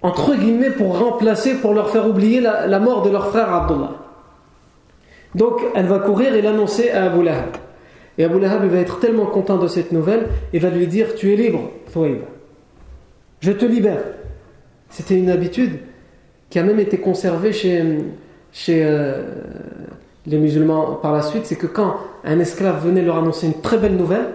entre 0.03 0.35
guillemets, 0.35 0.71
pour 0.71 0.99
remplacer, 0.99 1.55
pour 1.57 1.75
leur 1.75 1.91
faire 1.91 2.09
oublier 2.09 2.41
la, 2.41 2.79
mort 2.81 3.03
de 3.03 3.11
leur 3.11 3.29
frère 3.29 3.53
Abdullah. 3.53 3.93
Donc, 5.35 5.61
elle 5.75 5.87
va 5.87 5.99
courir 5.99 6.35
et 6.35 6.43
l'annoncer 6.43 6.91
à 6.91 7.05
Abu 7.05 7.23
Lahab. 7.23 7.57
Et 8.19 8.25
Abu 8.25 8.41
Lahab 8.41 8.65
va 8.65 8.79
être 8.79 8.99
tellement 8.99 9.27
content 9.27 9.59
de 9.59 9.69
cette 9.69 9.93
nouvelle 9.93 10.29
et 10.53 10.59
va 10.59 10.71
lui 10.71 10.87
dire 10.87 11.15
Tu 11.15 11.33
es 11.33 11.37
libre, 11.37 11.71
Thouaïb. 11.93 12.21
Je 13.41 13.53
te 13.53 13.65
libère. 13.65 14.03
C'était 14.91 15.19
une 15.19 15.31
habitude 15.31 15.79
qui 16.51 16.59
a 16.59 16.63
même 16.63 16.81
été 16.81 16.99
conservée 16.99 17.53
chez, 17.53 17.83
euh, 18.69 19.23
les 20.27 20.39
musulmans 20.39 20.97
par 20.97 21.13
la 21.13 21.23
suite 21.23 21.47
c'est 21.47 21.57
que 21.57 21.67
quand 21.67 21.97
un 22.25 22.39
esclave 22.41 22.85
venait 22.85 23.03
leur 23.03 23.17
annoncer 23.17 23.47
une 23.47 23.61
très 23.61 23.79
belle 23.79 23.97
nouvelle, 23.97 24.27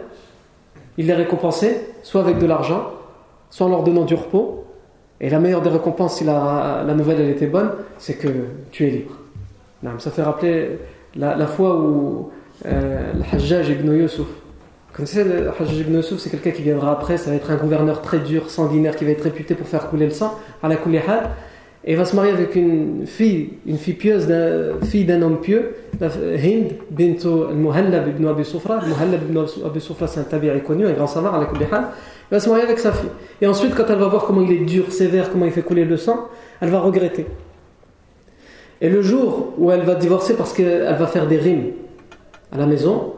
il 0.98 1.08
les 1.08 1.14
récompensait, 1.14 1.90
soit 2.04 2.22
avec 2.22 2.40
de 2.40 2.46
l'argent, 2.46 2.92
soit 3.50 3.68
en 3.68 3.70
leur 3.70 3.84
donnant 3.84 4.06
du 4.06 4.16
repos, 4.16 4.66
et 5.22 5.30
la 5.30 5.40
meilleure 5.40 5.62
des 5.62 5.70
récompenses, 5.70 6.18
si 6.18 6.24
la, 6.24 6.84
nouvelle 6.96 7.22
elle 7.22 7.30
était 7.30 7.48
bonne, 7.48 7.72
c'est 7.98 8.16
que 8.16 8.28
tu 8.72 8.88
es 8.88 8.90
libre. 8.90 9.16
Ça 10.00 10.10
fait 10.10 10.24
rappeler 10.24 10.80
la, 11.16 11.48
fois 11.48 11.78
où 11.78 12.32
euh, 12.66 13.14
le 13.14 13.36
Hajjaj 13.36 13.70
ibn 13.70 13.94
Yusuf, 13.94 14.28
comme 14.96 15.06
c'est 15.06 15.24
le 15.24 15.50
Hajjaj 15.50 15.80
ibn 15.80 15.96
Yusuf, 15.96 16.20
c'est 16.20 16.30
quelqu'un 16.30 16.52
qui 16.52 16.62
viendra 16.62 16.92
après, 16.92 17.18
ça 17.18 17.30
va 17.30 17.36
être 17.36 17.52
un 17.52 17.58
gouverneur 17.58 18.02
très 18.02 18.20
dur, 18.20 18.50
sanguinaire, 18.50 18.96
qui 18.96 19.04
va 19.04 19.12
être 19.12 19.24
réputé 19.24 19.54
pour 19.54 19.68
faire 19.68 19.90
couler 19.90 20.06
le 20.06 20.12
sang, 20.12 20.36
à 20.64 20.70
la 20.70 20.78
et 21.88 21.92
il 21.92 21.98
va 21.98 22.06
se 22.06 22.16
marier 22.16 22.32
avec 22.32 22.56
une 22.56 23.06
fille, 23.06 23.52
une 23.68 23.78
fille 23.78 23.94
pieuse, 23.94 24.28
fille 24.86 25.06
d'un 25.06 25.22
homme 25.22 25.40
pieux, 25.40 25.76
Hind 26.02 26.72
bint 26.90 27.14
al-Muhallab 27.24 28.08
ibn 28.08 28.26
Abi 28.26 28.44
Sufra. 28.44 28.80
Muhallab 28.84 29.22
ibn 29.30 29.46
Abi 29.64 29.80
Sufra, 29.80 30.08
c'est 30.08 30.20
un 30.20 30.24
tabi'i 30.24 30.62
connu, 30.62 30.88
un 30.88 30.94
grand 30.94 31.06
savant, 31.06 31.32
à 31.32 31.40
la 31.40 31.48
il 31.52 32.32
va 32.32 32.40
se 32.40 32.50
marier 32.50 32.64
avec 32.64 32.80
sa 32.80 32.92
fille. 32.92 33.10
Et 33.40 33.46
ensuite, 33.46 33.76
quand 33.76 33.86
elle 33.88 34.00
va 34.00 34.08
voir 34.08 34.26
comment 34.26 34.42
il 34.42 34.52
est 34.52 34.66
dur, 34.66 34.92
sévère, 34.92 35.30
comment 35.32 35.46
il 35.46 35.52
fait 35.52 35.62
couler 35.62 35.86
le 35.86 35.96
sang, 35.96 36.28
elle 36.60 36.70
va 36.70 36.80
regretter. 36.80 37.28
Et 38.82 38.90
le 38.90 39.04
jour 39.04 39.54
où 39.60 39.70
elle 39.72 39.84
va 39.84 39.94
divorcer 39.94 40.34
parce 40.34 40.54
qu'elle 40.54 40.96
va 40.98 41.06
faire 41.06 41.28
des 41.28 41.38
rimes 41.38 41.74
à 42.52 42.58
la 42.58 42.66
maison, 42.66 43.14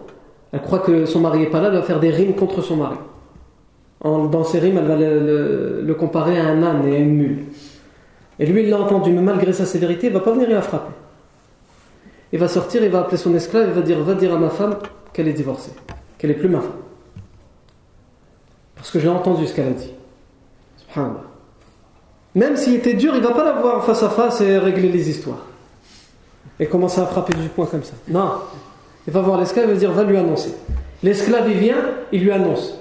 elle 0.51 0.61
croit 0.61 0.79
que 0.79 1.05
son 1.05 1.19
mari 1.19 1.39
n'est 1.39 1.49
pas 1.49 1.59
là, 1.59 1.67
elle 1.67 1.75
va 1.75 1.81
faire 1.83 1.99
des 1.99 2.09
rimes 2.09 2.35
contre 2.35 2.61
son 2.61 2.77
mari. 2.77 2.97
dans 4.03 4.43
ces 4.43 4.59
rimes, 4.59 4.77
elle 4.77 4.87
va 4.87 4.95
le, 4.95 5.95
comparer 5.97 6.39
à 6.39 6.47
un 6.47 6.63
âne 6.63 6.87
et 6.87 6.95
à 6.95 6.99
une 6.99 7.15
mule. 7.15 7.45
Et 8.39 8.45
lui, 8.45 8.63
il 8.63 8.69
l'a 8.69 8.79
entendu, 8.79 9.11
mais 9.11 9.21
malgré 9.21 9.51
sa 9.51 9.65
sévérité, 9.65 10.07
il 10.07 10.13
ne 10.13 10.19
va 10.19 10.23
pas 10.23 10.31
venir 10.31 10.49
la 10.49 10.61
frapper. 10.61 10.93
Il 12.31 12.39
va 12.39 12.47
sortir, 12.47 12.83
il 12.83 12.91
va 12.91 13.01
appeler 13.01 13.17
son 13.17 13.33
esclave, 13.33 13.69
il 13.69 13.73
va 13.73 13.81
dire 13.81 13.99
Va 14.03 14.13
dire 14.13 14.33
à 14.33 14.37
ma 14.37 14.49
femme 14.49 14.75
qu'elle 15.13 15.27
est 15.27 15.33
divorcée, 15.33 15.71
qu'elle 16.17 16.31
est 16.31 16.35
plus 16.35 16.49
ma 16.49 16.59
femme. 16.59 16.71
Parce 18.75 18.91
que 18.91 18.99
j'ai 18.99 19.07
entendu 19.07 19.47
ce 19.47 19.55
qu'elle 19.55 19.67
a 19.67 19.71
dit. 19.71 19.91
Subhanallah. 20.77 21.23
Même 22.35 22.55
s'il 22.55 22.75
était 22.75 22.93
dur, 22.93 23.15
il 23.15 23.21
ne 23.21 23.27
va 23.27 23.33
pas 23.33 23.43
la 23.43 23.53
voir 23.53 23.83
face 23.83 24.03
à 24.03 24.09
face 24.09 24.41
et 24.41 24.57
régler 24.59 24.89
les 24.89 25.09
histoires. 25.09 25.45
Et 26.59 26.67
commencer 26.67 27.01
à 27.01 27.05
frapper 27.05 27.33
du 27.33 27.49
poing 27.49 27.65
comme 27.65 27.83
ça. 27.83 27.93
Non. 28.07 28.33
Il 29.07 29.13
va 29.13 29.21
voir 29.21 29.39
l'esclave 29.39 29.69
et 29.69 29.73
va 29.73 29.79
dire 29.79 29.91
va 29.91 30.03
lui 30.03 30.17
annoncer. 30.17 30.53
L'esclave, 31.01 31.49
il 31.49 31.57
vient, 31.57 31.77
il 32.11 32.23
lui 32.23 32.31
annonce. 32.31 32.77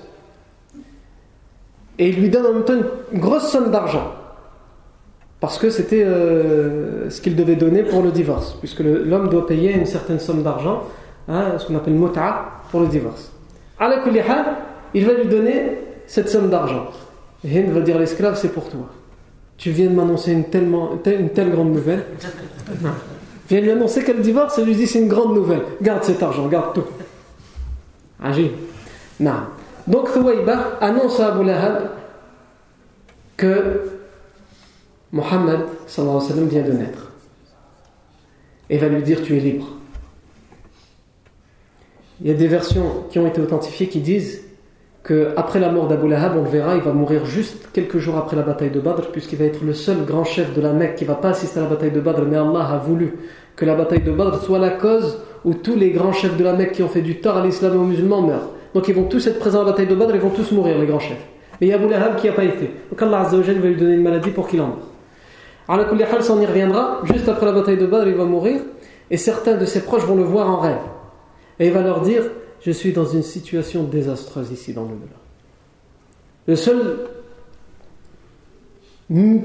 Et 1.99 2.09
il 2.09 2.21
lui 2.21 2.29
donne 2.29 2.47
en 2.47 2.53
même 2.53 2.65
temps 2.65 2.75
une 3.13 3.21
grosse 3.21 3.49
somme 3.49 3.71
d'argent. 3.71 4.13
Parce 5.41 5.59
que 5.59 5.71
c'était 5.71 6.03
euh, 6.03 7.09
ce 7.11 7.21
qu'il 7.21 7.37
devait 7.37 7.57
donner 7.57 7.83
pour 7.83 8.03
le 8.03 8.11
divorce. 8.11 8.57
Puisque 8.59 8.81
l'homme 8.81 9.29
doit 9.29 9.47
payer 9.47 9.73
une 9.73 9.87
certaine 9.87 10.19
somme 10.19 10.43
d'argent, 10.43 10.83
hein, 11.29 11.53
ce 11.59 11.67
qu'on 11.67 11.77
appelle 11.77 11.95
mota, 11.95 12.47
pour 12.71 12.81
le 12.81 12.89
divorce. 12.89 13.33
À 13.79 13.89
la 13.89 14.03
il 14.95 15.05
va 15.05 15.13
lui 15.13 15.27
donner 15.29 15.79
cette 16.07 16.29
somme 16.29 16.49
d'argent. 16.49 16.87
Hind 17.45 17.71
va 17.71 17.81
dire 17.81 17.99
l'esclave, 17.99 18.37
c'est 18.37 18.53
pour 18.53 18.69
toi. 18.69 18.89
Tu 19.59 19.71
viens 19.71 19.89
de 19.89 19.95
m'annoncer 19.95 20.33
une, 20.33 20.45
une 21.07 21.31
telle 21.31 21.51
grande 21.51 21.73
nouvelle. 21.73 22.05
Viens 23.49 23.61
lui 23.61 23.71
annoncer 23.71 24.03
qu'elle 24.03 24.21
divorce 24.21 24.59
et 24.59 24.65
lui 24.65 24.75
dit 24.75 24.87
c'est 24.87 25.01
une 25.01 25.09
grande 25.09 25.35
nouvelle. 25.35 25.63
Garde 25.81 26.03
cet 26.03 26.23
argent, 26.23 26.49
garde 26.49 26.75
tout. 26.75 26.85
Agis. 28.23 28.51
Non. 29.21 29.33
Donc 29.87 30.13
Thuwayba 30.13 30.79
annonce 30.81 31.21
à 31.21 31.35
Abu 31.35 31.45
Lahab 31.45 31.91
que 33.37 33.91
Mohammed 35.13 35.61
vient 36.49 36.63
de 36.63 36.73
naître. 36.73 37.13
Et 38.69 38.79
va 38.79 38.89
lui 38.89 39.03
dire 39.03 39.23
tu 39.23 39.37
es 39.37 39.41
libre. 39.41 39.69
Il 42.21 42.29
y 42.29 42.31
a 42.31 42.35
des 42.35 42.49
versions 42.49 43.05
qui 43.11 43.19
ont 43.19 43.27
été 43.27 43.41
authentifiées 43.41 43.89
qui 43.89 44.01
disent 44.01 44.46
qu'après 45.07 45.61
la 45.61 45.71
mort 45.71 45.87
d'Abu 45.87 46.09
Lahab, 46.09 46.37
on 46.37 46.43
le 46.43 46.49
verra, 46.49 46.75
il 46.75 46.83
va 46.83 46.93
mourir 46.93 47.25
juste 47.25 47.69
quelques 47.73 47.99
jours 47.99 48.17
après 48.17 48.37
la 48.37 48.43
bataille 48.43 48.71
de 48.71 48.81
Badr, 48.81 49.11
puisqu'il 49.13 49.39
va 49.39 49.45
être 49.45 49.63
le 49.63 49.73
seul 49.73 50.05
grand 50.05 50.25
chef 50.25 50.53
de 50.55 50.61
la 50.61 50.73
Mecque 50.73 50.97
qui 50.97 51.05
va 51.05 51.15
pas 51.15 51.31
assister 51.31 51.61
à 51.61 51.63
la 51.63 51.69
bataille 51.69 51.93
de 51.93 52.01
Badr, 52.01 52.23
mais 52.23 52.37
Allah 52.37 52.69
a 52.73 52.79
voulu 52.79 53.15
que 53.55 53.65
la 53.65 53.75
bataille 53.75 54.03
de 54.03 54.11
Badr 54.11 54.43
soit 54.43 54.59
la 54.59 54.71
cause 54.71 55.23
où 55.45 55.55
tous 55.55 55.77
les 55.77 55.91
grands 55.91 56.13
chefs 56.13 56.37
de 56.37 56.43
la 56.43 56.55
Mecque 56.55 56.73
qui 56.73 56.83
ont 56.83 56.89
fait 56.89 57.03
du 57.03 57.21
tort 57.21 57.37
à 57.37 57.45
l'islam 57.45 57.75
et 57.75 57.77
aux 57.77 57.85
musulmans 57.85 58.23
meurent. 58.23 58.51
Donc 58.75 58.89
ils 58.89 58.95
vont 58.95 59.05
tous 59.05 59.27
être 59.29 59.39
présents 59.39 59.61
à 59.61 59.65
la 59.65 59.71
bataille 59.71 59.87
de 59.87 59.95
Badr, 59.95 60.15
ils 60.15 60.21
vont 60.21 60.31
tous 60.31 60.51
mourir, 60.51 60.79
les 60.79 60.87
grands 60.87 60.99
chefs. 60.99 61.25
Mais 61.61 61.69
il 61.69 61.71
y 61.71 61.73
a 61.73 61.77
Abu 61.77 61.89
Lahab 61.89 62.17
qui 62.17 62.27
n'a 62.27 62.33
pas 62.33 62.45
été. 62.45 62.71
Donc 62.91 63.01
Allah 63.01 63.21
Azza 63.21 63.37
va 63.37 63.53
lui 63.53 63.77
donner 63.77 63.95
une 63.95 64.03
maladie 64.03 64.31
pour 64.31 64.49
qu'il 64.49 64.61
en 64.61 64.67
meure. 64.67 66.23
Ça 66.23 66.33
on 66.33 66.41
y 66.41 66.47
reviendra. 66.47 67.01
Juste 67.05 67.29
après 67.29 67.47
la 67.47 67.53
bataille 67.53 67.79
de 67.79 67.87
Badr, 67.87 68.09
il 68.09 68.15
va 68.15 68.25
mourir. 68.25 68.61
Et 69.11 69.17
certains 69.17 69.57
de 69.57 69.65
ses 69.65 69.83
proches 69.83 70.05
vont 70.05 70.17
le 70.17 70.25
voir 70.25 70.51
en 70.51 70.59
rêve. 70.59 70.77
Et 71.59 71.69
il 71.69 71.73
va 71.73 71.81
leur 71.81 72.01
dire 72.01 72.25
Je 72.67 72.73
suis 72.73 72.93
dans 72.93 73.07
une 73.07 73.23
situation 73.23 73.85
désastreuse 73.85 74.51
ici 74.51 74.73
dans 74.73 74.83
le 74.83 74.89
delà 74.89 75.21
Le 76.49 76.57
seul 76.57 76.99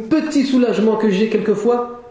petit 0.09 0.43
soulagement 0.43 0.95
que 0.95 1.11
j'ai 1.11 1.29
quelquefois, 1.29 2.01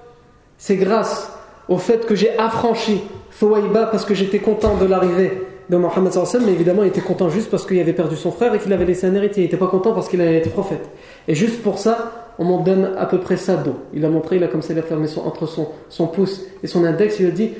c'est 0.57 0.77
grâce 0.77 1.33
au 1.69 1.79
fait 1.79 2.07
que 2.07 2.15
j'ai 2.15 2.39
affranchi 2.39 3.01
Thouaïba 3.41 3.87
parce 3.87 4.05
que 4.05 4.15
j'étais 4.15 4.39
content 4.39 4.77
de 4.77 4.87
l'arrivée 4.87 5.33
de 5.69 5.77
Mohammed 5.77 6.13
mais 6.45 6.53
évidemment 6.53 6.85
il 6.85 6.89
était 6.89 7.01
content 7.01 7.29
juste 7.29 7.51
parce 7.51 7.67
qu'il 7.67 7.81
avait 7.81 7.93
perdu 7.93 8.15
son 8.15 8.31
frère 8.31 8.55
et 8.55 8.61
qu'il 8.61 8.73
avait 8.73 8.85
laissé 8.85 9.09
un 9.09 9.15
héritier. 9.17 9.43
Il 9.43 9.47
n'était 9.47 9.57
pas 9.57 9.67
content 9.67 9.93
parce 9.93 10.09
qu'il 10.09 10.21
allait 10.21 10.37
être 10.37 10.53
prophète. 10.53 10.89
Et 11.27 11.35
juste 11.35 11.61
pour 11.63 11.81
ça, 11.81 12.35
on 12.39 12.45
m'en 12.45 12.61
donne 12.61 12.93
à 12.97 13.07
peu 13.07 13.19
près 13.19 13.37
ça 13.37 13.57
d'eau. 13.57 13.75
Il 13.95 14.05
a 14.05 14.09
montré, 14.09 14.37
il 14.37 14.45
a 14.45 14.49
comme 14.49 14.63
ça, 14.63 14.75
il 14.75 14.79
a 14.79 14.83
fermé 14.83 15.09
son, 15.09 15.23
entre 15.23 15.47
son, 15.47 15.71
son 15.89 16.07
pouce 16.07 16.45
et 16.63 16.69
son 16.69 16.85
index, 16.85 17.19
il 17.19 17.27
a 17.27 17.31
dit 17.31 17.51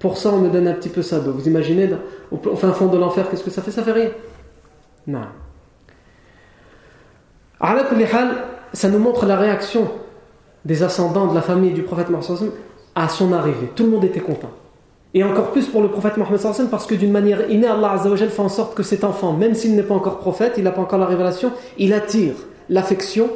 pour 0.00 0.16
ça 0.16 0.30
on 0.30 0.38
me 0.38 0.48
donne 0.48 0.66
un 0.66 0.72
petit 0.72 0.88
peu 0.88 1.02
ça. 1.02 1.20
Vous 1.20 1.46
imaginez, 1.46 1.88
au, 2.32 2.56
fin 2.56 2.72
fond 2.72 2.86
de 2.86 2.98
l'enfer, 2.98 3.30
qu'est-ce 3.30 3.44
que 3.44 3.50
ça 3.50 3.62
fait? 3.62 3.70
Ça 3.70 3.84
fait 3.84 3.92
rien. 3.92 4.10
Non. 5.06 5.20
ça 8.72 8.88
nous 8.88 8.98
montre 8.98 9.26
la 9.26 9.36
réaction 9.36 9.88
des 10.64 10.82
ascendants 10.82 11.26
de 11.26 11.34
la 11.34 11.42
famille 11.42 11.72
du 11.72 11.82
prophète 11.82 12.08
Mohammed 12.08 12.52
à 12.94 13.08
son 13.08 13.32
arrivée. 13.32 13.70
Tout 13.76 13.84
le 13.84 13.90
monde 13.90 14.04
était 14.04 14.20
content. 14.20 14.50
Et 15.12 15.22
encore 15.22 15.50
plus 15.50 15.66
pour 15.66 15.82
le 15.82 15.88
prophète 15.88 16.16
Mohammed 16.16 16.40
parce 16.70 16.86
que 16.86 16.94
d'une 16.94 17.12
manière 17.12 17.50
innée, 17.50 17.66
Allah 17.66 17.98
fait 17.98 18.40
en 18.40 18.48
sorte 18.48 18.74
que 18.74 18.82
cet 18.82 19.04
enfant, 19.04 19.34
même 19.34 19.54
s'il 19.54 19.76
n'est 19.76 19.82
pas 19.82 19.94
encore 19.94 20.18
prophète, 20.18 20.54
il 20.56 20.64
n'a 20.64 20.72
pas 20.72 20.80
encore 20.80 20.98
la 20.98 21.06
révélation, 21.06 21.52
il 21.76 21.92
attire 21.92 22.34
l'affection 22.70 23.28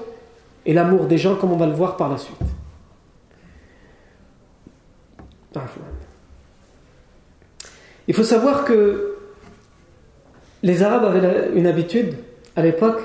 et 0.65 0.73
l'amour 0.73 1.05
des 1.07 1.19
gens 1.19 1.37
comme 1.37 1.53
on 1.53 1.57
va 1.57 1.67
le 1.67 1.75
voir 1.75 1.99
par 1.99 2.09
la 2.09 2.17
suite. 2.17 2.39
Il 8.09 8.15
faut 8.15 8.25
savoir 8.25 8.65
que 8.65 9.17
les 10.63 10.83
Arabes 10.83 11.05
avaient 11.05 11.51
une 11.55 11.67
habitude 11.67 12.15
à 12.57 12.63
l'époque, 12.63 13.01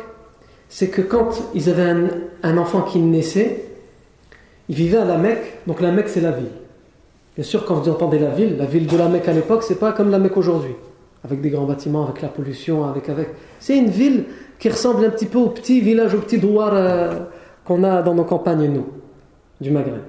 c'est 0.69 0.89
que 0.89 1.01
quand 1.01 1.29
ils 1.55 1.69
avaient 1.69 1.93
un, 2.43 2.57
enfant 2.57 2.81
qui 2.81 2.99
naissait, 2.99 3.65
ils 4.69 4.75
vivaient 4.75 4.97
à 4.97 5.05
la 5.05 5.17
Mecque, 5.17 5.59
donc 5.67 5.81
la 5.81 5.91
Mecque 5.91 6.09
c'est 6.09 6.21
la 6.21 6.31
ville. 6.31 6.51
Bien 7.35 7.43
sûr, 7.43 7.65
quand 7.65 7.75
vous 7.75 7.89
entendez 7.89 8.19
la 8.19 8.29
ville, 8.29 8.57
la 8.57 8.65
ville 8.65 8.87
de 8.87 8.97
la 8.97 9.07
Mecque 9.07 9.27
à 9.27 9.33
l'époque, 9.33 9.63
c'est 9.63 9.79
pas 9.79 9.93
comme 9.93 10.11
la 10.11 10.19
Mecque 10.19 10.37
aujourd'hui, 10.37 10.75
avec 11.23 11.41
des 11.41 11.49
grands 11.49 11.65
bâtiments, 11.65 12.03
avec 12.03 12.21
la 12.21 12.27
pollution, 12.27 12.85
avec 12.85 13.09
avec. 13.09 13.29
C'est 13.59 13.77
une 13.77 13.89
ville 13.89 14.25
qui 14.59 14.69
ressemble 14.69 15.05
un 15.05 15.09
petit 15.09 15.25
peu 15.25 15.39
au 15.39 15.49
petit 15.49 15.81
village, 15.81 16.13
au 16.13 16.19
petit 16.19 16.37
douar 16.37 16.71
euh, 16.73 17.11
qu'on 17.65 17.83
a 17.83 18.01
dans 18.01 18.13
nos 18.13 18.25
campagnes 18.25 18.67
nous, 18.67 18.87
du 19.59 19.71
Maghreb. 19.71 20.01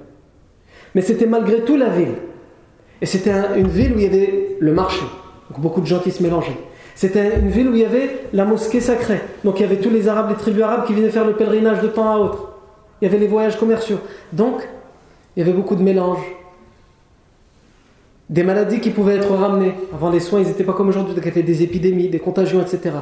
Mais 0.93 1.01
c'était 1.01 1.25
malgré 1.25 1.61
tout 1.61 1.77
la 1.77 1.89
ville. 1.89 2.15
Et 3.01 3.05
c'était 3.05 3.33
une 3.57 3.67
ville 3.67 3.93
où 3.93 3.97
il 3.97 4.03
y 4.03 4.07
avait 4.07 4.57
le 4.59 4.73
marché, 4.73 5.01
donc 5.49 5.59
beaucoup 5.59 5.81
de 5.81 5.87
gens 5.87 5.99
qui 5.99 6.11
se 6.11 6.21
mélangeaient. 6.21 6.57
C'était 6.95 7.39
une 7.39 7.49
ville 7.49 7.69
où 7.69 7.73
il 7.73 7.81
y 7.81 7.85
avait 7.85 8.27
la 8.33 8.45
mosquée 8.45 8.79
sacrée. 8.79 9.21
Donc 9.43 9.59
il 9.59 9.63
y 9.63 9.65
avait 9.65 9.77
tous 9.77 9.89
les 9.89 10.07
Arabes, 10.07 10.29
les 10.29 10.35
tribus 10.35 10.61
arabes 10.61 10.85
qui 10.85 10.93
venaient 10.93 11.09
faire 11.09 11.25
le 11.25 11.33
pèlerinage 11.33 11.81
de 11.81 11.87
temps 11.87 12.11
à 12.11 12.17
autre. 12.17 12.53
Il 13.01 13.05
y 13.05 13.07
avait 13.07 13.17
les 13.17 13.27
voyages 13.27 13.57
commerciaux. 13.57 13.97
Donc, 14.31 14.67
il 15.35 15.39
y 15.39 15.43
avait 15.43 15.55
beaucoup 15.55 15.75
de 15.75 15.81
mélanges, 15.81 16.23
des 18.29 18.43
maladies 18.43 18.79
qui 18.79 18.91
pouvaient 18.91 19.15
être 19.15 19.33
ramenées. 19.33 19.73
Avant 19.93 20.09
les 20.09 20.19
soins, 20.19 20.39
ils 20.39 20.47
n'étaient 20.47 20.63
pas 20.63 20.73
comme 20.73 20.89
aujourd'hui, 20.89 21.15
il 21.17 21.37
y 21.37 21.43
des 21.43 21.63
épidémies, 21.63 22.09
des 22.09 22.19
contagions, 22.19 22.61
etc. 22.61 22.95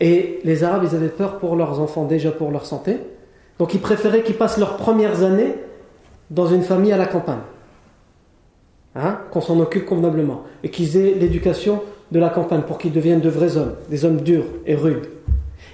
Et 0.00 0.40
les 0.44 0.62
Arabes, 0.62 0.82
ils 0.84 0.94
avaient 0.94 1.08
peur 1.08 1.38
pour 1.38 1.56
leurs 1.56 1.80
enfants, 1.80 2.04
déjà 2.04 2.30
pour 2.30 2.50
leur 2.50 2.66
santé. 2.66 2.98
Donc 3.58 3.72
ils 3.72 3.80
préféraient 3.80 4.22
qu'ils 4.22 4.36
passent 4.36 4.58
leurs 4.58 4.76
premières 4.76 5.22
années 5.22 5.54
dans 6.30 6.46
une 6.46 6.62
famille 6.62 6.92
à 6.92 6.98
la 6.98 7.06
campagne. 7.06 7.38
Hein, 8.98 9.18
qu'on 9.30 9.40
s'en 9.40 9.60
occupe 9.60 9.84
convenablement. 9.84 10.44
Et 10.62 10.70
qu'ils 10.70 10.96
aient 10.96 11.14
l'éducation 11.14 11.82
de 12.12 12.18
la 12.18 12.30
campagne 12.30 12.62
pour 12.62 12.78
qu'ils 12.78 12.92
deviennent 12.92 13.20
de 13.20 13.28
vrais 13.28 13.56
hommes, 13.56 13.74
des 13.90 14.04
hommes 14.04 14.20
durs 14.22 14.46
et 14.64 14.74
rudes. 14.74 15.08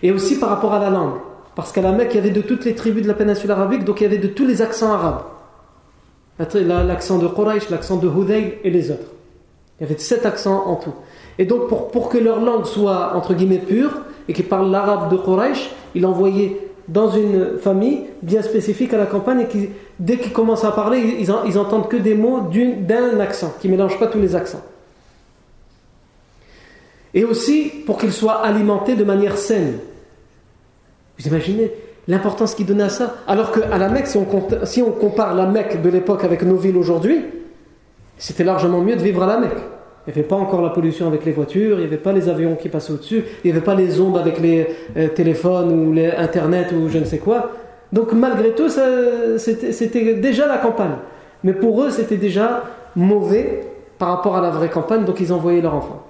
Et 0.03 0.11
aussi 0.11 0.39
par 0.39 0.49
rapport 0.49 0.73
à 0.73 0.81
la 0.81 0.91
langue. 0.91 1.15
Parce 1.55 1.71
qu'à 1.71 1.83
la 1.83 1.93
Mecque, 1.93 2.11
il 2.13 2.17
y 2.17 2.19
avait 2.19 2.31
de 2.31 2.41
toutes 2.41 2.65
les 2.65 2.75
tribus 2.75 3.03
de 3.03 3.09
la 3.09 3.15
péninsule 3.15 3.51
arabique, 3.51 3.85
donc 3.85 4.01
il 4.01 4.05
y 4.05 4.07
avait 4.07 4.19
de 4.19 4.27
tous 4.29 4.47
les 4.47 4.63
accents 4.63 4.93
arabes 4.93 5.23
l'accent 6.39 7.19
de 7.19 7.29
Quraysh, 7.29 7.71
l'accent 7.71 7.97
de 7.97 8.09
Hudayl 8.09 8.55
et 8.65 8.71
les 8.71 8.91
autres. 8.91 9.11
Il 9.79 9.85
y 9.85 9.87
avait 9.87 9.99
sept 9.99 10.27
accents 10.27 10.65
en 10.67 10.77
tout. 10.77 10.95
Et 11.39 11.45
donc, 11.45 11.69
pour, 11.69 12.09
que 12.09 12.19
leur 12.19 12.41
langue 12.41 12.67
soit 12.67 13.15
entre 13.15 13.35
guillemets 13.35 13.59
pure 13.59 13.93
et 14.29 14.33
qu'ils 14.33 14.45
parlent 14.45 14.71
l'arabe 14.71 15.11
de 15.11 15.17
Quraysh, 15.17 15.71
il 15.95 16.07
envoyait 16.07 16.59
dans 16.89 17.11
une 17.11 17.59
famille 17.59 18.05
bien 18.23 18.43
spécifique 18.43 18.93
à 18.93 18.99
la 18.99 19.07
campagne 19.07 19.41
et 19.41 19.47
qui, 19.47 19.69
dès 19.99 20.19
qu'ils 20.19 20.33
commencent 20.33 20.65
à 20.65 20.73
parler, 20.73 20.99
ils, 20.99 21.33
ils 21.47 21.59
entendent 21.59 21.89
que 21.89 21.97
des 21.97 22.15
mots 22.15 22.41
d'un 22.51 23.21
accent, 23.21 23.55
qui 23.61 23.69
ne 23.69 23.73
mélangent 23.73 23.99
pas 23.99 24.09
tous 24.09 24.21
les 24.21 24.35
accents. 24.35 24.63
Et 27.15 27.25
aussi 27.25 27.71
pour 27.87 27.99
qu'ils 27.99 28.13
soient 28.13 28.45
alimentés 28.45 28.95
de 28.95 29.05
manière 29.05 29.37
saine. 29.37 29.79
Vous 31.19 31.29
imaginez 31.29 31.71
l'importance 32.09 32.55
qu'il 32.55 32.67
donnait 32.67 32.85
à 32.85 32.89
ça. 32.89 33.17
Alors 33.27 33.53
qu'à 33.53 33.79
la 33.79 33.89
Mecque, 33.89 34.07
si 34.07 34.83
on 34.83 34.91
compare 34.91 35.35
la 35.35 35.47
Mecque 35.47 35.83
de 35.83 35.89
l'époque 35.89 36.25
avec 36.25 36.43
nos 36.43 36.57
villes 36.57 36.77
aujourd'hui, 36.77 37.25
c'était 38.19 38.45
largement 38.45 38.81
mieux 38.81 38.97
de 38.97 39.03
vivre 39.03 39.23
à 39.23 39.27
la 39.27 39.39
Mecque. 39.39 39.61
Il 40.07 40.13
n'y 40.13 40.19
avait 40.19 40.29
pas 40.29 40.37
encore 40.37 40.63
la 40.63 40.71
pollution 40.71 41.07
avec 41.07 41.25
les 41.25 41.33
voitures, 41.33 41.79
il 41.79 41.81
n'y 41.81 41.87
avait 41.87 41.97
pas 41.97 42.13
les 42.13 42.29
avions 42.29 42.57
qui 42.57 42.69
passaient 42.69 42.93
au-dessus, 42.93 43.25
il 43.45 43.51
n'y 43.51 43.57
avait 43.57 43.65
pas 43.65 43.77
les 43.77 44.01
ondes 44.01 44.19
avec 44.19 44.41
les 44.41 44.67
euh, 44.97 45.09
téléphones 45.09 45.71
ou 45.73 45.93
les 45.93 46.11
Internet 46.11 46.73
ou 46.73 46.89
je 46.89 46.99
ne 46.99 47.05
sais 47.05 47.19
quoi. 47.19 47.53
Donc 47.93 48.13
malgré 48.13 48.53
tout, 48.53 48.69
c'était 49.39 50.15
déjà 50.15 50.47
la 50.47 50.59
campagne. 50.59 50.97
Mais 51.45 51.53
pour 51.53 51.83
eux, 51.83 51.91
c'était 51.91 52.17
déjà 52.17 52.65
mauvais 52.97 53.61
par 53.99 54.09
rapport 54.09 54.37
à 54.37 54.41
la 54.41 54.51
vraie 54.51 54.71
campagne, 54.71 55.05
donc 55.05 55.21
ils 55.21 55.33
envoyaient 55.33 55.61
leurs 55.61 55.75
enfants. 55.75 56.03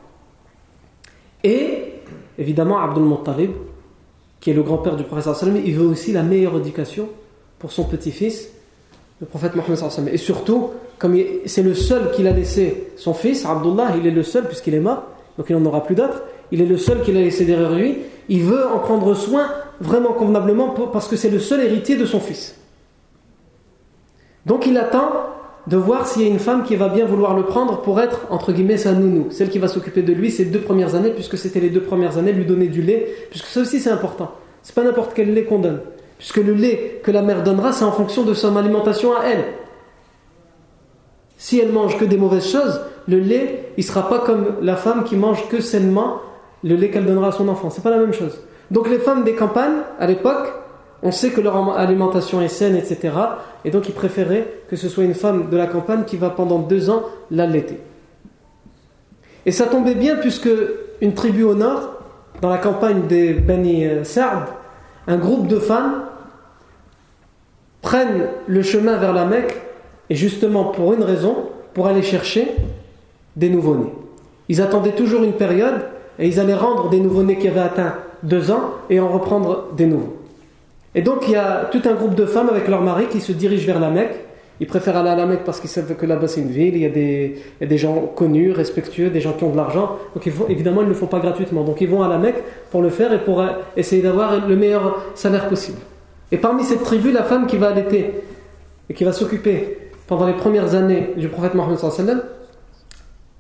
Et 1.45 1.95
évidemment, 2.39 2.79
Abdul 2.79 3.05
Muttalib, 3.05 3.51
qui 4.41 4.51
est 4.51 4.55
le 4.55 4.63
grand-père 4.63 4.97
du 4.97 5.05
prophète 5.05 5.35
il 5.65 5.75
veut 5.75 5.87
aussi 5.87 6.13
la 6.13 6.23
meilleure 6.23 6.57
éducation 6.57 7.09
pour 7.59 7.73
son 7.73 7.85
petit-fils, 7.85 8.49
le 9.23 9.27
prophète 9.29 9.55
Mohammed 9.55 10.13
Et 10.13 10.17
surtout, 10.17 10.71
comme 10.99 11.17
c'est 11.47 11.63
le 11.63 11.75
seul 11.75 12.11
qu'il 12.11 12.27
a 12.27 12.33
laissé 12.33 12.89
son 12.97 13.15
fils, 13.15 13.47
Abdullah, 13.47 13.95
il 13.97 14.05
est 14.05 14.11
le 14.11 14.25
seul 14.25 14.47
puisqu'il 14.47 14.75
est 14.75 14.81
mort, 14.81 15.05
donc 15.39 15.47
il 15.49 15.57
n'en 15.57 15.65
aura 15.65 15.85
plus 15.85 15.95
d'autres, 15.95 16.25
il 16.51 16.61
est 16.61 16.67
le 16.67 16.77
seul 16.77 17.03
qu'il 17.03 17.17
a 17.17 17.21
laissé 17.21 17.45
derrière 17.45 17.73
lui, 17.73 17.99
il 18.29 18.43
veut 18.43 18.67
en 18.67 18.81
prendre 18.81 19.15
soin 19.15 19.47
vraiment 19.81 20.13
convenablement 20.13 20.71
parce 20.93 21.07
que 21.07 21.15
c'est 21.15 21.31
le 21.31 21.39
seul 21.39 21.61
héritier 21.61 21.95
de 21.95 22.05
son 22.05 22.19
fils. 22.19 22.57
Donc 24.45 24.67
il 24.67 24.77
attend 24.77 25.13
de 25.69 25.77
voir 25.77 26.09
s'il 26.09 26.23
y 26.23 26.25
a 26.25 26.29
une 26.29 26.41
femme 26.41 26.65
qui 26.65 26.75
va 26.75 26.89
bien 26.89 27.07
vouloir 27.07 27.37
le 27.37 27.45
prendre 27.45 27.81
pour 27.81 28.01
être, 28.01 28.27
entre 28.31 28.53
guillemets, 28.53 28.77
sa 28.77 28.93
nounou, 28.93 29.31
celle 29.31 29.51
qui 29.51 29.61
va 29.61 29.69
s'occuper 29.69 30.03
de 30.03 30.13
lui 30.13 30.33
ces 30.33 30.47
deux 30.47 30.59
premières 30.59 30.97
années, 30.97 31.11
puisque 31.11 31.39
c'était 31.39 31.61
les 31.61 31.71
deux 31.71 31.83
premières 31.83 32.19
années, 32.19 32.33
lui 32.33 32.45
donner 32.45 32.67
du 32.67 32.83
lait, 32.83 33.07
puisque 33.31 33.47
ça 33.47 33.61
aussi 33.61 33.79
c'est 33.79 33.91
important. 33.91 34.33
C'est 34.65 34.75
pas 34.75 34.83
n'importe 34.83 35.13
quel 35.15 35.33
lait 35.33 35.45
qu'on 35.45 35.61
donne, 35.61 35.79
puisque 36.23 36.37
le 36.37 36.53
lait 36.53 37.01
que 37.03 37.11
la 37.11 37.21
mère 37.21 37.43
donnera, 37.43 37.73
c'est 37.73 37.85
en 37.85 37.91
fonction 37.91 38.23
de 38.23 38.33
son 38.33 38.57
alimentation 38.57 39.13
à 39.13 39.25
elle. 39.25 39.45
Si 41.37 41.59
elle 41.59 41.73
mange 41.73 41.99
que 41.99 42.05
des 42.05 42.17
mauvaises 42.17 42.47
choses, 42.47 42.81
le 43.09 43.19
lait, 43.19 43.73
il 43.77 43.83
sera 43.83 44.09
pas 44.09 44.21
comme 44.21 44.55
la 44.63 44.77
femme 44.77 45.03
qui 45.03 45.17
mange 45.17 45.49
que 45.49 45.61
sainement 45.61 46.21
le 46.63 46.77
lait 46.77 46.91
qu'elle 46.91 47.07
donnera 47.07 47.31
à 47.31 47.33
son 47.33 47.49
enfant. 47.49 47.71
C'est 47.71 47.83
pas 47.83 47.91
la 47.91 47.97
même 47.97 48.13
chose. 48.13 48.41
Donc 48.71 48.89
les 48.89 49.01
femmes 49.01 49.25
des 49.25 49.35
campagnes, 49.35 49.81
à 49.99 50.07
l'époque, 50.07 50.47
on 51.03 51.11
sait 51.11 51.31
que 51.31 51.41
leur 51.41 51.77
alimentation 51.77 52.41
est 52.41 52.47
saine, 52.47 52.77
etc. 52.77 53.11
Et 53.65 53.73
donc 53.73 53.89
ils 53.89 53.95
préféraient 53.95 54.47
que 54.71 54.77
ce 54.77 54.89
soit 54.89 55.03
une 55.03 55.15
femme 55.15 55.51
de 55.51 55.57
la 55.57 55.67
campagne 55.67 56.05
qui 56.05 56.19
va 56.19 56.31
pendant 56.31 56.61
deux 56.61 56.89
ans 56.89 57.03
l'allaiter. 57.33 57.81
Et 59.45 59.51
ça 59.51 59.67
tombait 59.67 59.97
bien 59.97 60.15
puisque 60.15 60.51
une 61.01 61.15
tribu 61.15 61.43
au 61.43 61.57
nord, 61.57 61.95
dans 62.41 62.49
la 62.49 62.59
campagne 62.59 63.09
des 63.09 63.33
Bani 63.33 64.05
Sa'd, 64.05 64.45
un 65.09 65.17
groupe 65.17 65.49
de 65.49 65.59
femmes 65.59 66.05
prennent 67.83 68.29
le 68.47 68.62
chemin 68.62 68.97
vers 68.97 69.12
la 69.12 69.27
Mecque 69.27 69.61
et 70.09 70.14
justement 70.14 70.64
pour 70.64 70.95
une 70.95 71.03
raison, 71.03 71.37
pour 71.75 71.87
aller 71.87 72.03
chercher 72.03 72.49
des 73.37 73.51
nouveau-nés. 73.51 73.92
Ils 74.49 74.62
attendaient 74.62 74.92
toujours 74.92 75.23
une 75.23 75.33
période 75.33 75.83
et 76.18 76.27
ils 76.27 76.40
allaient 76.40 76.55
rendre 76.55 76.88
des 76.88 77.01
nouveau-nés 77.01 77.37
qui 77.37 77.49
avaient 77.49 77.61
atteint 77.61 77.95
deux 78.23 78.51
ans 78.51 78.71
et 78.88 79.01
en 79.01 79.09
reprendre 79.09 79.68
des 79.77 79.87
nouveaux. 79.87 80.16
Et 80.95 81.03
donc 81.03 81.27
il 81.27 81.33
y 81.33 81.37
a 81.37 81.68
tout 81.71 81.83
un 81.87 81.95
groupe 81.95 82.14
de 82.14 82.27
femmes 82.27 82.49
avec 82.49 82.68
leur 82.68 82.83
mari 82.83 83.07
qui 83.11 83.21
se 83.21 83.33
dirigent 83.33 83.66
vers 83.66 83.81
la 83.81 83.90
Mecque. 83.90 84.14
Ils 84.61 84.66
préfèrent 84.66 84.99
aller 84.99 85.09
à 85.09 85.16
la 85.16 85.27
Mecque 85.27 85.45
parce 85.45 85.59
qu'ils 85.59 85.71
savent 85.71 85.95
que 85.95 86.07
là-bas 86.07 86.29
c'est 86.29 86.42
une 86.42 86.51
ville, 86.51 86.77
il 86.77 86.83
y, 86.83 86.87
a 86.87 87.66
des, 87.66 87.79
gens 87.79 88.12
connus, 88.14 88.53
respectueux, 88.53 89.09
des 89.09 89.21
gens 89.21 89.33
qui 89.33 89.45
ont 89.45 89.51
de 89.51 89.57
l'argent. 89.57 89.97
Donc 90.14 90.31
évidemment 90.49 90.83
ils 90.83 90.85
ne 90.85 90.90
le 90.90 90.95
font 90.95 91.07
pas 91.07 91.18
gratuitement. 91.18 91.64
Donc 91.64 91.81
ils 91.81 91.88
vont 91.88 92.03
à 92.03 92.09
la 92.09 92.18
Mecque 92.18 92.42
pour 92.71 92.83
le 92.83 92.90
faire 92.90 93.12
et 93.12 93.18
pour 93.18 93.40
euh, 93.40 93.49
essayer 93.77 94.03
d'avoir 94.03 94.47
le 94.47 94.55
meilleur 94.55 95.03
salaire 95.14 95.49
possible. 95.49 95.79
Et 96.33 96.38
parmi 96.38 96.64
cette 96.64 96.83
tribu, 96.83 97.12
la 97.12 97.23
femme 97.23 97.47
qui 97.47 97.59
va 97.59 97.68
allaiter 97.68 98.11
et 98.88 98.95
qui 98.95 99.05
va 99.05 99.12
s'occuper 99.12 99.79
pendant 100.07 100.27
les 100.27 100.33
premières 100.33 100.75
années 100.75 101.11
du 101.16 101.29
prophète 101.29 101.55
Mohammed 101.55 102.25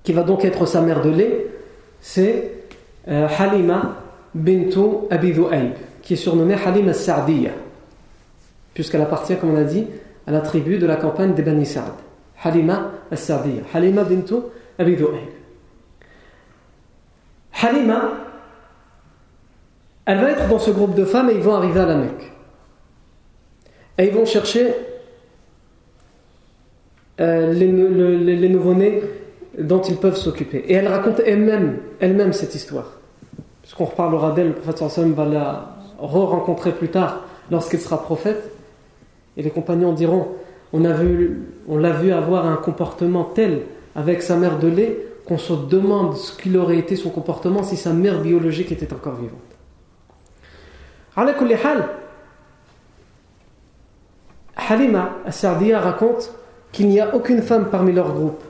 qui 0.04 0.12
va 0.12 0.22
donc 0.22 0.44
être 0.44 0.66
sa 0.66 0.82
mère 0.82 1.00
de 1.00 1.10
lait, 1.10 1.46
c'est 2.00 2.52
euh, 3.08 3.26
Halima 3.38 3.96
bintu 4.34 4.80
Abi 5.10 5.34
qui 6.02 6.14
est 6.14 6.16
surnommée 6.16 6.54
Halima 6.54 6.92
Sa'diya, 6.92 7.52
puisqu'elle 8.74 9.02
appartient, 9.02 9.36
comme 9.36 9.54
on 9.54 9.58
a 9.58 9.64
dit, 9.64 9.86
à 10.26 10.32
la 10.32 10.40
tribu 10.40 10.78
de 10.78 10.86
la 10.86 10.96
campagne 10.96 11.34
des 11.34 11.42
Bani 11.42 11.64
Sa'd. 11.64 11.92
Halima 12.42 12.90
Sa'diya, 13.12 13.62
Halima 13.72 14.04
bintu 14.04 14.34
Abi 14.78 14.98
Halima, 17.62 18.02
elle 20.04 20.20
va 20.20 20.30
être 20.30 20.48
dans 20.48 20.58
ce 20.58 20.72
groupe 20.72 20.94
de 20.94 21.04
femmes 21.04 21.30
et 21.30 21.34
ils 21.34 21.42
vont 21.42 21.54
arriver 21.54 21.80
à 21.80 21.86
la 21.86 21.94
Mecque. 21.94 22.31
Et 23.98 24.06
ils 24.06 24.12
vont 24.12 24.24
chercher 24.24 24.68
euh, 27.20 27.52
les, 27.52 28.48
nouveau-nés 28.48 29.02
dont 29.58 29.82
ils 29.82 29.96
peuvent 29.96 30.16
s'occuper. 30.16 30.64
Et 30.68 30.74
elle 30.74 30.88
raconte 30.88 31.20
elle-même 31.24 31.78
elle 32.00 32.34
cette 32.34 32.54
histoire. 32.54 32.98
Puisqu'on 33.60 33.84
reparlera 33.84 34.32
d'elle, 34.32 34.48
le 34.48 34.54
prophète 34.54 34.88
sallam 34.88 35.12
va 35.12 35.24
la 35.24 35.76
re-rencontrer 35.98 36.72
plus 36.72 36.88
tard 36.88 37.24
lorsqu'il 37.50 37.80
sera 37.80 38.02
prophète. 38.02 38.50
Et 39.36 39.42
les 39.42 39.50
compagnons 39.50 39.92
diront 39.92 40.28
on 40.72 40.80
l'a 40.80 41.92
vu 41.92 42.12
avoir 42.12 42.46
un 42.46 42.56
comportement 42.56 43.24
tel 43.24 43.62
avec 43.94 44.22
sa 44.22 44.36
mère 44.36 44.58
de 44.58 44.68
lait 44.68 45.06
qu'on 45.26 45.38
se 45.38 45.52
demande 45.52 46.16
ce 46.16 46.36
qu'il 46.36 46.56
aurait 46.56 46.78
été 46.78 46.96
son 46.96 47.10
comportement 47.10 47.62
si 47.62 47.76
sa 47.76 47.92
mère 47.92 48.20
biologique 48.20 48.72
était 48.72 48.92
encore 48.92 49.16
vivante. 49.16 49.38
Halima 54.72 55.10
Sardiya 55.28 55.80
raconte 55.80 56.32
qu'il 56.72 56.88
n'y 56.88 56.98
a 56.98 57.14
aucune 57.14 57.42
femme 57.42 57.66
parmi 57.70 57.92
leur 57.92 58.12
groupe 58.14 58.42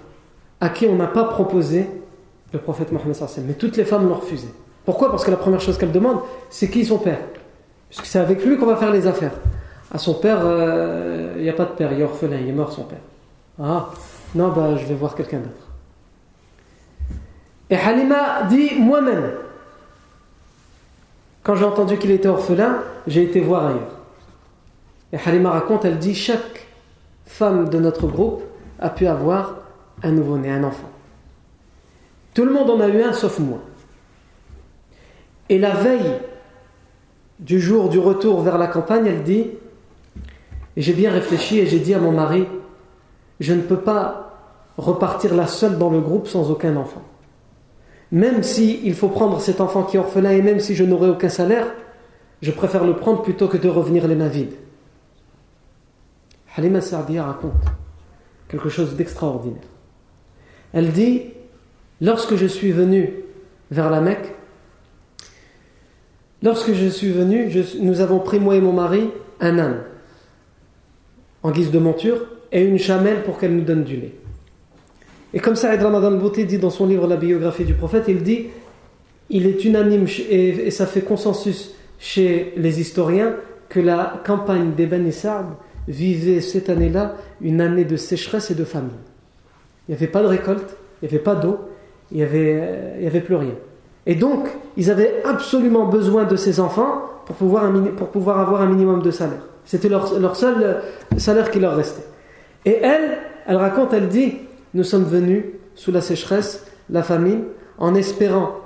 à 0.61 0.69
qui 0.69 0.87
on 0.87 0.95
n'a 0.95 1.09
pas 1.09 1.25
proposé 1.25 1.91
le 2.53 2.59
prophète 2.61 2.93
Mohammed 2.93 3.17
mais 3.47 3.55
toutes 3.55 3.77
les 3.77 3.85
femmes 3.85 4.09
l'ont 4.09 4.15
refusé. 4.15 4.47
Pourquoi? 4.85 5.11
Parce 5.11 5.25
que 5.25 5.33
la 5.33 5.37
première 5.37 5.61
chose 5.61 5.79
qu'elle 5.79 5.91
demande, 5.91 6.21
c'est 6.49 6.71
qui 6.71 6.85
son 6.85 6.99
père? 6.99 7.19
Puisque 7.89 8.07
c'est 8.07 8.21
avec 8.21 8.45
lui 8.45 8.57
qu'on 8.57 8.67
va 8.67 8.77
faire 8.77 8.93
les 8.93 9.07
affaires. 9.07 9.33
À 9.91 9.99
son 9.99 10.15
père, 10.15 10.39
euh, 10.43 11.35
il 11.37 11.43
n'y 11.43 11.51
a 11.51 11.55
pas 11.55 11.65
de 11.65 11.73
père, 11.73 11.93
il 11.93 12.01
est 12.01 12.05
orphelin, 12.05 12.37
il 12.41 12.49
est 12.49 12.53
mort 12.53 12.73
son 12.73 12.85
père. 12.85 13.01
Ah, 13.61 13.91
non, 14.35 14.49
bah, 14.49 14.77
je 14.77 14.87
vais 14.87 14.95
voir 14.95 15.15
quelqu'un 15.15 15.39
d'autre. 15.39 15.67
Et 17.69 17.77
Halima 17.77 18.45
dit 18.49 18.75
moi-même, 18.79 19.33
quand 21.43 21.57
j'ai 21.57 21.65
entendu 21.65 21.99
qu'il 21.99 22.13
était 22.13 22.29
orphelin, 22.29 22.79
j'ai 23.07 23.25
été 23.25 23.41
voir 23.41 23.67
ailleurs. 23.67 24.02
Et 25.13 25.19
Halima 25.25 25.51
raconte, 25.51 25.85
elle 25.85 25.99
dit 25.99 26.15
chaque 26.15 26.67
femme 27.27 27.69
de 27.69 27.79
notre 27.79 28.07
groupe 28.07 28.43
a 28.79 28.91
pu 28.91 29.07
avoir 29.07 29.57
un 30.03 30.13
nouveau-né, 30.13 30.51
un 30.51 30.65
enfant. 30.65 30.89
Tout 32.35 32.45
le 32.45 32.53
monde 32.53 32.71
en 32.71 32.81
a 32.81 32.89
eu 32.89 33.03
un 33.03 33.13
sauf 33.13 33.39
moi. 33.39 33.59
Et 35.49 35.59
la 35.59 35.75
veille 35.75 36.19
du 37.39 37.61
jour 37.61 37.89
du 37.89 37.99
retour 37.99 38.41
vers 38.41 38.57
la 38.57 38.67
campagne, 38.67 39.07
elle 39.07 39.23
dit, 39.23 39.51
j'ai 40.77 40.95
bien 40.95 41.11
réfléchi 41.11 41.59
et 41.59 41.67
j'ai 41.67 41.79
dit 41.79 41.93
à 41.93 41.99
mon 41.99 42.13
mari, 42.13 42.47
je 43.41 43.53
ne 43.53 43.61
peux 43.61 43.81
pas 43.81 44.31
repartir 44.79 45.35
la 45.35 45.47
seule 45.47 45.77
dans 45.77 45.91
le 45.91 46.01
groupe 46.01 46.29
sans 46.29 46.51
aucun 46.51 46.77
enfant. 46.77 47.03
Même 48.11 48.43
si 48.43 48.81
il 48.85 48.95
faut 48.95 49.09
prendre 49.09 49.41
cet 49.41 49.61
enfant 49.61 49.83
qui 49.83 49.97
est 49.97 50.01
orphelin 50.01 50.31
et 50.31 50.43
même 50.43 50.61
si 50.61 50.75
je 50.75 50.85
n'aurai 50.85 51.09
aucun 51.09 51.29
salaire, 51.29 51.67
je 52.41 52.51
préfère 52.51 52.85
le 52.85 52.97
prendre 52.97 53.23
plutôt 53.23 53.49
que 53.49 53.57
de 53.57 53.69
revenir 53.69 54.07
les 54.09 54.15
mains 54.15 54.29
vides. 54.29 54.55
Halima 56.57 56.81
Sardia 56.81 57.25
raconte 57.25 57.53
quelque 58.49 58.69
chose 58.69 58.95
d'extraordinaire. 58.95 59.63
Elle 60.73 60.93
dit 60.93 61.23
Lorsque 62.01 62.35
je 62.35 62.47
suis 62.47 62.73
venu 62.73 63.15
vers 63.71 63.89
la 63.89 64.01
Mecque, 64.01 64.35
lorsque 66.43 66.73
je 66.73 66.89
suis 66.89 67.13
venu, 67.13 67.49
nous 67.81 68.01
avons 68.01 68.19
pris, 68.19 68.41
moi 68.41 68.57
et 68.57 68.61
mon 68.61 68.73
mari, 68.73 69.09
un 69.41 69.59
âne 69.59 69.83
en 71.45 71.53
guise 71.53 71.71
de 71.71 71.79
monture 71.79 72.27
et 72.51 72.63
une 72.63 72.79
chamelle 72.79 73.23
pour 73.23 73.39
qu'elle 73.39 73.55
nous 73.55 73.65
donne 73.65 73.85
du 73.85 73.97
lait. 73.97 74.15
Et 75.33 75.39
comme 75.39 75.57
ça, 75.57 75.75
Ramadan 75.77 76.13
Bouté 76.13 76.45
dit 76.45 76.59
dans 76.59 76.71
son 76.71 76.87
livre 76.87 77.07
La 77.07 77.17
biographie 77.17 77.65
du 77.65 77.75
prophète, 77.75 78.05
il 78.09 78.23
dit 78.23 78.49
il 79.31 79.47
est 79.47 79.65
unanime 79.65 80.07
et, 80.29 80.71
ça 80.71 80.87
fait 80.87 81.01
consensus 81.01 81.75
chez 81.99 82.53
les 82.57 82.81
historiens 82.81 83.37
que 83.69 83.81
la 83.81 84.21
campagne 84.27 84.75
des 84.75 84.87
Bani 84.87 85.13
vivait 85.89 86.41
cette 86.41 86.71
année-là 86.71 87.17
une 87.41 87.61
année 87.61 87.85
de 87.85 87.97
sécheresse 87.97 88.51
et 88.51 88.55
de 88.55 88.65
famine. 88.65 88.91
Il 89.89 89.93
n'y 89.93 89.97
avait 89.97 90.07
pas 90.07 90.23
de 90.23 90.29
récolte, 90.29 90.77
il 91.01 91.09
n'y 91.09 91.15
avait 91.15 91.23
pas 91.23 91.35
d'eau, 91.35 91.59
il 92.11 92.19
n'y 92.19 92.23
avait, 92.23 92.97
il 93.01 93.07
avait 93.07 93.21
plus 93.21 93.35
rien. 93.35 93.55
Et 94.07 94.15
donc, 94.15 94.49
ils 94.77 94.91
avaient 94.91 95.23
absolument 95.25 95.87
besoin 95.87 96.25
de 96.25 96.37
ces 96.37 96.61
enfants 96.61 97.03
pour 97.27 97.37
pouvoir, 97.37 97.73
pour 97.97 98.09
pouvoir 98.09 98.41
avoir 98.41 98.63
un 98.63 98.67
minimum 98.67 99.03
de 99.03 99.11
salaire. 99.11 99.43
C'était 99.65 99.89
leur, 99.89 100.19
leur, 100.19 100.37
seul 100.37 100.83
salaire 101.17 101.51
qui 101.51 101.61
leur 101.61 101.77
restait. 101.77 102.05
Et 102.65 102.79
elle, 102.83 103.19
elle 103.47 103.57
raconte, 103.57 103.93
elle 103.93 104.09
dit, 104.09 104.39
nous 104.75 104.85
sommes 104.85 105.05
venus 105.05 105.45
sous 105.75 105.93
la 105.93 106.01
sécheresse, 106.01 106.67
la 106.91 107.03
famine, 107.03 107.45
en 107.79 107.95
espérant 107.95 108.57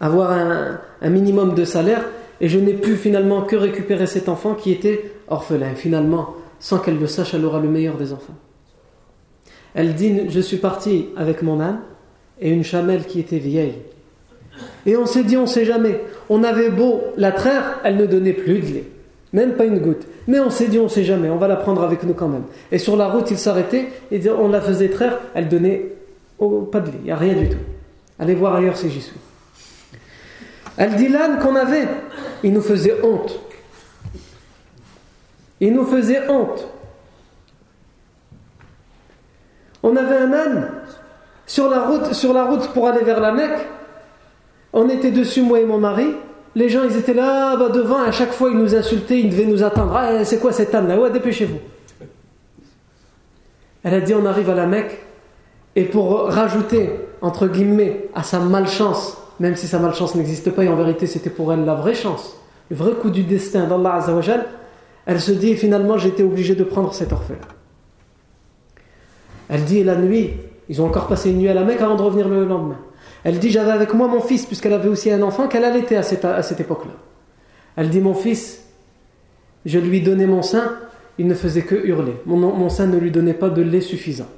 avoir 0.00 0.32
un, 0.32 0.80
un 1.00 1.10
minimum 1.10 1.54
de 1.54 1.64
salaire, 1.64 2.04
et 2.40 2.48
je 2.48 2.58
n'ai 2.58 2.74
pu 2.74 2.96
finalement 2.96 3.42
que 3.42 3.56
récupérer 3.56 4.06
cet 4.06 4.28
enfant 4.28 4.54
qui 4.54 4.72
était 4.72 5.12
orphelin. 5.28 5.74
Finalement, 5.74 6.34
sans 6.60 6.78
qu'elle 6.78 6.98
le 6.98 7.06
sache, 7.06 7.34
elle 7.34 7.44
aura 7.44 7.60
le 7.60 7.68
meilleur 7.68 7.96
des 7.96 8.12
enfants. 8.12 8.34
Elle 9.74 9.94
dit 9.94 10.28
Je 10.28 10.40
suis 10.40 10.58
parti 10.58 11.06
avec 11.16 11.42
mon 11.42 11.60
âne 11.60 11.80
et 12.40 12.50
une 12.50 12.64
chamelle 12.64 13.04
qui 13.04 13.20
était 13.20 13.38
vieille. 13.38 13.74
Et 14.86 14.96
on 14.96 15.06
s'est 15.06 15.24
dit 15.24 15.36
On 15.36 15.46
sait 15.46 15.64
jamais. 15.64 16.00
On 16.28 16.42
avait 16.42 16.70
beau 16.70 17.02
la 17.16 17.32
traire, 17.32 17.80
elle 17.84 17.96
ne 17.96 18.06
donnait 18.06 18.32
plus 18.32 18.60
de 18.60 18.66
lait, 18.66 18.84
même 19.32 19.54
pas 19.54 19.64
une 19.64 19.78
goutte. 19.78 20.06
Mais 20.26 20.40
on 20.40 20.50
s'est 20.50 20.68
dit 20.68 20.78
On 20.78 20.88
sait 20.88 21.04
jamais, 21.04 21.28
on 21.28 21.36
va 21.36 21.48
la 21.48 21.56
prendre 21.56 21.82
avec 21.82 22.04
nous 22.04 22.14
quand 22.14 22.28
même. 22.28 22.44
Et 22.72 22.78
sur 22.78 22.96
la 22.96 23.08
route, 23.08 23.30
il 23.30 23.38
s'arrêtait 23.38 23.88
et 24.10 24.20
on 24.30 24.48
la 24.48 24.60
faisait 24.60 24.88
traire, 24.88 25.18
elle 25.34 25.48
donnait 25.48 25.92
pas 26.70 26.80
de 26.80 26.86
lait, 26.86 26.98
il 27.00 27.04
n'y 27.04 27.10
a 27.10 27.16
rien 27.16 27.34
du 27.34 27.48
tout. 27.48 27.58
Allez 28.18 28.34
voir 28.34 28.54
ailleurs 28.54 28.76
si 28.76 28.90
j'y 28.90 29.00
suis. 29.00 29.16
Elle 30.76 30.96
dit 30.96 31.08
L'âne 31.08 31.38
qu'on 31.38 31.56
avait, 31.56 31.86
il 32.42 32.52
nous 32.52 32.62
faisait 32.62 32.94
honte. 33.02 33.40
Il 35.64 35.72
nous 35.72 35.86
faisait 35.86 36.28
honte. 36.28 36.68
On 39.82 39.96
avait 39.96 40.18
un 40.18 40.32
âne 40.34 40.70
sur 41.46 41.70
la 41.70 41.86
route, 41.86 42.12
sur 42.12 42.34
la 42.34 42.44
route 42.44 42.68
pour 42.74 42.86
aller 42.86 43.02
vers 43.02 43.18
la 43.18 43.32
Mecque. 43.32 43.66
On 44.74 44.90
était 44.90 45.10
dessus, 45.10 45.40
moi 45.40 45.60
et 45.60 45.64
mon 45.64 45.78
mari. 45.78 46.16
Les 46.54 46.68
gens, 46.68 46.82
ils 46.84 46.94
étaient 46.98 47.14
là, 47.14 47.56
bas 47.56 47.70
devant. 47.70 48.02
À 48.02 48.12
chaque 48.12 48.32
fois, 48.32 48.50
ils 48.50 48.58
nous 48.58 48.74
insultaient, 48.74 49.18
ils 49.18 49.30
devaient 49.30 49.46
nous 49.46 49.62
attendre. 49.62 49.96
Ah, 49.96 50.22
c'est 50.26 50.38
quoi 50.38 50.52
cet 50.52 50.74
âne 50.74 50.86
là 50.86 51.00
Ouais, 51.00 51.10
dépêchez-vous. 51.10 51.58
Elle 53.84 53.94
a 53.94 54.00
dit 54.02 54.14
on 54.14 54.26
arrive 54.26 54.50
à 54.50 54.54
la 54.54 54.66
Mecque. 54.66 55.00
Et 55.76 55.84
pour 55.84 56.28
rajouter, 56.28 56.90
entre 57.22 57.46
guillemets, 57.46 58.10
à 58.14 58.22
sa 58.22 58.38
malchance, 58.38 59.16
même 59.40 59.56
si 59.56 59.66
sa 59.66 59.78
malchance 59.78 60.14
n'existe 60.14 60.50
pas, 60.50 60.64
et 60.64 60.68
en 60.68 60.76
vérité 60.76 61.06
c'était 61.06 61.30
pour 61.30 61.54
elle 61.54 61.64
la 61.64 61.74
vraie 61.74 61.94
chance, 61.94 62.36
le 62.68 62.76
vrai 62.76 62.92
coup 62.92 63.08
du 63.08 63.22
destin 63.22 63.64
d'Allah 63.64 63.94
Azzawajal, 63.94 64.46
elle 65.06 65.20
se 65.20 65.32
dit 65.32 65.56
finalement 65.56 65.98
j'étais 65.98 66.22
obligé 66.22 66.54
de 66.54 66.64
prendre 66.64 66.94
cet 66.94 67.12
orphelin. 67.12 67.38
Elle 69.48 69.64
dit 69.64 69.84
la 69.84 69.96
nuit, 69.96 70.30
ils 70.68 70.80
ont 70.80 70.86
encore 70.86 71.06
passé 71.06 71.30
une 71.30 71.38
nuit 71.38 71.48
à 71.48 71.54
la 71.54 71.64
Mecque 71.64 71.80
avant 71.80 71.96
de 71.96 72.02
revenir 72.02 72.28
le 72.28 72.44
lendemain. 72.44 72.78
Elle 73.22 73.38
dit 73.38 73.50
j'avais 73.50 73.72
avec 73.72 73.94
moi 73.94 74.08
mon 74.08 74.20
fils, 74.20 74.46
puisqu'elle 74.46 74.72
avait 74.72 74.88
aussi 74.88 75.10
un 75.10 75.22
enfant 75.22 75.48
qu'elle 75.48 75.64
allaitait 75.64 75.96
à 75.96 76.02
cette, 76.02 76.24
à 76.24 76.42
cette 76.42 76.60
époque-là. 76.60 76.92
Elle 77.76 77.90
dit 77.90 78.00
mon 78.00 78.14
fils, 78.14 78.64
je 79.66 79.78
lui 79.78 80.00
donnais 80.00 80.26
mon 80.26 80.42
sein, 80.42 80.72
il 81.18 81.26
ne 81.26 81.34
faisait 81.34 81.62
que 81.62 81.74
hurler. 81.74 82.16
Mon, 82.26 82.36
mon 82.36 82.68
sein 82.68 82.86
ne 82.86 82.98
lui 82.98 83.10
donnait 83.10 83.34
pas 83.34 83.50
de 83.50 83.62
lait 83.62 83.80
suffisant. 83.80 84.28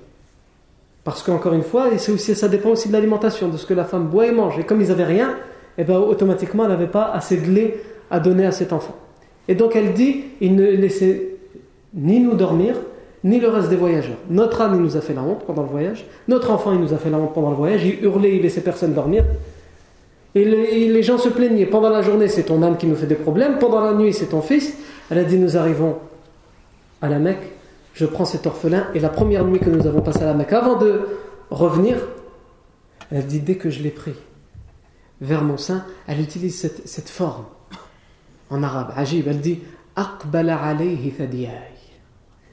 Parce 1.05 1.22
qu'encore 1.22 1.52
une 1.52 1.62
fois, 1.62 1.90
et 1.92 2.11
aussi, 2.11 2.35
ça 2.35 2.48
dépend 2.48 2.70
aussi 2.70 2.88
de 2.88 2.92
l'alimentation, 2.92 3.48
de 3.48 3.57
ce 3.57 3.64
que 3.66 3.74
la 3.74 3.85
femme 3.85 4.09
boit 4.09 4.26
et 4.26 4.33
mange. 4.33 4.59
Et 4.59 4.64
comme 4.64 4.81
ils 4.81 4.88
n'avaient 4.88 5.05
rien, 5.05 5.31
et 5.79 5.83
eh 5.83 5.85
ben, 5.85 5.98
automatiquement, 5.98 6.64
elle 6.64 6.70
n'avait 6.70 6.87
pas 6.87 7.12
assez 7.12 7.37
de 7.37 7.50
lait 7.50 7.81
à 8.11 8.18
donner 8.18 8.46
à 8.46 8.50
cet 8.50 8.72
enfant. 8.72 8.96
Et 9.48 9.54
donc 9.54 9.76
elle 9.76 9.92
dit, 9.92 10.24
il 10.40 10.56
ne 10.56 10.64
laissait 10.64 11.37
ni 11.94 12.20
nous 12.20 12.35
dormir, 12.35 12.76
ni 13.24 13.40
le 13.40 13.49
reste 13.49 13.68
des 13.68 13.76
voyageurs. 13.76 14.16
Notre 14.30 14.62
il 14.72 14.80
nous 14.80 14.97
a 14.97 15.01
fait 15.01 15.14
la 15.14 15.22
honte 15.22 15.44
pendant 15.44 15.62
le 15.62 15.68
voyage. 15.68 16.07
Notre 16.28 16.51
enfant, 16.51 16.72
il 16.72 16.78
nous 16.78 16.92
a 16.92 16.97
fait 16.97 17.11
la 17.11 17.18
honte 17.18 17.34
pendant 17.34 17.51
le 17.51 17.57
voyage. 17.57 17.84
Il 17.84 18.05
hurlait, 18.05 18.36
il 18.36 18.42
laissait 18.42 18.61
personne 18.61 18.94
dormir. 18.94 19.24
Et 20.34 20.44
les, 20.44 21.03
gens 21.03 21.18
se 21.18 21.28
plaignaient. 21.28 21.66
Pendant 21.66 21.88
la 21.88 22.03
journée, 22.03 22.28
c'est 22.28 22.44
ton 22.44 22.62
âme 22.62 22.76
qui 22.76 22.86
nous 22.86 22.94
fait 22.94 23.07
des 23.07 23.14
problèmes. 23.14 23.59
Pendant 23.59 23.80
la 23.80 23.94
nuit, 23.94 24.12
c'est 24.12 24.26
ton 24.26 24.42
fils. 24.42 24.74
Elle 25.11 25.18
a 25.18 25.24
dit, 25.24 25.38
nous 25.38 25.57
arrivons 25.57 25.97
à 27.01 27.09
la 27.09 27.18
Mecque. 27.18 27.53
Je 27.94 28.05
prends 28.05 28.26
cet 28.26 28.47
orphelin. 28.47 28.86
Et 28.94 29.01
la 29.01 29.09
première 29.09 29.44
nuit 29.44 29.59
que 29.59 29.70
nous 29.70 29.86
avons 29.86 30.03
passée 30.03 30.22
à 30.22 30.26
la 30.26 30.34
Mecque, 30.34 30.53
avant 30.53 30.76
de 30.76 31.01
revenir, 31.51 31.97
elle 33.11 33.24
dit, 33.24 33.40
dès 33.40 33.55
que 33.55 33.70
je 33.70 33.82
l'ai 33.82 33.90
pris 33.90 34.14
vers 35.22 35.42
mon 35.42 35.57
sein, 35.57 35.84
elle 36.07 36.20
utilise 36.20 36.70
cette 36.84 37.09
forme 37.09 37.44
en 38.51 38.62
arabe. 38.62 38.92
Ajib, 38.97 39.26
elle 39.28 39.40
dit, 39.40 39.61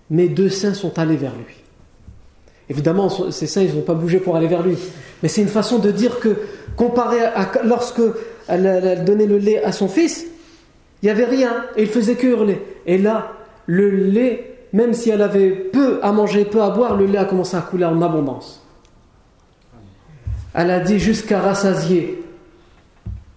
mes 0.09 0.29
deux 0.29 0.49
seins 0.49 0.73
sont 0.73 0.97
allés 0.99 1.17
vers 1.17 1.35
lui. 1.35 1.55
Évidemment, 2.69 3.09
ses 3.09 3.47
seins, 3.47 3.61
ils 3.61 3.75
n'ont 3.75 3.81
pas 3.81 3.93
bougé 3.93 4.19
pour 4.19 4.35
aller 4.35 4.47
vers 4.47 4.63
lui. 4.63 4.77
Mais 5.21 5.29
c'est 5.29 5.41
une 5.41 5.49
façon 5.49 5.79
de 5.79 5.91
dire 5.91 6.19
que, 6.19 6.37
comparé 6.75 7.21
à 7.21 7.51
lorsque 7.63 8.01
elle, 8.47 9.03
donnait 9.05 9.25
le 9.25 9.37
lait 9.37 9.63
à 9.63 9.71
son 9.71 9.87
fils, 9.87 10.25
il 11.01 11.05
n'y 11.05 11.11
avait 11.11 11.25
rien, 11.25 11.65
et 11.75 11.83
il 11.83 11.89
faisait 11.89 12.15
que 12.15 12.27
hurler. 12.27 12.61
Et 12.85 12.97
là, 12.97 13.33
le 13.65 13.89
lait, 13.89 14.57
même 14.71 14.93
si 14.93 15.09
elle 15.09 15.21
avait 15.21 15.49
peu 15.49 15.99
à 16.01 16.11
manger, 16.11 16.45
peu 16.45 16.61
à 16.61 16.69
boire, 16.69 16.95
le 16.95 17.05
lait 17.05 17.17
a 17.17 17.25
commencé 17.25 17.57
à 17.57 17.61
couler 17.61 17.85
en 17.85 18.01
abondance. 18.01 18.65
Elle 20.53 20.71
a 20.71 20.79
dit 20.79 20.99
jusqu'à 20.99 21.41
rassasier 21.41 22.23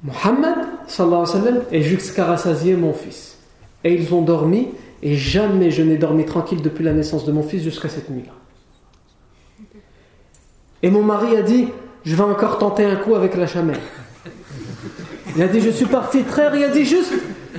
Muhammad, 0.02 0.58
et 1.72 1.82
jusqu'à 1.82 2.26
rassasier 2.26 2.76
mon 2.76 2.92
fils. 2.92 3.38
Et 3.84 3.94
ils 3.94 4.14
ont 4.14 4.22
dormi, 4.22 4.68
et 5.02 5.16
jamais 5.16 5.70
je 5.70 5.82
n'ai 5.82 5.96
dormi 5.96 6.24
tranquille 6.24 6.62
depuis 6.62 6.84
la 6.84 6.92
naissance 6.92 7.24
de 7.24 7.32
mon 7.32 7.42
fils 7.42 7.62
jusqu'à 7.62 7.88
cette 7.88 8.10
nuit-là. 8.10 8.32
Et 10.82 10.90
mon 10.90 11.02
mari 11.02 11.36
a 11.36 11.42
dit 11.42 11.68
Je 12.04 12.14
vais 12.14 12.22
encore 12.22 12.58
tenter 12.58 12.84
un 12.84 12.96
coup 12.96 13.14
avec 13.14 13.36
la 13.36 13.46
chamelle. 13.46 13.80
Il 15.36 15.42
a 15.42 15.48
dit 15.48 15.60
Je 15.60 15.70
suis 15.70 15.86
parti 15.86 16.22
traire. 16.22 16.54
Il 16.54 16.62
a 16.62 16.68
dit 16.68 16.84
Juste, 16.84 17.12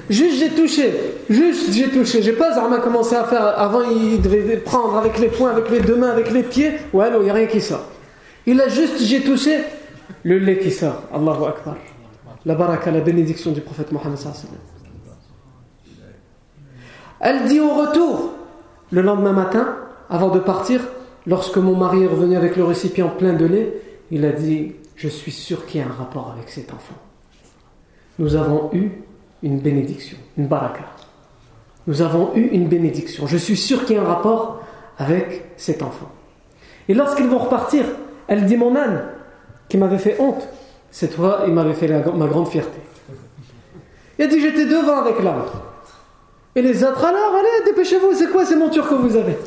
juste 0.09 0.39
j'ai 0.39 0.49
touché. 0.49 0.93
Juste 1.29 1.71
j'ai 1.73 1.89
touché. 1.89 2.21
J'ai 2.21 2.33
pas 2.33 2.53
Zarma 2.53 2.77
commencé 2.77 3.15
à 3.15 3.23
faire. 3.25 3.59
Avant, 3.59 3.81
il 3.81 4.21
devait 4.21 4.57
prendre 4.57 4.95
avec 4.97 5.19
les 5.19 5.27
poings, 5.27 5.51
avec 5.51 5.69
les 5.69 5.81
deux 5.81 5.95
mains, 5.95 6.11
avec 6.11 6.31
les 6.31 6.43
pieds. 6.43 6.73
Ouais, 6.93 7.09
non, 7.09 7.19
il 7.19 7.25
n'y 7.25 7.29
a 7.29 7.33
rien 7.33 7.47
qui 7.47 7.61
sort. 7.61 7.85
Il 8.45 8.61
a 8.61 8.69
juste 8.69 9.01
J'ai 9.01 9.21
touché 9.21 9.59
le 10.23 10.37
lait 10.39 10.59
qui 10.59 10.71
sort. 10.71 11.03
Allahu 11.13 11.45
Akbar. 11.47 11.75
La 12.47 12.55
baraka, 12.55 12.91
la 12.91 13.01
bénédiction 13.01 13.51
du 13.51 13.59
prophète 13.59 13.91
Mohammed. 13.91 14.17
Elle 17.19 17.45
dit 17.45 17.59
au 17.59 17.73
retour, 17.73 18.31
le 18.89 19.01
lendemain 19.01 19.33
matin, 19.33 19.75
avant 20.09 20.29
de 20.29 20.39
partir, 20.39 20.79
lorsque 21.25 21.57
mon 21.57 21.75
mari 21.75 22.03
est 22.03 22.07
revenu 22.07 22.37
avec 22.37 22.55
le 22.55 22.63
récipient 22.63 23.09
plein 23.09 23.33
de 23.33 23.43
lait, 23.43 23.73
il 24.11 24.23
a 24.23 24.31
dit 24.31 24.75
Je 24.95 25.09
suis 25.09 25.33
sûr 25.33 25.65
qu'il 25.65 25.81
y 25.81 25.83
a 25.83 25.87
un 25.87 25.91
rapport 25.91 26.33
avec 26.33 26.47
cet 26.47 26.71
enfant. 26.71 26.95
Nous 28.17 28.37
avons 28.37 28.69
eu 28.71 28.91
une 29.43 29.59
bénédiction, 29.59 30.17
une 30.37 30.47
baraka. 30.47 30.85
Nous 31.85 32.01
avons 32.01 32.33
eu 32.33 32.47
une 32.47 32.69
bénédiction. 32.69 33.27
Je 33.27 33.35
suis 33.35 33.57
sûr 33.57 33.83
qu'il 33.83 33.97
y 33.97 33.99
a 33.99 34.03
un 34.03 34.05
rapport 34.05 34.61
avec 34.97 35.51
cet 35.57 35.83
enfant. 35.83 36.09
Et 36.87 36.93
lorsqu'ils 36.93 37.27
vont 37.27 37.39
repartir, 37.39 37.83
elle 38.29 38.45
dit 38.45 38.55
Mon 38.55 38.73
âne, 38.77 39.03
qui 39.67 39.77
m'avait 39.77 39.97
fait 39.97 40.15
honte, 40.21 40.47
cette 40.91 41.13
fois, 41.13 41.43
il 41.47 41.53
m'avait 41.53 41.73
fait 41.73 41.87
ma 41.87 42.27
grande 42.27 42.47
fierté. 42.47 42.79
Il 44.17 44.25
a 44.25 44.27
dit 44.27 44.39
J'étais 44.39 44.65
devant 44.65 45.01
avec 45.01 45.21
l'âne. 45.21 45.43
Et 46.55 46.61
les 46.61 46.83
autres, 46.83 47.05
alors, 47.05 47.35
allez, 47.35 47.65
dépêchez-vous, 47.65 48.13
c'est 48.15 48.31
quoi 48.31 48.45
ces 48.45 48.55
montures 48.55 48.89
que 48.89 48.95
vous 48.95 49.15
avez? 49.15 49.37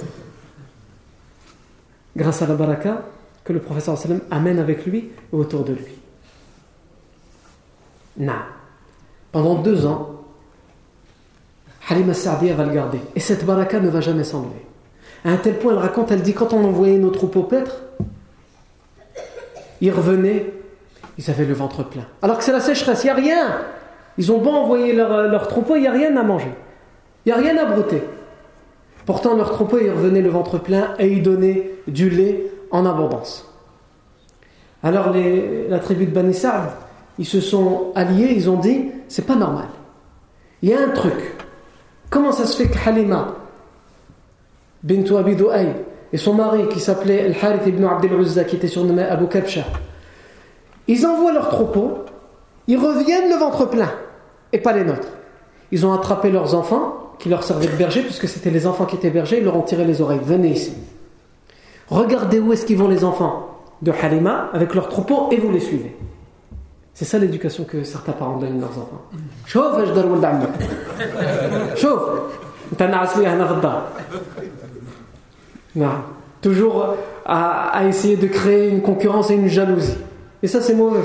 Grâce 2.17 2.43
à 2.43 2.47
la 2.47 2.55
baraka 2.55 3.03
que 3.45 3.53
le 3.53 3.61
professeur 3.61 3.99
sallam 3.99 4.21
amène 4.31 4.59
avec 4.59 4.87
lui 4.87 5.11
et 5.33 5.37
autour 5.37 5.65
de 5.65 5.73
lui. 5.73 5.99
Na. 8.17 8.45
Pendant 9.33 9.57
deux 9.57 9.87
ans, 9.87 10.21
Halima 11.89 12.15
Sa'diya 12.15 12.55
va 12.55 12.65
le 12.65 12.73
garder. 12.73 13.01
Et 13.17 13.21
cette 13.21 13.45
baraka 13.45 13.81
ne 13.81 13.89
va 13.89 14.01
jamais 14.01 14.25
s'enlever. 14.25 14.65
À 15.25 15.31
un 15.31 15.37
tel 15.37 15.59
point, 15.59 15.73
elle 15.73 15.79
raconte, 15.79 16.13
elle 16.13 16.23
dit, 16.23 16.35
quand 16.35 16.53
on 16.53 16.65
envoyait 16.65 16.99
nos 16.99 17.11
troupeaux 17.11 17.43
paître, 17.43 17.83
ils 19.81 19.91
revenaient, 19.91 20.53
ils 21.21 21.31
avaient 21.31 21.45
le 21.45 21.53
ventre 21.53 21.85
plein. 21.85 22.05
Alors 22.23 22.39
que 22.39 22.45
c'est 22.45 22.53
la 22.53 22.61
sécheresse, 22.61 23.05
il 23.05 23.09
n'y 23.09 23.11
a 23.11 23.15
rien. 23.15 23.59
Ils 24.17 24.33
ont 24.33 24.39
beau 24.39 24.51
envoyer 24.51 24.95
leur, 24.95 25.29
leur 25.29 25.49
troupeau, 25.49 25.77
il 25.77 25.83
n'y 25.83 25.87
a 25.87 25.93
rien 25.93 26.17
à 26.17 26.23
manger. 26.23 26.53
Il 27.25 27.33
n'y 27.33 27.39
a 27.39 27.43
rien 27.43 27.59
à 27.59 27.67
brouter. 27.67 28.03
Pourtant, 29.05 29.37
leur 29.37 29.51
troupeau, 29.51 29.79
ils 29.79 29.91
revenaient 29.91 30.23
le 30.23 30.31
ventre 30.31 30.59
plein 30.59 30.95
et 30.99 31.09
ils 31.09 31.23
donnaient 31.23 31.73
du 31.87 32.09
lait 32.09 32.51
en 32.71 32.87
abondance. 32.87 33.47
Alors, 34.83 35.13
la 35.13 35.79
tribu 35.79 36.07
de 36.07 36.11
Bani 36.11 36.35
ils 37.19 37.27
se 37.27 37.41
sont 37.41 37.93
alliés, 37.95 38.33
ils 38.35 38.49
ont 38.49 38.57
dit 38.57 38.87
c'est 39.09 39.27
pas 39.27 39.37
normal. 39.37 39.67
Il 40.63 40.71
y 40.71 40.73
a 40.73 40.81
un 40.81 40.89
truc. 40.89 41.35
Comment 42.09 42.33
ça 42.33 42.47
se 42.47 42.57
fait 42.57 42.69
que 42.69 42.89
Halima, 42.89 43.37
bintou 44.83 45.19
Abi 45.19 45.37
et 46.13 46.17
son 46.17 46.33
mari 46.33 46.67
qui 46.69 46.81
s'appelait 46.81 47.27
Al-Harith 47.27 47.67
ibn 47.67 47.85
Abdel 47.85 48.15
Uzza, 48.15 48.45
qui 48.45 48.57
était 48.57 48.69
surnommé 48.69 49.03
Abu 49.03 49.27
Kabsha, 49.27 49.65
ils 50.91 51.07
envoient 51.07 51.33
leur 51.33 51.49
troupeau, 51.49 51.99
ils 52.67 52.77
reviennent 52.77 53.31
le 53.31 53.37
ventre 53.37 53.65
plein, 53.67 53.93
et 54.53 54.59
pas 54.59 54.73
les 54.73 54.83
nôtres. 54.85 55.07
Ils 55.71 55.87
ont 55.87 55.93
attrapé 55.93 56.31
leurs 56.31 56.57
enfants, 56.57 57.13
qui 57.21 57.29
leur 57.29 57.45
servaient 57.45 57.69
de 57.69 57.77
berger, 57.77 58.03
puisque 58.03 58.27
c'était 58.27 58.51
les 58.51 58.67
enfants 58.67 58.87
qui 58.87 58.97
étaient 58.97 59.11
bergers, 59.11 59.39
ils 59.39 59.45
leur 59.45 59.55
ont 59.55 59.63
tiré 59.63 59.85
les 59.85 60.01
oreilles. 60.01 60.19
Venez 60.21 60.49
ici. 60.49 60.73
Regardez 61.89 62.41
où 62.41 62.53
est-ce 62.53 62.67
qu'ils 62.67 62.77
vont 62.77 62.89
les 62.89 63.05
enfants 63.05 63.47
de 63.83 63.93
Halima 63.93 64.51
avec 64.53 64.75
leur 64.75 64.89
troupeau 64.89 65.29
et 65.31 65.37
vous 65.37 65.53
les 65.53 65.61
suivez. 65.61 65.97
C'est 66.93 67.05
ça 67.05 67.19
l'éducation 67.19 67.63
que 67.63 67.85
certains 67.85 68.13
parents 68.13 68.39
donnent 68.39 68.59
à 68.59 68.61
leurs 68.63 68.79
enfants. 68.79 69.03
Chauffe, 69.47 69.87
je 69.87 69.93
donne 69.93 70.09
Chauffe. 71.77 72.11
Toujours 76.43 76.97
à, 77.25 77.69
à 77.69 77.85
essayer 77.85 78.17
de 78.17 78.27
créer 78.27 78.71
une 78.71 78.83
concurrence 78.83 79.31
et 79.31 79.35
une 79.35 79.47
jalousie. 79.47 79.97
Et 80.43 80.49
ça, 80.49 80.61
c'est 80.61 80.75
mauvais, 80.75 81.01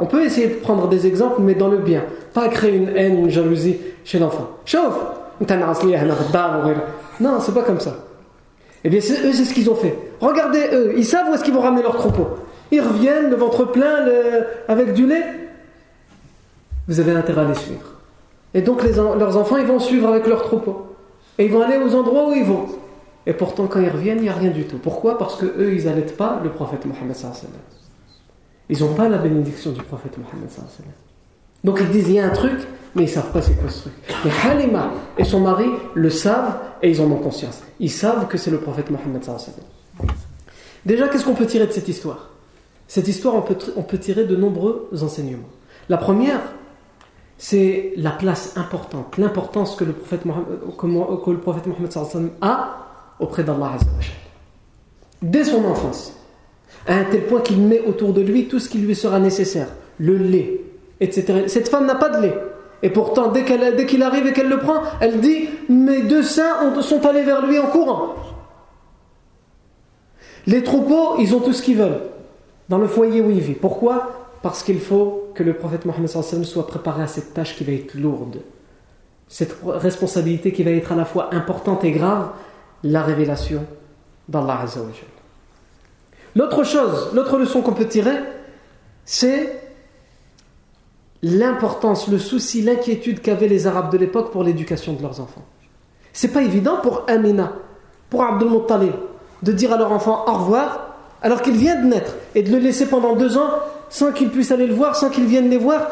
On 0.00 0.06
peut 0.06 0.24
essayer 0.24 0.48
de 0.48 0.54
prendre 0.54 0.88
des 0.88 1.06
exemples, 1.06 1.40
mais 1.40 1.54
dans 1.54 1.68
le 1.68 1.78
bien. 1.78 2.04
Pas 2.34 2.48
créer 2.48 2.76
une 2.76 2.88
haine, 2.94 3.18
une 3.18 3.30
jalousie 3.30 3.78
chez 4.04 4.18
l'enfant. 4.18 4.50
Chauffe 4.64 4.98
non, 7.20 7.40
c'est 7.40 7.54
pas 7.54 7.62
comme 7.62 7.80
ça. 7.80 7.96
Eh 8.84 8.88
bien, 8.88 9.00
eux, 9.00 9.32
c'est 9.32 9.44
ce 9.44 9.52
qu'ils 9.52 9.68
ont 9.68 9.74
fait. 9.74 9.98
Regardez, 10.20 10.68
eux, 10.72 10.94
ils 10.96 11.04
savent 11.04 11.28
où 11.30 11.34
est-ce 11.34 11.44
qu'ils 11.44 11.52
vont 11.52 11.60
ramener 11.60 11.82
leur 11.82 11.96
troupeau. 11.96 12.26
Ils 12.70 12.80
reviennent, 12.80 13.30
le 13.30 13.36
ventre 13.36 13.64
plein, 13.70 14.04
avec 14.68 14.94
du 14.94 15.06
lait. 15.06 15.24
Vous 16.88 17.00
avez 17.00 17.12
intérêt 17.12 17.42
à 17.42 17.48
les 17.48 17.54
suivre. 17.54 17.94
Et 18.54 18.62
donc, 18.62 18.82
leurs 18.82 19.36
enfants, 19.36 19.56
ils 19.56 19.66
vont 19.66 19.78
suivre 19.78 20.08
avec 20.08 20.26
leur 20.26 20.42
troupeau. 20.42 20.86
Et 21.38 21.44
ils 21.46 21.52
vont 21.52 21.62
aller 21.62 21.78
aux 21.78 21.94
endroits 21.94 22.28
où 22.28 22.32
ils 22.32 22.44
vont. 22.44 22.66
Et 23.26 23.32
pourtant, 23.32 23.66
quand 23.66 23.80
ils 23.80 23.90
reviennent, 23.90 24.18
il 24.18 24.24
n'y 24.24 24.28
a 24.28 24.34
rien 24.34 24.50
du 24.50 24.64
tout. 24.64 24.78
Pourquoi? 24.78 25.18
Parce 25.18 25.36
que 25.36 25.46
eux, 25.46 25.74
ils 25.74 25.84
n'allaitent 25.84 26.16
pas 26.16 26.40
le 26.42 26.50
prophète 26.50 26.86
Mohammed. 26.86 27.16
Ils 28.68 28.80
n'ont 28.80 28.94
pas 28.94 29.08
la 29.08 29.18
bénédiction 29.18 29.72
du 29.72 29.82
prophète 29.82 30.18
Mohammed. 30.18 30.48
Donc 31.64 31.78
ils 31.80 31.90
disent 31.90 32.08
il 32.08 32.14
y 32.14 32.20
a 32.20 32.26
un 32.26 32.30
truc, 32.30 32.58
mais 32.94 33.02
ils 33.02 33.06
ne 33.06 33.10
savent 33.10 33.32
pas 33.32 33.42
c'est 33.42 33.54
quoi 33.54 33.70
ce 33.70 33.82
truc. 33.82 33.92
Mais 34.24 34.30
Halima 34.44 34.92
et 35.18 35.24
son 35.24 35.40
mari 35.40 35.68
le 35.94 36.10
savent 36.10 36.58
et 36.82 36.90
ils 36.90 37.00
en 37.00 37.10
ont 37.10 37.18
conscience. 37.18 37.62
Ils 37.80 37.90
savent 37.90 38.26
que 38.28 38.38
c'est 38.38 38.50
le 38.50 38.58
prophète 38.58 38.90
Mohammed. 38.90 39.22
Déjà, 40.84 41.08
qu'est-ce 41.08 41.24
qu'on 41.24 41.34
peut 41.34 41.46
tirer 41.46 41.66
de 41.66 41.72
cette 41.72 41.88
histoire? 41.88 42.30
Cette 42.88 43.08
histoire, 43.08 43.34
on 43.34 43.42
peut, 43.42 43.56
on 43.76 43.82
peut 43.82 43.98
tirer 43.98 44.24
de 44.24 44.36
nombreux 44.36 44.88
enseignements. 45.02 45.48
La 45.88 45.96
première, 45.96 46.40
c'est 47.38 47.92
la 47.96 48.12
place 48.12 48.56
importante, 48.56 49.18
l'importance 49.18 49.76
que 49.76 49.84
le 49.84 49.92
prophète 49.92 50.24
Mohammed, 50.24 50.46
que 50.78 51.30
le 51.30 51.38
prophète 51.38 51.66
Mohammed 51.66 51.92
a 52.40 52.86
auprès 53.18 53.44
d'Allah 53.44 53.72
Dès 55.22 55.44
son 55.44 55.64
enfance, 55.64 56.12
à 56.86 56.94
un 56.94 57.04
tel 57.04 57.22
point 57.22 57.40
qu'il 57.40 57.60
met 57.60 57.80
autour 57.80 58.12
de 58.12 58.20
lui 58.20 58.48
tout 58.48 58.58
ce 58.58 58.68
qui 58.68 58.78
lui 58.78 58.94
sera 58.94 59.18
nécessaire 59.18 59.68
le 59.98 60.16
lait, 60.16 60.60
cette 61.10 61.68
femme 61.68 61.86
n'a 61.86 61.94
pas 61.94 62.08
de 62.10 62.22
lait. 62.22 62.34
Et 62.82 62.90
pourtant, 62.90 63.28
dès 63.28 63.44
qu'il 63.86 64.02
arrive 64.02 64.26
et 64.26 64.32
qu'elle 64.32 64.48
le 64.48 64.58
prend, 64.58 64.82
elle 65.00 65.20
dit 65.20 65.48
Mes 65.68 66.02
deux 66.02 66.22
seins 66.22 66.80
sont 66.82 67.04
allés 67.06 67.22
vers 67.22 67.46
lui 67.46 67.58
en 67.58 67.66
courant. 67.66 68.14
Les 70.46 70.62
troupeaux, 70.62 71.16
ils 71.18 71.34
ont 71.34 71.40
tout 71.40 71.52
ce 71.52 71.62
qu'ils 71.62 71.78
veulent 71.78 72.02
dans 72.68 72.78
le 72.78 72.86
foyer 72.86 73.20
où 73.20 73.30
il 73.30 73.40
vit. 73.40 73.54
Pourquoi? 73.54 74.28
Parce 74.42 74.62
qu'il 74.62 74.78
faut 74.78 75.30
que 75.34 75.42
le 75.42 75.54
prophète 75.54 75.84
Mohammed 75.84 76.08
soit 76.08 76.66
préparé 76.66 77.02
à 77.02 77.06
cette 77.06 77.34
tâche 77.34 77.56
qui 77.56 77.64
va 77.64 77.72
être 77.72 77.94
lourde. 77.94 78.42
Cette 79.28 79.56
responsabilité 79.64 80.52
qui 80.52 80.62
va 80.62 80.70
être 80.70 80.92
à 80.92 80.96
la 80.96 81.04
fois 81.04 81.34
importante 81.34 81.82
et 81.84 81.90
grave, 81.90 82.28
la 82.84 83.02
révélation 83.02 83.64
d'Allah 84.28 84.66
L'autre 86.36 86.64
chose, 86.64 87.08
l'autre 87.14 87.38
leçon 87.38 87.62
qu'on 87.62 87.72
peut 87.72 87.86
tirer, 87.86 88.16
c'est 89.06 89.58
l'importance, 91.22 92.08
le 92.08 92.18
souci, 92.18 92.60
l'inquiétude 92.60 93.22
qu'avaient 93.22 93.48
les 93.48 93.66
Arabes 93.66 93.90
de 93.90 93.96
l'époque 93.96 94.30
pour 94.30 94.44
l'éducation 94.44 94.92
de 94.92 95.00
leurs 95.00 95.18
enfants. 95.20 95.44
C'est 96.12 96.28
pas 96.28 96.42
évident 96.42 96.76
pour 96.82 97.04
Amina, 97.08 97.54
pour 98.10 98.22
Abdul 98.22 98.50
Muttalib, 98.50 98.92
de 99.42 99.52
dire 99.52 99.72
à 99.72 99.78
leur 99.78 99.92
enfant 99.92 100.24
au 100.28 100.32
revoir 100.32 100.94
alors 101.22 101.40
qu'il 101.40 101.56
vient 101.56 101.80
de 101.80 101.86
naître 101.86 102.12
et 102.34 102.42
de 102.42 102.52
le 102.52 102.58
laisser 102.58 102.86
pendant 102.86 103.16
deux 103.16 103.38
ans 103.38 103.50
sans 103.88 104.12
qu'il 104.12 104.28
puisse 104.28 104.52
aller 104.52 104.66
le 104.66 104.74
voir, 104.74 104.94
sans 104.94 105.08
qu'il 105.08 105.24
vienne 105.24 105.48
les 105.48 105.56
voir. 105.56 105.88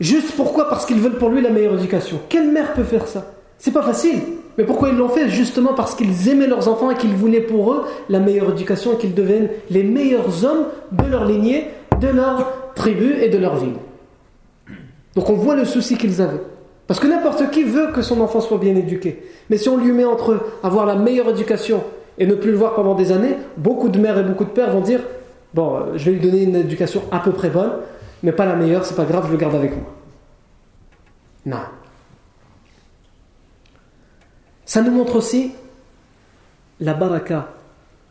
Juste 0.00 0.32
pourquoi? 0.36 0.68
Parce 0.68 0.84
qu'ils 0.84 1.00
veulent 1.00 1.16
pour 1.16 1.30
lui 1.30 1.40
la 1.40 1.50
meilleure 1.50 1.74
éducation. 1.74 2.20
Quelle 2.28 2.52
mère 2.52 2.74
peut 2.74 2.84
faire 2.84 3.08
ça? 3.08 3.24
C'est 3.58 3.72
pas 3.72 3.82
facile. 3.82 4.20
Mais 4.58 4.64
pourquoi 4.64 4.88
ils 4.88 4.96
l'ont 4.96 5.08
fait 5.08 5.28
Justement 5.28 5.72
parce 5.72 5.94
qu'ils 5.94 6.28
aimaient 6.28 6.48
leurs 6.48 6.68
enfants 6.68 6.90
et 6.90 6.96
qu'ils 6.96 7.14
voulaient 7.14 7.40
pour 7.40 7.72
eux 7.72 7.84
la 8.08 8.18
meilleure 8.18 8.50
éducation 8.50 8.92
et 8.92 8.96
qu'ils 8.96 9.14
deviennent 9.14 9.48
les 9.70 9.84
meilleurs 9.84 10.44
hommes 10.44 10.66
de 10.92 11.06
leur 11.06 11.24
lignée, 11.24 11.68
de 12.00 12.08
leur 12.08 12.72
tribu 12.74 13.14
et 13.22 13.28
de 13.28 13.38
leur 13.38 13.56
ville. 13.56 13.76
Donc 15.14 15.30
on 15.30 15.34
voit 15.34 15.54
le 15.54 15.64
souci 15.64 15.96
qu'ils 15.96 16.20
avaient. 16.20 16.42
Parce 16.88 17.00
que 17.00 17.06
n'importe 17.06 17.50
qui 17.50 17.62
veut 17.64 17.92
que 17.92 18.02
son 18.02 18.20
enfant 18.20 18.40
soit 18.40 18.58
bien 18.58 18.74
éduqué. 18.74 19.22
Mais 19.48 19.58
si 19.58 19.68
on 19.68 19.76
lui 19.76 19.92
met 19.92 20.04
entre 20.04 20.40
avoir 20.62 20.86
la 20.86 20.96
meilleure 20.96 21.28
éducation 21.28 21.84
et 22.18 22.26
ne 22.26 22.34
plus 22.34 22.50
le 22.50 22.56
voir 22.56 22.74
pendant 22.74 22.94
des 22.94 23.12
années, 23.12 23.36
beaucoup 23.56 23.88
de 23.88 23.98
mères 23.98 24.18
et 24.18 24.24
beaucoup 24.24 24.44
de 24.44 24.50
pères 24.50 24.72
vont 24.72 24.80
dire 24.80 25.00
Bon, 25.54 25.76
euh, 25.76 25.80
je 25.96 26.04
vais 26.06 26.12
lui 26.12 26.20
donner 26.20 26.42
une 26.42 26.56
éducation 26.56 27.02
à 27.10 27.20
peu 27.20 27.32
près 27.32 27.48
bonne, 27.48 27.72
mais 28.22 28.32
pas 28.32 28.44
la 28.44 28.54
meilleure, 28.54 28.84
c'est 28.84 28.96
pas 28.96 29.04
grave, 29.04 29.24
je 29.26 29.32
le 29.32 29.38
garde 29.38 29.54
avec 29.54 29.70
moi. 29.72 29.86
Non. 31.46 31.56
Ça 34.68 34.82
nous 34.82 34.90
montre 34.90 35.16
aussi 35.16 35.52
la 36.78 36.92
baraka, 36.92 37.48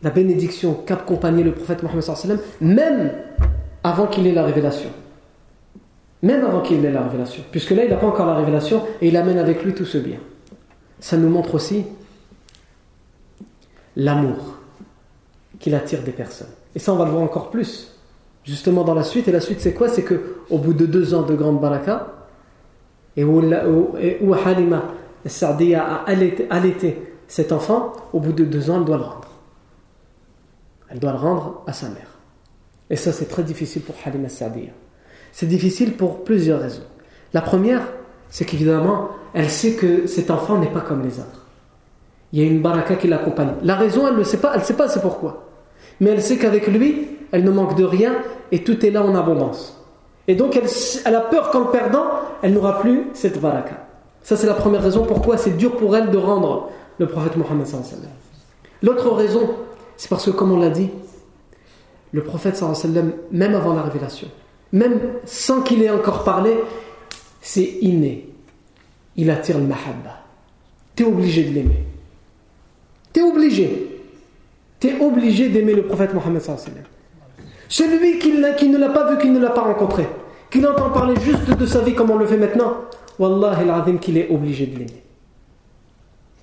la 0.01 0.09
bénédiction 0.09 0.73
qu'accompagnait 0.73 1.43
le 1.43 1.51
prophète 1.51 1.83
Mohammed 1.83 2.39
même 2.61 3.11
avant 3.83 4.07
qu'il 4.07 4.25
ait 4.25 4.33
la 4.33 4.43
révélation. 4.43 4.89
Même 6.23 6.43
avant 6.43 6.61
qu'il 6.61 6.83
ait 6.83 6.91
la 6.91 7.03
révélation. 7.03 7.43
Puisque 7.51 7.69
là, 7.69 7.83
il 7.83 7.91
n'a 7.91 7.97
pas 7.97 8.07
encore 8.07 8.25
la 8.25 8.33
révélation 8.33 8.81
et 9.01 9.09
il 9.09 9.17
amène 9.17 9.37
avec 9.37 9.63
lui 9.63 9.75
tout 9.75 9.85
ce 9.85 9.99
bien. 9.99 10.17
Ça 10.99 11.15
nous 11.15 11.29
montre 11.29 11.53
aussi 11.53 11.85
l'amour 13.95 14.55
qu'il 15.59 15.75
attire 15.75 16.01
des 16.01 16.11
personnes. 16.11 16.49
Et 16.73 16.79
ça, 16.79 16.91
on 16.91 16.95
va 16.95 17.05
le 17.05 17.11
voir 17.11 17.21
encore 17.21 17.51
plus. 17.51 17.95
Justement 18.43 18.83
dans 18.83 18.95
la 18.95 19.03
suite. 19.03 19.27
Et 19.27 19.31
la 19.31 19.41
suite, 19.41 19.61
c'est 19.61 19.75
quoi? 19.75 19.89
C'est 19.89 20.03
qu'au 20.03 20.57
bout 20.57 20.73
de 20.73 20.87
deux 20.87 21.13
ans 21.13 21.21
de 21.21 21.35
grande 21.35 21.61
baraka, 21.61 22.07
et 23.15 23.23
où, 23.23 23.43
où 24.21 24.33
Halima 24.33 24.85
Sardiya 25.25 25.83
a 25.83 26.05
allaité 26.05 26.97
cet 27.27 27.51
enfant, 27.51 27.93
au 28.13 28.19
bout 28.19 28.31
de 28.31 28.45
deux 28.45 28.69
ans, 28.69 28.77
elle 28.77 28.85
doit 28.85 28.97
le 28.97 29.03
rendre. 29.03 29.29
Elle 30.89 30.99
doit 30.99 31.11
le 31.11 31.17
rendre 31.17 31.63
à 31.67 31.73
sa 31.73 31.89
mère. 31.89 32.17
Et 32.89 32.95
ça, 32.95 33.11
c'est 33.11 33.25
très 33.25 33.43
difficile 33.43 33.81
pour 33.81 33.95
Halima 34.05 34.29
Sardiya. 34.29 34.71
C'est 35.33 35.47
difficile 35.47 35.93
pour 35.93 36.23
plusieurs 36.23 36.61
raisons. 36.61 36.85
La 37.33 37.41
première, 37.41 37.81
c'est 38.29 38.45
qu'évidemment, 38.45 39.09
elle 39.33 39.49
sait 39.49 39.73
que 39.73 40.07
cet 40.07 40.31
enfant 40.31 40.57
n'est 40.57 40.71
pas 40.71 40.81
comme 40.81 41.03
les 41.03 41.19
autres. 41.19 41.45
Il 42.31 42.39
y 42.39 42.43
a 42.43 42.45
une 42.47 42.61
baraka 42.61 42.95
qui 42.95 43.07
l'accompagne. 43.07 43.53
La 43.63 43.75
raison, 43.75 44.07
elle 44.07 44.17
ne 44.17 44.23
sait 44.23 44.37
pas, 44.37 44.51
elle 44.53 44.61
ne 44.61 44.65
sait 44.65 44.75
pas 44.75 44.87
c'est 44.87 45.01
pourquoi. 45.01 45.49
Mais 45.99 46.11
elle 46.11 46.21
sait 46.21 46.37
qu'avec 46.37 46.67
lui, 46.67 47.17
elle 47.31 47.43
ne 47.43 47.51
manque 47.51 47.75
de 47.75 47.83
rien 47.83 48.15
et 48.51 48.63
tout 48.63 48.85
est 48.85 48.91
là 48.91 49.03
en 49.03 49.15
abondance. 49.15 49.83
Et 50.27 50.35
donc, 50.35 50.55
elle, 50.55 50.67
elle 51.05 51.15
a 51.15 51.21
peur 51.21 51.51
qu'en 51.51 51.65
perdant, 51.65 52.05
elle 52.41 52.53
n'aura 52.53 52.79
plus 52.79 53.07
cette 53.13 53.39
baraka. 53.39 53.86
Ça, 54.27 54.35
c'est 54.35 54.45
la 54.45 54.55
première 54.55 54.83
raison 54.83 55.05
pourquoi 55.05 55.37
c'est 55.37 55.55
dur 55.55 55.77
pour 55.77 55.95
elle 55.95 56.11
de 56.11 56.17
rendre 56.17 56.69
le 56.99 57.07
prophète 57.07 57.37
Mohammed. 57.37 57.65
L'autre 58.83 59.09
raison, 59.11 59.51
c'est 59.95 60.09
parce 60.09 60.25
que, 60.25 60.31
comme 60.31 60.51
on 60.51 60.59
l'a 60.59 60.69
dit, 60.69 60.89
le 62.11 62.21
prophète, 62.21 62.61
même 63.31 63.55
avant 63.55 63.73
la 63.73 63.83
révélation, 63.83 64.27
même 64.73 64.99
sans 65.23 65.61
qu'il 65.61 65.81
ait 65.81 65.89
encore 65.89 66.25
parlé, 66.25 66.57
c'est 67.39 67.77
inné. 67.79 68.27
Il 69.15 69.29
attire 69.29 69.59
le 69.59 69.63
mahabba. 69.63 70.25
Tu 70.93 71.03
es 71.03 71.05
obligé 71.05 71.45
de 71.45 71.53
l'aimer. 71.53 71.85
Tu 73.13 73.21
es 73.21 73.23
obligé. 73.23 74.01
Tu 74.81 74.87
es 74.89 74.99
obligé 74.99 75.47
d'aimer 75.47 75.73
le 75.73 75.83
prophète 75.83 76.13
Mohammed. 76.13 76.41
Celui 77.69 78.19
qui, 78.19 78.33
qui 78.57 78.67
ne 78.67 78.77
l'a 78.77 78.89
pas 78.89 79.09
vu, 79.09 79.19
qui 79.19 79.29
ne 79.29 79.39
l'a 79.39 79.51
pas 79.51 79.61
rencontré, 79.61 80.05
qui 80.51 80.65
entend 80.65 80.89
parler 80.89 81.15
juste 81.21 81.49
de 81.49 81.65
sa 81.65 81.79
vie 81.79 81.95
comme 81.95 82.11
on 82.11 82.17
le 82.17 82.25
fait 82.25 82.35
maintenant, 82.35 82.73
Wallah 83.19 83.57
el 83.87 83.99
qu'il 83.99 84.17
est 84.17 84.29
obligé 84.29 84.67
de 84.67 84.79
l'aimer. 84.79 85.03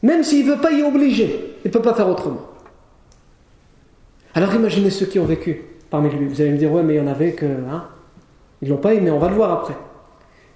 Même 0.02 0.22
s'il 0.22 0.46
ne 0.46 0.52
veut 0.52 0.60
pas, 0.60 0.72
est 0.72 0.82
obligé. 0.82 1.56
Il 1.64 1.68
ne 1.68 1.72
peut 1.72 1.82
pas 1.82 1.94
faire 1.94 2.08
autrement. 2.08 2.42
Alors 4.34 4.54
imaginez 4.54 4.90
ceux 4.90 5.06
qui 5.06 5.18
ont 5.18 5.24
vécu 5.24 5.62
parmi 5.90 6.10
lui. 6.10 6.26
Vous 6.26 6.40
allez 6.40 6.50
me 6.50 6.58
dire, 6.58 6.72
ouais, 6.72 6.82
mais 6.82 6.94
il 6.94 6.96
y 6.98 7.00
en 7.00 7.06
avait 7.06 7.32
que. 7.32 7.46
Hein, 7.46 7.84
ils 8.60 8.68
ne 8.68 8.74
l'ont 8.74 8.80
pas 8.80 8.94
aimé, 8.94 9.10
on 9.10 9.18
va 9.18 9.28
le 9.28 9.34
voir 9.34 9.52
après. 9.52 9.76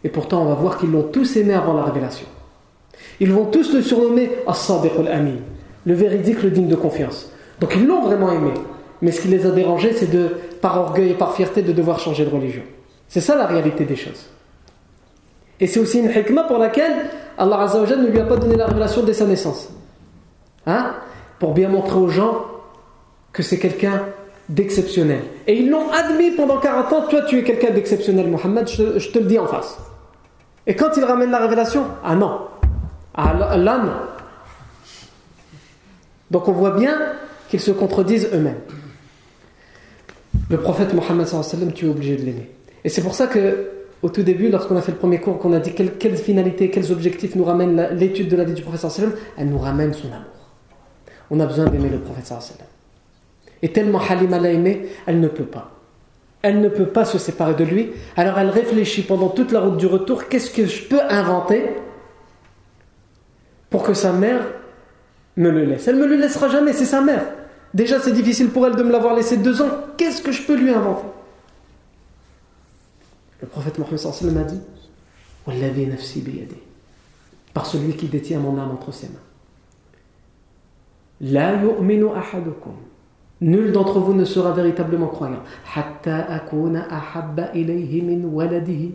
Et 0.04 0.08
pourtant, 0.08 0.42
on 0.42 0.46
va 0.46 0.54
voir 0.54 0.78
qu'ils 0.78 0.90
l'ont 0.90 1.04
tous 1.04 1.36
aimé 1.36 1.54
avant 1.54 1.74
la 1.74 1.84
révélation. 1.84 2.26
Ils 3.20 3.32
vont 3.32 3.46
tous 3.46 3.74
le 3.74 3.82
surnommer 3.82 4.30
As-Sadiq 4.46 4.92
al-Amin, 4.98 5.36
le 5.84 5.94
véridique, 5.94 6.42
le 6.42 6.50
digne 6.50 6.68
de 6.68 6.76
confiance. 6.76 7.32
Donc 7.60 7.74
ils 7.76 7.86
l'ont 7.86 8.02
vraiment 8.02 8.32
aimé. 8.32 8.52
Mais 9.02 9.12
ce 9.12 9.20
qui 9.20 9.28
les 9.28 9.46
a 9.46 9.50
dérangés, 9.50 9.92
c'est 9.92 10.10
de, 10.10 10.30
par 10.60 10.78
orgueil 10.80 11.10
et 11.10 11.14
par 11.14 11.34
fierté, 11.34 11.62
de 11.62 11.72
devoir 11.72 11.98
changer 12.00 12.24
de 12.24 12.30
religion. 12.30 12.62
C'est 13.08 13.20
ça 13.20 13.36
la 13.36 13.46
réalité 13.46 13.84
des 13.84 13.96
choses. 13.96 14.26
Et 15.60 15.66
c'est 15.66 15.80
aussi 15.80 15.98
une 15.98 16.10
hikmah 16.10 16.44
pour 16.44 16.58
laquelle 16.58 16.92
Allah 17.36 17.60
Azzawajal 17.62 18.02
ne 18.02 18.08
lui 18.08 18.20
a 18.20 18.24
pas 18.24 18.36
donné 18.36 18.56
la 18.56 18.66
révélation 18.66 19.02
dès 19.02 19.12
sa 19.12 19.26
naissance. 19.26 19.68
Hein? 20.66 20.94
Pour 21.38 21.54
bien 21.54 21.68
montrer 21.68 21.98
aux 21.98 22.08
gens 22.08 22.46
que 23.32 23.42
c'est 23.42 23.58
quelqu'un 23.58 24.06
d'exceptionnel. 24.48 25.22
Et 25.46 25.58
ils 25.58 25.70
l'ont 25.70 25.90
admis 25.90 26.30
pendant 26.32 26.58
40 26.58 26.92
ans, 26.92 27.02
toi 27.08 27.22
tu 27.22 27.38
es 27.38 27.42
quelqu'un 27.44 27.70
d'exceptionnel, 27.70 28.28
Mohammed, 28.28 28.68
je, 28.68 29.10
te 29.10 29.18
le 29.18 29.26
dis 29.26 29.38
en 29.38 29.46
face. 29.46 29.78
Et 30.66 30.74
quand 30.74 30.96
il 30.96 31.04
ramène 31.04 31.30
la 31.30 31.38
révélation, 31.38 31.84
ah 32.04 32.14
non, 32.14 32.40
ah 33.14 33.56
là 33.56 33.78
non. 33.78 33.92
Donc 36.30 36.48
on 36.48 36.52
voit 36.52 36.72
bien 36.72 36.98
qu'ils 37.48 37.60
se 37.60 37.70
contredisent 37.70 38.28
eux-mêmes. 38.32 38.60
Le 40.50 40.58
prophète 40.58 40.94
Mohammed, 40.94 41.26
tu 41.74 41.86
es 41.86 41.88
obligé 41.88 42.16
de 42.16 42.22
l'aimer. 42.22 42.50
Et 42.84 42.88
c'est 42.88 43.02
pour 43.02 43.14
ça 43.14 43.26
que 43.26 43.77
au 44.02 44.08
tout 44.08 44.22
début, 44.22 44.48
lorsqu'on 44.48 44.76
a 44.76 44.82
fait 44.82 44.92
le 44.92 44.98
premier 44.98 45.18
cours, 45.20 45.38
qu'on 45.38 45.52
a 45.52 45.58
dit 45.58 45.72
quelles, 45.74 46.16
finalités, 46.16 46.70
quels 46.70 46.92
objectifs 46.92 47.34
nous 47.34 47.44
ramène 47.44 47.88
l'étude 47.92 48.28
de 48.28 48.36
la 48.36 48.44
vie 48.44 48.54
du 48.54 48.62
sallam, 48.76 49.12
elle 49.36 49.48
nous 49.48 49.58
ramène 49.58 49.92
son 49.92 50.06
amour. 50.06 50.24
On 51.30 51.40
a 51.40 51.46
besoin 51.46 51.66
d'aimer 51.66 51.88
le 51.88 52.00
sallam. 52.22 52.68
Et 53.60 53.72
tellement 53.72 54.00
Halima 54.00 54.38
l'a 54.38 54.50
aimé, 54.50 54.86
elle 55.06 55.18
ne 55.20 55.28
peut 55.28 55.44
pas. 55.44 55.72
Elle 56.42 56.60
ne 56.60 56.68
peut 56.68 56.86
pas 56.86 57.04
se 57.04 57.18
séparer 57.18 57.54
de 57.54 57.64
lui. 57.64 57.90
Alors 58.16 58.38
elle 58.38 58.50
réfléchit 58.50 59.02
pendant 59.02 59.28
toute 59.28 59.50
la 59.50 59.60
route 59.60 59.76
du 59.76 59.86
retour, 59.86 60.28
qu'est-ce 60.28 60.50
que 60.50 60.66
je 60.66 60.84
peux 60.84 61.00
inventer 61.10 61.64
pour 63.68 63.82
que 63.82 63.94
sa 63.94 64.12
mère 64.12 64.46
me 65.36 65.50
le 65.50 65.64
laisse? 65.64 65.88
Elle 65.88 65.96
ne 65.96 66.02
me 66.02 66.06
le 66.06 66.16
laissera 66.16 66.48
jamais, 66.48 66.72
c'est 66.72 66.84
sa 66.84 67.00
mère. 67.00 67.24
Déjà 67.74 67.98
c'est 67.98 68.12
difficile 68.12 68.50
pour 68.50 68.64
elle 68.64 68.76
de 68.76 68.82
me 68.84 68.92
l'avoir 68.92 69.16
laissé 69.16 69.36
deux 69.38 69.60
ans, 69.60 69.70
qu'est-ce 69.96 70.22
que 70.22 70.30
je 70.30 70.42
peux 70.42 70.54
lui 70.54 70.70
inventer? 70.70 71.08
Le 73.40 73.46
prophète 73.46 73.78
Mohammed 73.78 73.98
sallam 73.98 74.36
a 74.38 74.44
dit 74.44 74.60
par 77.54 77.66
celui 77.66 77.94
qui 77.94 78.06
détient 78.06 78.40
mon 78.40 78.58
âme 78.58 78.70
entre 78.70 78.92
ses 78.92 79.08
mains. 79.08 79.14
La 81.20 81.54
yu'minu 81.56 82.06
ahadukum. 82.14 82.74
Nul 83.40 83.72
d'entre 83.72 84.00
vous 84.00 84.14
ne 84.14 84.24
sera 84.24 84.52
véritablement 84.52 85.08
croyant. 85.08 85.42
Hatta 85.74 86.24
akuna 86.30 86.86
ahabba 86.90 87.52
ilayhi 87.54 88.02
min 88.02 88.24
waladihi 88.26 88.94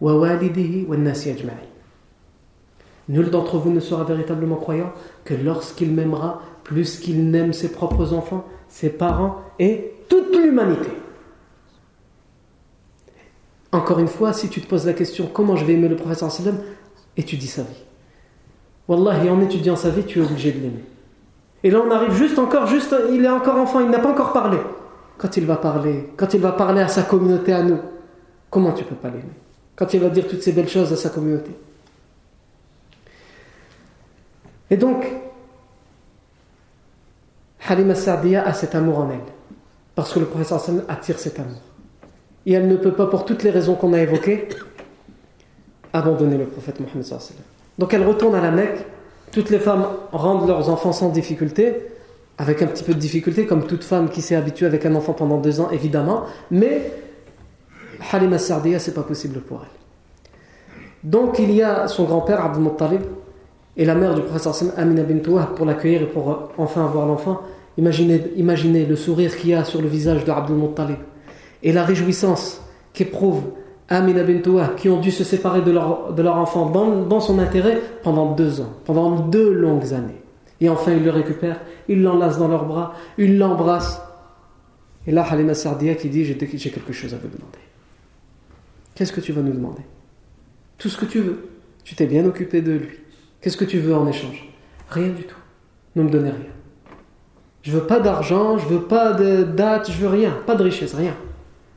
wa 0.00 0.14
walidihi 0.14 0.86
wa 0.86 0.96
nasi. 0.96 1.34
Nul 3.08 3.30
d'entre 3.30 3.58
vous 3.58 3.70
ne 3.70 3.80
sera 3.80 4.04
véritablement 4.04 4.56
croyant 4.56 4.92
que 5.24 5.34
lorsqu'il 5.34 5.92
m'aimera 5.92 6.40
plus 6.62 6.98
qu'il 6.98 7.30
n'aime 7.30 7.52
ses 7.52 7.70
propres 7.70 8.14
enfants, 8.14 8.44
ses 8.68 8.90
parents 8.90 9.42
et 9.58 9.92
toute 10.08 10.34
l'humanité. 10.36 10.90
Encore 13.74 13.98
une 13.98 14.06
fois, 14.06 14.32
si 14.32 14.48
tu 14.48 14.60
te 14.60 14.68
poses 14.68 14.86
la 14.86 14.92
question 14.92 15.26
comment 15.26 15.56
je 15.56 15.64
vais 15.64 15.72
aimer 15.72 15.88
le 15.88 15.96
professeur 15.96 16.30
sallam, 16.30 16.58
étudie 17.16 17.48
sa 17.48 17.62
vie. 17.62 17.82
Wallah, 18.86 19.24
et 19.24 19.28
en 19.28 19.40
étudiant 19.40 19.74
sa 19.74 19.90
vie, 19.90 20.04
tu 20.04 20.20
es 20.20 20.22
obligé 20.22 20.52
de 20.52 20.60
l'aimer. 20.60 20.84
Et 21.64 21.72
là, 21.72 21.80
on 21.84 21.90
arrive 21.90 22.12
juste 22.12 22.38
encore, 22.38 22.68
juste, 22.68 22.94
il 23.10 23.24
est 23.24 23.28
encore 23.28 23.56
enfant, 23.56 23.80
il 23.80 23.90
n'a 23.90 23.98
pas 23.98 24.10
encore 24.10 24.32
parlé. 24.32 24.58
Quand 25.18 25.36
il 25.36 25.44
va 25.44 25.56
parler, 25.56 26.08
quand 26.16 26.32
il 26.34 26.40
va 26.40 26.52
parler 26.52 26.82
à 26.82 26.86
sa 26.86 27.02
communauté, 27.02 27.52
à 27.52 27.64
nous, 27.64 27.80
comment 28.48 28.72
tu 28.72 28.84
peux 28.84 28.94
pas 28.94 29.08
l'aimer? 29.08 29.24
Quand 29.74 29.92
il 29.92 29.98
va 29.98 30.08
dire 30.08 30.28
toutes 30.28 30.42
ces 30.42 30.52
belles 30.52 30.68
choses 30.68 30.92
à 30.92 30.96
sa 30.96 31.10
communauté. 31.10 31.50
Et 34.70 34.76
donc, 34.76 35.04
Halima 37.66 37.96
Sa'diya 37.96 38.46
a 38.46 38.52
cet 38.52 38.76
amour 38.76 39.00
en 39.00 39.10
elle. 39.10 39.18
Parce 39.96 40.12
que 40.12 40.20
le 40.20 40.26
professeur 40.26 40.62
attire 40.88 41.18
cet 41.18 41.40
amour 41.40 41.60
et 42.46 42.52
elle 42.52 42.68
ne 42.68 42.76
peut 42.76 42.92
pas, 42.92 43.06
pour 43.06 43.24
toutes 43.24 43.42
les 43.42 43.50
raisons 43.50 43.74
qu'on 43.74 43.92
a 43.92 44.00
évoquées, 44.00 44.48
abandonner 45.92 46.36
le 46.36 46.44
prophète 46.44 46.80
Mohammed. 46.80 47.06
Donc 47.78 47.94
elle 47.94 48.06
retourne 48.06 48.34
à 48.34 48.40
la 48.40 48.50
Mecque. 48.50 48.84
Toutes 49.32 49.50
les 49.50 49.58
femmes 49.58 49.86
rendent 50.12 50.46
leurs 50.46 50.68
enfants 50.68 50.92
sans 50.92 51.08
difficulté, 51.08 51.74
avec 52.38 52.62
un 52.62 52.66
petit 52.66 52.84
peu 52.84 52.94
de 52.94 52.98
difficulté, 52.98 53.46
comme 53.46 53.66
toute 53.66 53.82
femme 53.82 54.08
qui 54.08 54.22
s'est 54.22 54.36
habituée 54.36 54.66
avec 54.66 54.86
un 54.86 54.94
enfant 54.94 55.12
pendant 55.12 55.38
deux 55.38 55.60
ans, 55.60 55.70
évidemment. 55.70 56.24
Mais 56.50 56.92
Halima 58.12 58.38
Sardiya, 58.38 58.78
c'est 58.78 58.94
pas 58.94 59.02
possible 59.02 59.40
pour 59.40 59.62
elle. 59.62 61.10
Donc 61.10 61.38
il 61.38 61.50
y 61.52 61.62
a 61.62 61.88
son 61.88 62.04
grand-père, 62.04 62.44
Abdul 62.44 62.62
Muttalib, 62.62 63.02
et 63.76 63.84
la 63.84 63.94
mère 63.94 64.14
du 64.14 64.22
prophète 64.22 64.72
Amina 64.76 65.02
bint 65.02 65.46
pour 65.56 65.66
l'accueillir 65.66 66.02
et 66.02 66.06
pour 66.06 66.50
enfin 66.58 66.84
avoir 66.84 67.06
l'enfant. 67.06 67.40
Imaginez, 67.76 68.22
imaginez 68.36 68.86
le 68.86 68.94
sourire 68.94 69.36
qu'il 69.36 69.50
y 69.50 69.54
a 69.54 69.64
sur 69.64 69.82
le 69.82 69.88
visage 69.88 70.24
de 70.24 70.30
Abdul 70.30 70.56
Muttalib 70.56 70.98
et 71.64 71.72
la 71.72 71.82
réjouissance 71.82 72.62
qu'éprouvent 72.92 73.50
Amina 73.88 74.22
Bentoua, 74.22 74.68
qui 74.76 74.88
ont 74.88 75.00
dû 75.00 75.10
se 75.10 75.24
séparer 75.24 75.62
de 75.62 75.70
leur, 75.70 76.12
de 76.12 76.22
leur 76.22 76.36
enfant 76.36 76.70
dans, 76.70 77.20
son 77.20 77.38
intérêt 77.38 77.80
pendant 78.02 78.34
deux 78.34 78.60
ans, 78.60 78.72
pendant 78.84 79.18
deux 79.18 79.52
longues 79.52 79.92
années. 79.92 80.22
Et 80.60 80.68
enfin, 80.68 80.92
ils 80.92 81.02
le 81.02 81.10
récupèrent, 81.10 81.60
ils 81.88 82.02
l'enlacent 82.02 82.38
dans 82.38 82.48
leurs 82.48 82.66
bras, 82.66 82.94
ils 83.18 83.36
l'embrassent. 83.36 84.00
Et 85.06 85.10
là, 85.10 85.22
Halima 85.22 85.54
Sardia 85.54 85.94
qui 85.96 86.08
dit 86.08 86.24
J'ai 86.24 86.36
quelque 86.36 86.92
chose 86.92 87.12
à 87.12 87.16
vous 87.16 87.28
demander. 87.28 87.58
Qu'est-ce 88.94 89.12
que 89.12 89.20
tu 89.20 89.32
vas 89.32 89.42
nous 89.42 89.52
demander? 89.52 89.82
Tout 90.78 90.88
ce 90.88 90.96
que 90.96 91.04
tu 91.04 91.20
veux. 91.20 91.48
Tu 91.82 91.94
t'es 91.94 92.06
bien 92.06 92.24
occupé 92.24 92.62
de 92.62 92.72
lui. 92.72 92.98
Qu'est-ce 93.40 93.58
que 93.58 93.66
tu 93.66 93.78
veux 93.78 93.94
en 93.94 94.06
échange? 94.06 94.48
Rien 94.88 95.08
du 95.08 95.24
tout. 95.24 95.36
Ne 95.96 96.04
me 96.04 96.10
donnez 96.10 96.30
rien. 96.30 96.54
Je 97.62 97.70
veux 97.72 97.86
pas 97.86 98.00
d'argent, 98.00 98.56
je 98.56 98.66
veux 98.66 98.82
pas 98.82 99.12
de 99.12 99.42
date, 99.42 99.90
je 99.90 99.98
veux 99.98 100.08
rien, 100.08 100.36
pas 100.46 100.54
de 100.54 100.62
richesse, 100.62 100.94
rien. 100.94 101.14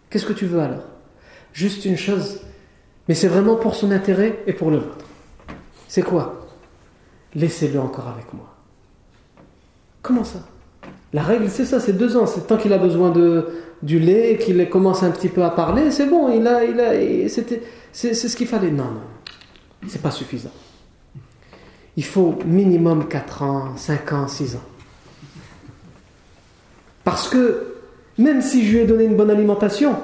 Qu'est-ce 0.10 0.26
que 0.26 0.34
tu 0.34 0.46
veux 0.46 0.60
alors? 0.60 0.86
Juste 1.54 1.86
une 1.86 1.98
chose, 1.98 2.42
mais 3.08 3.16
c'est 3.16 3.28
vraiment 3.28 3.56
pour 3.56 3.76
son 3.76 3.92
intérêt 3.92 4.40
et 4.48 4.54
pour 4.54 4.72
le 4.72 4.78
vôtre. 4.78 5.06
C'est 5.88 6.04
quoi? 6.04 6.48
Laissez-le 7.36 7.80
encore 7.80 8.08
avec 8.08 8.34
moi. 8.34 8.56
Comment 10.02 10.24
ça? 10.24 10.40
La 11.14 11.24
règle, 11.24 11.50
c'est 11.50 11.66
ça, 11.66 11.80
c'est 11.80 11.94
deux 11.94 12.18
ans. 12.18 12.28
C'est 12.28 12.48
tant 12.48 12.58
qu'il 12.58 12.74
a 12.74 12.78
besoin 12.78 13.12
de, 13.12 13.48
du 13.82 14.00
lait, 14.00 14.38
qu'il 14.38 14.70
commence 14.70 15.04
un 15.04 15.12
petit 15.12 15.30
peu 15.30 15.44
à 15.44 15.50
parler, 15.50 15.92
c'est 15.92 16.08
bon, 16.08 16.30
il 16.34 16.48
a, 16.48 16.64
il 16.64 16.80
a, 16.80 17.30
c'était, 17.30 17.62
c'est, 17.92 18.14
ce 18.14 18.36
qu'il 18.36 18.48
fallait. 18.48 18.72
Non, 18.72 18.86
non, 18.86 19.02
c'est 19.88 20.02
pas 20.02 20.12
suffisant. 20.12 20.52
Il 21.96 22.06
faut 22.06 22.38
minimum 22.46 23.08
4 23.08 23.42
ans, 23.44 23.78
5 23.78 24.14
ans, 24.14 24.28
6 24.28 24.56
ans. 24.56 24.64
Parce 27.04 27.30
que 27.30 27.77
même 28.18 28.42
si 28.42 28.66
je 28.66 28.74
lui 28.74 28.84
ai 28.84 28.86
donné 28.86 29.06
une 29.06 29.16
bonne 29.16 29.30
alimentation, 29.30 29.96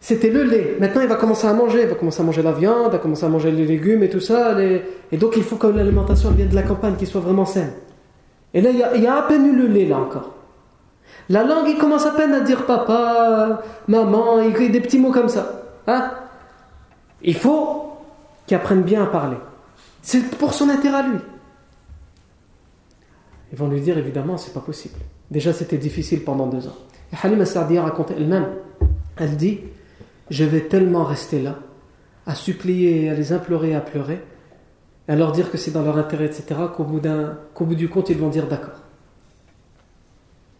c'était 0.00 0.30
le 0.30 0.44
lait. 0.44 0.76
Maintenant, 0.80 1.00
il 1.02 1.08
va 1.08 1.16
commencer 1.16 1.46
à 1.46 1.52
manger. 1.52 1.82
Il 1.82 1.88
va 1.88 1.94
commencer 1.94 2.20
à 2.22 2.24
manger 2.24 2.42
la 2.42 2.52
viande, 2.52 2.86
il 2.86 2.92
va 2.92 2.98
commencer 2.98 3.24
à 3.24 3.28
manger 3.28 3.50
les 3.50 3.66
légumes 3.66 4.02
et 4.02 4.08
tout 4.08 4.20
ça. 4.20 4.56
Et 4.60 5.16
donc, 5.16 5.36
il 5.36 5.42
faut 5.42 5.56
que 5.56 5.66
l'alimentation 5.66 6.30
vienne 6.30 6.48
de 6.48 6.54
la 6.54 6.62
campagne, 6.62 6.94
qu'il 6.96 7.08
soit 7.08 7.20
vraiment 7.20 7.44
saine. 7.44 7.72
Et 8.54 8.60
là, 8.60 8.70
il 8.70 9.02
y, 9.02 9.06
a, 9.06 9.16
à 9.16 9.22
peine 9.22 9.46
eu 9.46 9.56
le 9.56 9.66
lait, 9.66 9.86
là 9.86 9.98
encore. 9.98 10.34
La 11.28 11.44
langue, 11.44 11.68
il 11.68 11.76
commence 11.76 12.06
à 12.06 12.12
peine 12.12 12.32
à 12.32 12.40
dire 12.40 12.64
papa, 12.64 13.62
maman, 13.86 14.40
il 14.40 14.54
a 14.54 14.68
des 14.68 14.80
petits 14.80 14.98
mots 14.98 15.12
comme 15.12 15.28
ça. 15.28 15.62
Hein? 15.86 16.10
Il 17.22 17.34
faut 17.34 17.92
qu'il 18.46 18.56
apprenne 18.56 18.82
bien 18.82 19.02
à 19.02 19.06
parler. 19.06 19.36
C'est 20.00 20.36
pour 20.36 20.54
son 20.54 20.70
intérêt 20.70 20.98
à 20.98 21.02
lui. 21.02 21.18
Ils 23.52 23.58
vont 23.58 23.68
lui 23.68 23.80
dire 23.80 23.96
évidemment, 23.98 24.36
c'est 24.36 24.52
pas 24.52 24.60
possible. 24.60 24.98
Déjà, 25.30 25.52
c'était 25.52 25.78
difficile 25.78 26.24
pendant 26.24 26.46
deux 26.46 26.66
ans. 26.66 26.76
Et 27.12 27.16
Halima 27.22 27.46
Sardiya 27.46 27.82
raconte 27.82 28.10
elle-même, 28.10 28.46
elle 29.16 29.36
dit 29.36 29.60
Je 30.30 30.44
vais 30.44 30.60
tellement 30.62 31.04
rester 31.04 31.40
là, 31.40 31.58
à 32.26 32.34
supplier, 32.34 33.08
à 33.08 33.14
les 33.14 33.32
implorer, 33.32 33.74
à 33.74 33.80
pleurer, 33.80 34.20
à 35.08 35.16
leur 35.16 35.32
dire 35.32 35.50
que 35.50 35.56
c'est 35.56 35.70
dans 35.70 35.82
leur 35.82 35.96
intérêt, 35.96 36.26
etc., 36.26 36.44
qu'au 36.76 36.84
bout, 36.84 37.00
bout 37.60 37.74
du 37.74 37.88
compte, 37.88 38.10
ils 38.10 38.18
vont 38.18 38.28
dire 38.28 38.46
d'accord. 38.46 38.82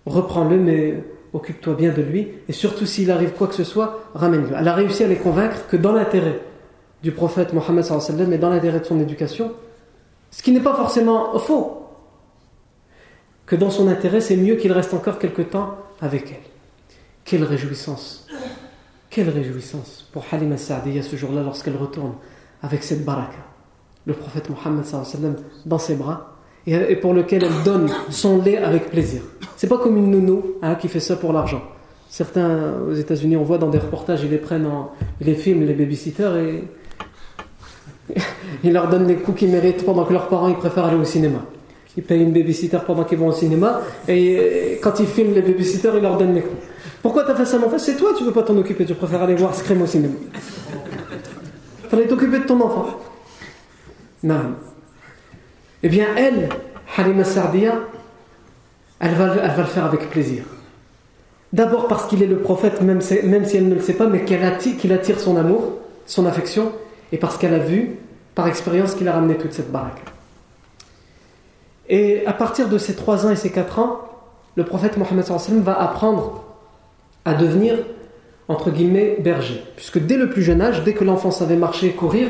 Reprends-le, 0.07 0.57
mais 0.57 1.05
occupe-toi 1.34 1.74
bien 1.74 1.93
de 1.93 2.01
lui, 2.01 2.28
et 2.49 2.53
surtout 2.53 2.86
s'il 2.86 3.11
arrive 3.11 3.32
quoi 3.32 3.47
que 3.47 3.55
ce 3.55 3.64
soit, 3.64 4.01
ramène-le. 4.14 4.57
Elle 4.59 4.68
a 4.68 4.74
réussi 4.74 5.05
à 5.05 5.07
les 5.07 5.16
convaincre 5.16 5.66
que 5.68 5.76
dans 5.76 5.93
l'intérêt 5.93 6.41
du 7.03 7.12
prophète 7.12 7.53
Mohammed 7.53 7.84
et 8.32 8.39
dans 8.39 8.49
l'intérêt 8.49 8.80
de 8.80 8.84
son 8.84 8.99
éducation, 8.99 9.53
ce 10.30 10.43
qui 10.43 10.53
n'est 10.53 10.61
pas 10.61 10.74
forcément 10.74 11.39
faux, 11.39 11.78
que 13.49 13.57
dans 13.57 13.70
son 13.70 13.88
intérêt, 13.88 14.20
c'est 14.20 14.36
mieux 14.36 14.57
qu'il 14.57 14.72
reste 14.72 14.94
encore 14.94 15.18
quelque 15.18 15.42
temps 15.42 15.76
avec 16.01 16.30
elle. 16.30 16.46
Quelle 17.24 17.44
réjouissance 17.44 18.26
Quelle 19.11 19.30
réjouissance 19.30 20.09
pour 20.12 20.24
Halima 20.30 20.59
Sa'diya 20.59 21.03
ce 21.03 21.16
jour-là 21.16 21.42
lorsqu'elle 21.42 21.76
retourne 21.76 22.12
avec 22.62 22.84
cette 22.84 23.05
baraka 23.05 23.38
le 24.07 24.14
prophète 24.14 24.49
Mohammed 24.49 24.84
dans 25.66 25.78
ses 25.78 25.94
bras 25.94 26.34
et 26.66 26.96
pour 26.96 27.14
lequel 27.14 27.44
elle 27.44 27.64
donne 27.64 27.90
son 28.11 28.42
lait 28.42 28.59
avec 28.59 28.90
plaisir. 28.90 29.22
C'est 29.57 29.66
pas 29.66 29.78
comme 29.78 29.96
une 29.96 30.11
nounou 30.11 30.42
hein, 30.62 30.74
qui 30.74 30.88
fait 30.88 31.01
ça 31.01 31.16
pour 31.16 31.32
l'argent. 31.32 31.62
Certains 32.11 32.74
aux 32.88 32.94
États-Unis, 32.94 33.36
on 33.36 33.44
voit 33.44 33.59
dans 33.59 33.68
des 33.68 33.78
reportages, 33.78 34.22
ils 34.22 34.30
les 34.30 34.38
prennent 34.38 34.66
en, 34.66 34.92
ils 35.20 35.26
les 35.26 35.34
filment, 35.34 35.64
les 35.64 35.74
babysitters, 35.74 36.36
et 36.36 36.64
ils 38.64 38.72
leur 38.72 38.88
donnent 38.88 39.07
les 39.07 39.16
coups 39.16 39.38
qu'ils 39.38 39.51
méritent 39.51 39.84
pendant 39.84 40.05
que 40.05 40.12
leurs 40.12 40.28
parents 40.28 40.49
ils 40.49 40.57
préfèrent 40.57 40.86
aller 40.86 40.96
au 40.96 41.05
cinéma. 41.05 41.40
Ils 41.99 42.05
payent 42.05 42.22
une 42.22 42.32
babysitter 42.32 42.78
pendant 42.86 43.03
qu'ils 43.03 43.18
vont 43.18 43.26
au 43.26 43.32
cinéma, 43.32 43.80
et 44.07 44.78
quand 44.80 45.01
ils 45.01 45.07
filment 45.09 45.34
les 45.34 45.42
babysitters, 45.42 45.90
ils 45.96 46.01
leur 46.01 46.16
donnent 46.16 46.32
les 46.32 46.42
coups. 46.42 46.62
Pourquoi 47.03 47.24
t'as 47.24 47.34
fait 47.34 47.44
ça, 47.44 47.59
mon 47.59 47.66
frère? 47.66 47.80
C'est 47.80 47.96
toi, 47.96 48.11
tu 48.16 48.22
veux 48.22 48.30
pas 48.30 48.44
t'en 48.44 48.57
occuper, 48.57 48.84
tu 48.84 48.94
préfères 48.94 49.20
aller 49.20 49.34
voir 49.34 49.53
Scream 49.53 49.82
au 49.82 49.86
cinéma. 49.86 50.14
Fallait 51.88 52.07
t'occuper 52.07 52.38
de 52.38 52.44
ton 52.44 52.61
enfant. 52.61 52.86
Non. 54.22 54.36
Eh 55.82 55.88
bien, 55.88 56.07
elle, 56.16 56.51
Halima 56.96 57.24
Sardia, 57.24 57.80
elle 59.01 59.14
va, 59.14 59.34
elle 59.42 59.51
va 59.51 59.57
le 59.57 59.64
faire 59.64 59.86
avec 59.86 60.09
plaisir. 60.09 60.44
D'abord 61.53 61.88
parce 61.88 62.07
qu'il 62.07 62.22
est 62.22 62.28
le 62.28 62.38
prophète, 62.38 62.80
même, 62.80 63.01
si 63.01 63.16
elle 63.16 63.68
ne 63.68 63.74
le 63.74 63.80
sait 63.80 63.94
pas, 63.94 64.07
mais 64.07 64.24
qu'il 64.24 64.40
attire, 64.44 64.92
attire 64.92 65.18
son 65.18 65.36
amour, 65.36 65.78
son 66.07 66.26
affection, 66.26 66.70
et 67.11 67.16
parce 67.16 67.36
qu'elle 67.38 67.55
a 67.55 67.59
vu, 67.59 67.96
par 68.36 68.46
expérience, 68.46 68.94
qu'il 68.94 69.09
a 69.09 69.14
ramené 69.14 69.34
toute 69.34 69.53
cette 69.53 69.72
baraque. 69.72 70.01
Et 71.89 72.26
à 72.26 72.32
partir 72.32 72.68
de 72.68 72.78
ses 72.78 72.95
3 72.95 73.26
ans 73.26 73.30
et 73.30 73.36
ses 73.36 73.51
4 73.51 73.78
ans, 73.78 74.01
le 74.57 74.64
prophète 74.64 74.97
Mohammed 74.97 75.24
va 75.62 75.80
apprendre 75.80 76.45
à 77.24 77.34
devenir, 77.34 77.76
entre 78.49 78.70
guillemets, 78.70 79.16
berger. 79.20 79.62
Puisque 79.76 79.99
dès 79.99 80.16
le 80.16 80.28
plus 80.28 80.43
jeune 80.43 80.61
âge, 80.61 80.82
dès 80.84 80.93
que 80.93 81.05
l'enfant 81.05 81.30
savait 81.30 81.57
marcher 81.57 81.89
et 81.89 81.93
courir, 81.93 82.28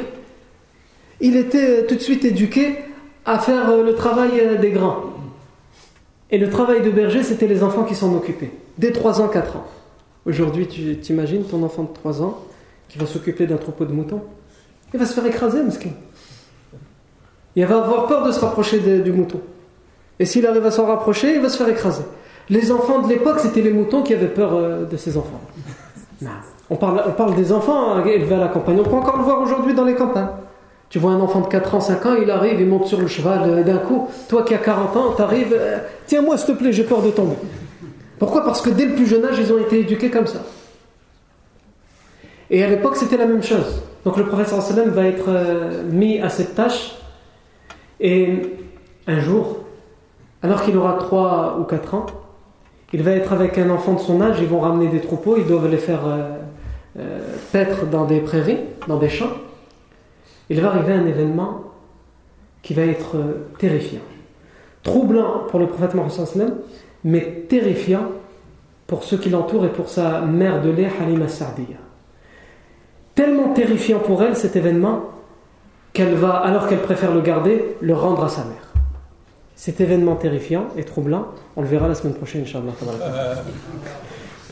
il 1.20 1.36
était 1.36 1.86
tout 1.86 1.96
de 1.96 2.00
suite 2.00 2.24
éduqué 2.24 2.76
à 3.24 3.38
faire 3.38 3.70
euh, 3.70 3.82
le 3.82 3.94
travail 3.94 4.40
euh, 4.40 4.56
des 4.56 4.70
grands. 4.70 5.04
Et 6.30 6.38
le 6.38 6.48
travail 6.48 6.82
de 6.82 6.90
berger, 6.90 7.22
c'était 7.22 7.46
les 7.46 7.62
enfants 7.62 7.84
qui 7.84 7.94
s'en 7.94 8.14
occupaient, 8.14 8.52
dès 8.76 8.92
3 8.92 9.20
ans, 9.20 9.28
4 9.28 9.56
ans. 9.56 9.66
Aujourd'hui, 10.26 10.66
tu 10.66 10.96
t'imagines 10.98 11.44
ton 11.44 11.62
enfant 11.62 11.84
de 11.84 11.92
3 11.92 12.22
ans 12.22 12.38
qui 12.88 12.98
va 12.98 13.06
s'occuper 13.06 13.46
d'un 13.46 13.56
troupeau 13.56 13.84
de 13.84 13.92
moutons? 13.92 14.22
Il 14.92 15.00
va 15.00 15.06
se 15.06 15.14
faire 15.14 15.26
écraser, 15.26 15.62
mesquin. 15.62 15.90
Il 17.58 17.66
va 17.66 17.78
avoir 17.78 18.06
peur 18.06 18.24
de 18.24 18.30
se 18.30 18.38
rapprocher 18.38 18.78
du 18.78 19.10
mouton. 19.10 19.40
Et 20.20 20.26
s'il 20.26 20.46
arrive 20.46 20.64
à 20.64 20.70
s'en 20.70 20.86
rapprocher, 20.86 21.34
il 21.34 21.40
va 21.40 21.48
se 21.48 21.56
faire 21.56 21.68
écraser. 21.68 22.04
Les 22.50 22.70
enfants 22.70 23.00
de 23.00 23.08
l'époque, 23.08 23.40
c'était 23.40 23.62
les 23.62 23.72
moutons 23.72 24.04
qui 24.04 24.14
avaient 24.14 24.28
peur 24.28 24.54
euh, 24.54 24.84
de 24.84 24.96
ces 24.96 25.16
enfants. 25.16 25.40
On 26.70 26.76
parle, 26.76 27.02
on 27.08 27.12
parle 27.12 27.34
des 27.34 27.50
enfants 27.50 27.94
hein, 27.94 28.04
élevés 28.04 28.34
à 28.34 28.40
la 28.40 28.48
campagne. 28.48 28.78
On 28.78 28.84
peut 28.84 28.94
encore 28.94 29.16
le 29.16 29.22
voir 29.22 29.40
aujourd'hui 29.40 29.72
dans 29.72 29.86
les 29.86 29.94
campagnes. 29.94 30.28
Tu 30.90 30.98
vois 30.98 31.12
un 31.12 31.20
enfant 31.20 31.40
de 31.40 31.48
4 31.48 31.74
ans, 31.74 31.80
5 31.80 32.04
ans, 32.04 32.14
il 32.20 32.30
arrive, 32.30 32.60
il 32.60 32.66
monte 32.66 32.86
sur 32.86 33.00
le 33.00 33.06
cheval 33.06 33.40
euh, 33.44 33.62
d'un 33.62 33.78
coup. 33.78 34.06
Toi 34.28 34.42
qui 34.42 34.54
as 34.54 34.58
40 34.58 34.96
ans, 34.96 35.14
tu 35.16 35.22
arrives, 35.22 35.56
euh, 35.58 35.78
tiens-moi 36.06 36.36
s'il 36.36 36.54
te 36.54 36.60
plaît, 36.60 36.72
j'ai 36.72 36.84
peur 36.84 37.00
de 37.00 37.10
tomber. 37.10 37.36
Pourquoi? 38.18 38.44
Parce 38.44 38.60
que 38.60 38.68
dès 38.68 38.84
le 38.84 38.94
plus 38.94 39.06
jeune 39.06 39.24
âge, 39.24 39.38
ils 39.38 39.50
ont 39.50 39.58
été 39.58 39.80
éduqués 39.80 40.10
comme 40.10 40.26
ça. 40.26 40.40
Et 42.50 42.62
à 42.62 42.68
l'époque, 42.68 42.96
c'était 42.96 43.16
la 43.16 43.26
même 43.26 43.42
chose. 43.42 43.82
Donc 44.04 44.18
le 44.18 44.26
professeur 44.26 44.60
sallam 44.62 44.90
va 44.90 45.06
être 45.06 45.28
euh, 45.28 45.82
mis 45.90 46.20
à 46.20 46.28
cette 46.28 46.54
tâche. 46.54 46.98
Et 48.00 48.42
un 49.06 49.20
jour, 49.20 49.58
alors 50.42 50.62
qu'il 50.62 50.76
aura 50.76 50.94
3 50.94 51.58
ou 51.60 51.64
4 51.64 51.94
ans, 51.94 52.06
il 52.92 53.02
va 53.02 53.10
être 53.12 53.32
avec 53.32 53.58
un 53.58 53.70
enfant 53.70 53.94
de 53.94 54.00
son 54.00 54.20
âge, 54.20 54.38
ils 54.40 54.46
vont 54.46 54.60
ramener 54.60 54.88
des 54.88 55.00
troupeaux, 55.00 55.36
ils 55.36 55.46
doivent 55.46 55.70
les 55.70 55.78
faire 55.78 56.00
paître 57.52 57.86
dans 57.86 58.06
des 58.06 58.20
prairies, 58.20 58.60
dans 58.86 58.96
des 58.96 59.08
champs 59.08 59.32
il 60.50 60.60
va 60.60 60.68
arriver 60.68 60.92
un 60.92 61.06
événement 61.06 61.64
qui 62.62 62.74
va 62.74 62.82
être 62.82 63.16
euh, 63.16 63.48
terrifiant. 63.58 64.00
Troublant 64.82 65.44
pour 65.48 65.60
le 65.60 65.66
prophète 65.66 65.94
Mohammed, 65.94 66.54
mais 67.04 67.44
terrifiant 67.48 68.06
pour 68.86 69.04
ceux 69.04 69.18
qui 69.18 69.30
l'entourent 69.30 69.66
et 69.66 69.72
pour 69.72 69.88
sa 69.88 70.22
mère 70.22 70.62
de 70.62 70.70
lait, 70.70 70.90
Halima 71.00 71.28
Sardiya. 71.28 71.76
Tellement 73.14 73.52
terrifiant 73.52 73.98
pour 73.98 74.22
elle 74.22 74.36
cet 74.36 74.56
événement 74.56 75.02
qu'elle 75.93 76.15
va, 76.15 76.37
alors 76.37 76.67
qu'elle 76.67 76.81
préfère 76.81 77.13
le 77.13 77.21
garder, 77.21 77.75
le 77.81 77.93
rendre 77.93 78.23
à 78.23 78.29
sa 78.29 78.43
mère. 78.45 78.67
Cet 79.55 79.79
événement 79.81 80.15
terrifiant 80.15 80.65
et 80.77 80.83
troublant, 80.83 81.27
on 81.55 81.61
le 81.61 81.67
verra 81.67 81.87
la 81.87 81.95
semaine 81.95 82.15
prochaine, 82.15 82.41
Inch'Allah. 82.41 82.73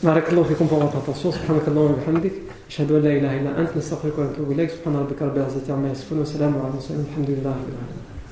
بارك 0.02 0.30
الله 0.30 0.42
فيكم 0.42 0.66
pour 0.68 0.78
votre 0.78 0.96
attention 0.96 1.30
سبحانك 1.30 1.68
اللهم 1.68 1.90
وبحمدك 1.92 2.32
أشهد 2.68 2.92
أن 2.92 3.02
لا 3.02 3.10
إله 3.10 3.40
إلا 3.40 3.60
أنت 3.60 3.76
نستغفرك 3.76 4.18
ونتوب 4.18 4.50
إليك 4.52 4.70
سبحان 4.70 4.96
ربك 4.96 5.22
رب 5.22 5.36
العزة 5.36 5.72
عما 5.74 5.90
يصفون 5.90 6.18
وسلام 6.18 6.54
على 6.58 6.68
المرسلين 6.68 7.06
الحمد 7.10 7.30
لله 7.30 7.50
رب 7.50 7.68
العالمين 7.72 8.12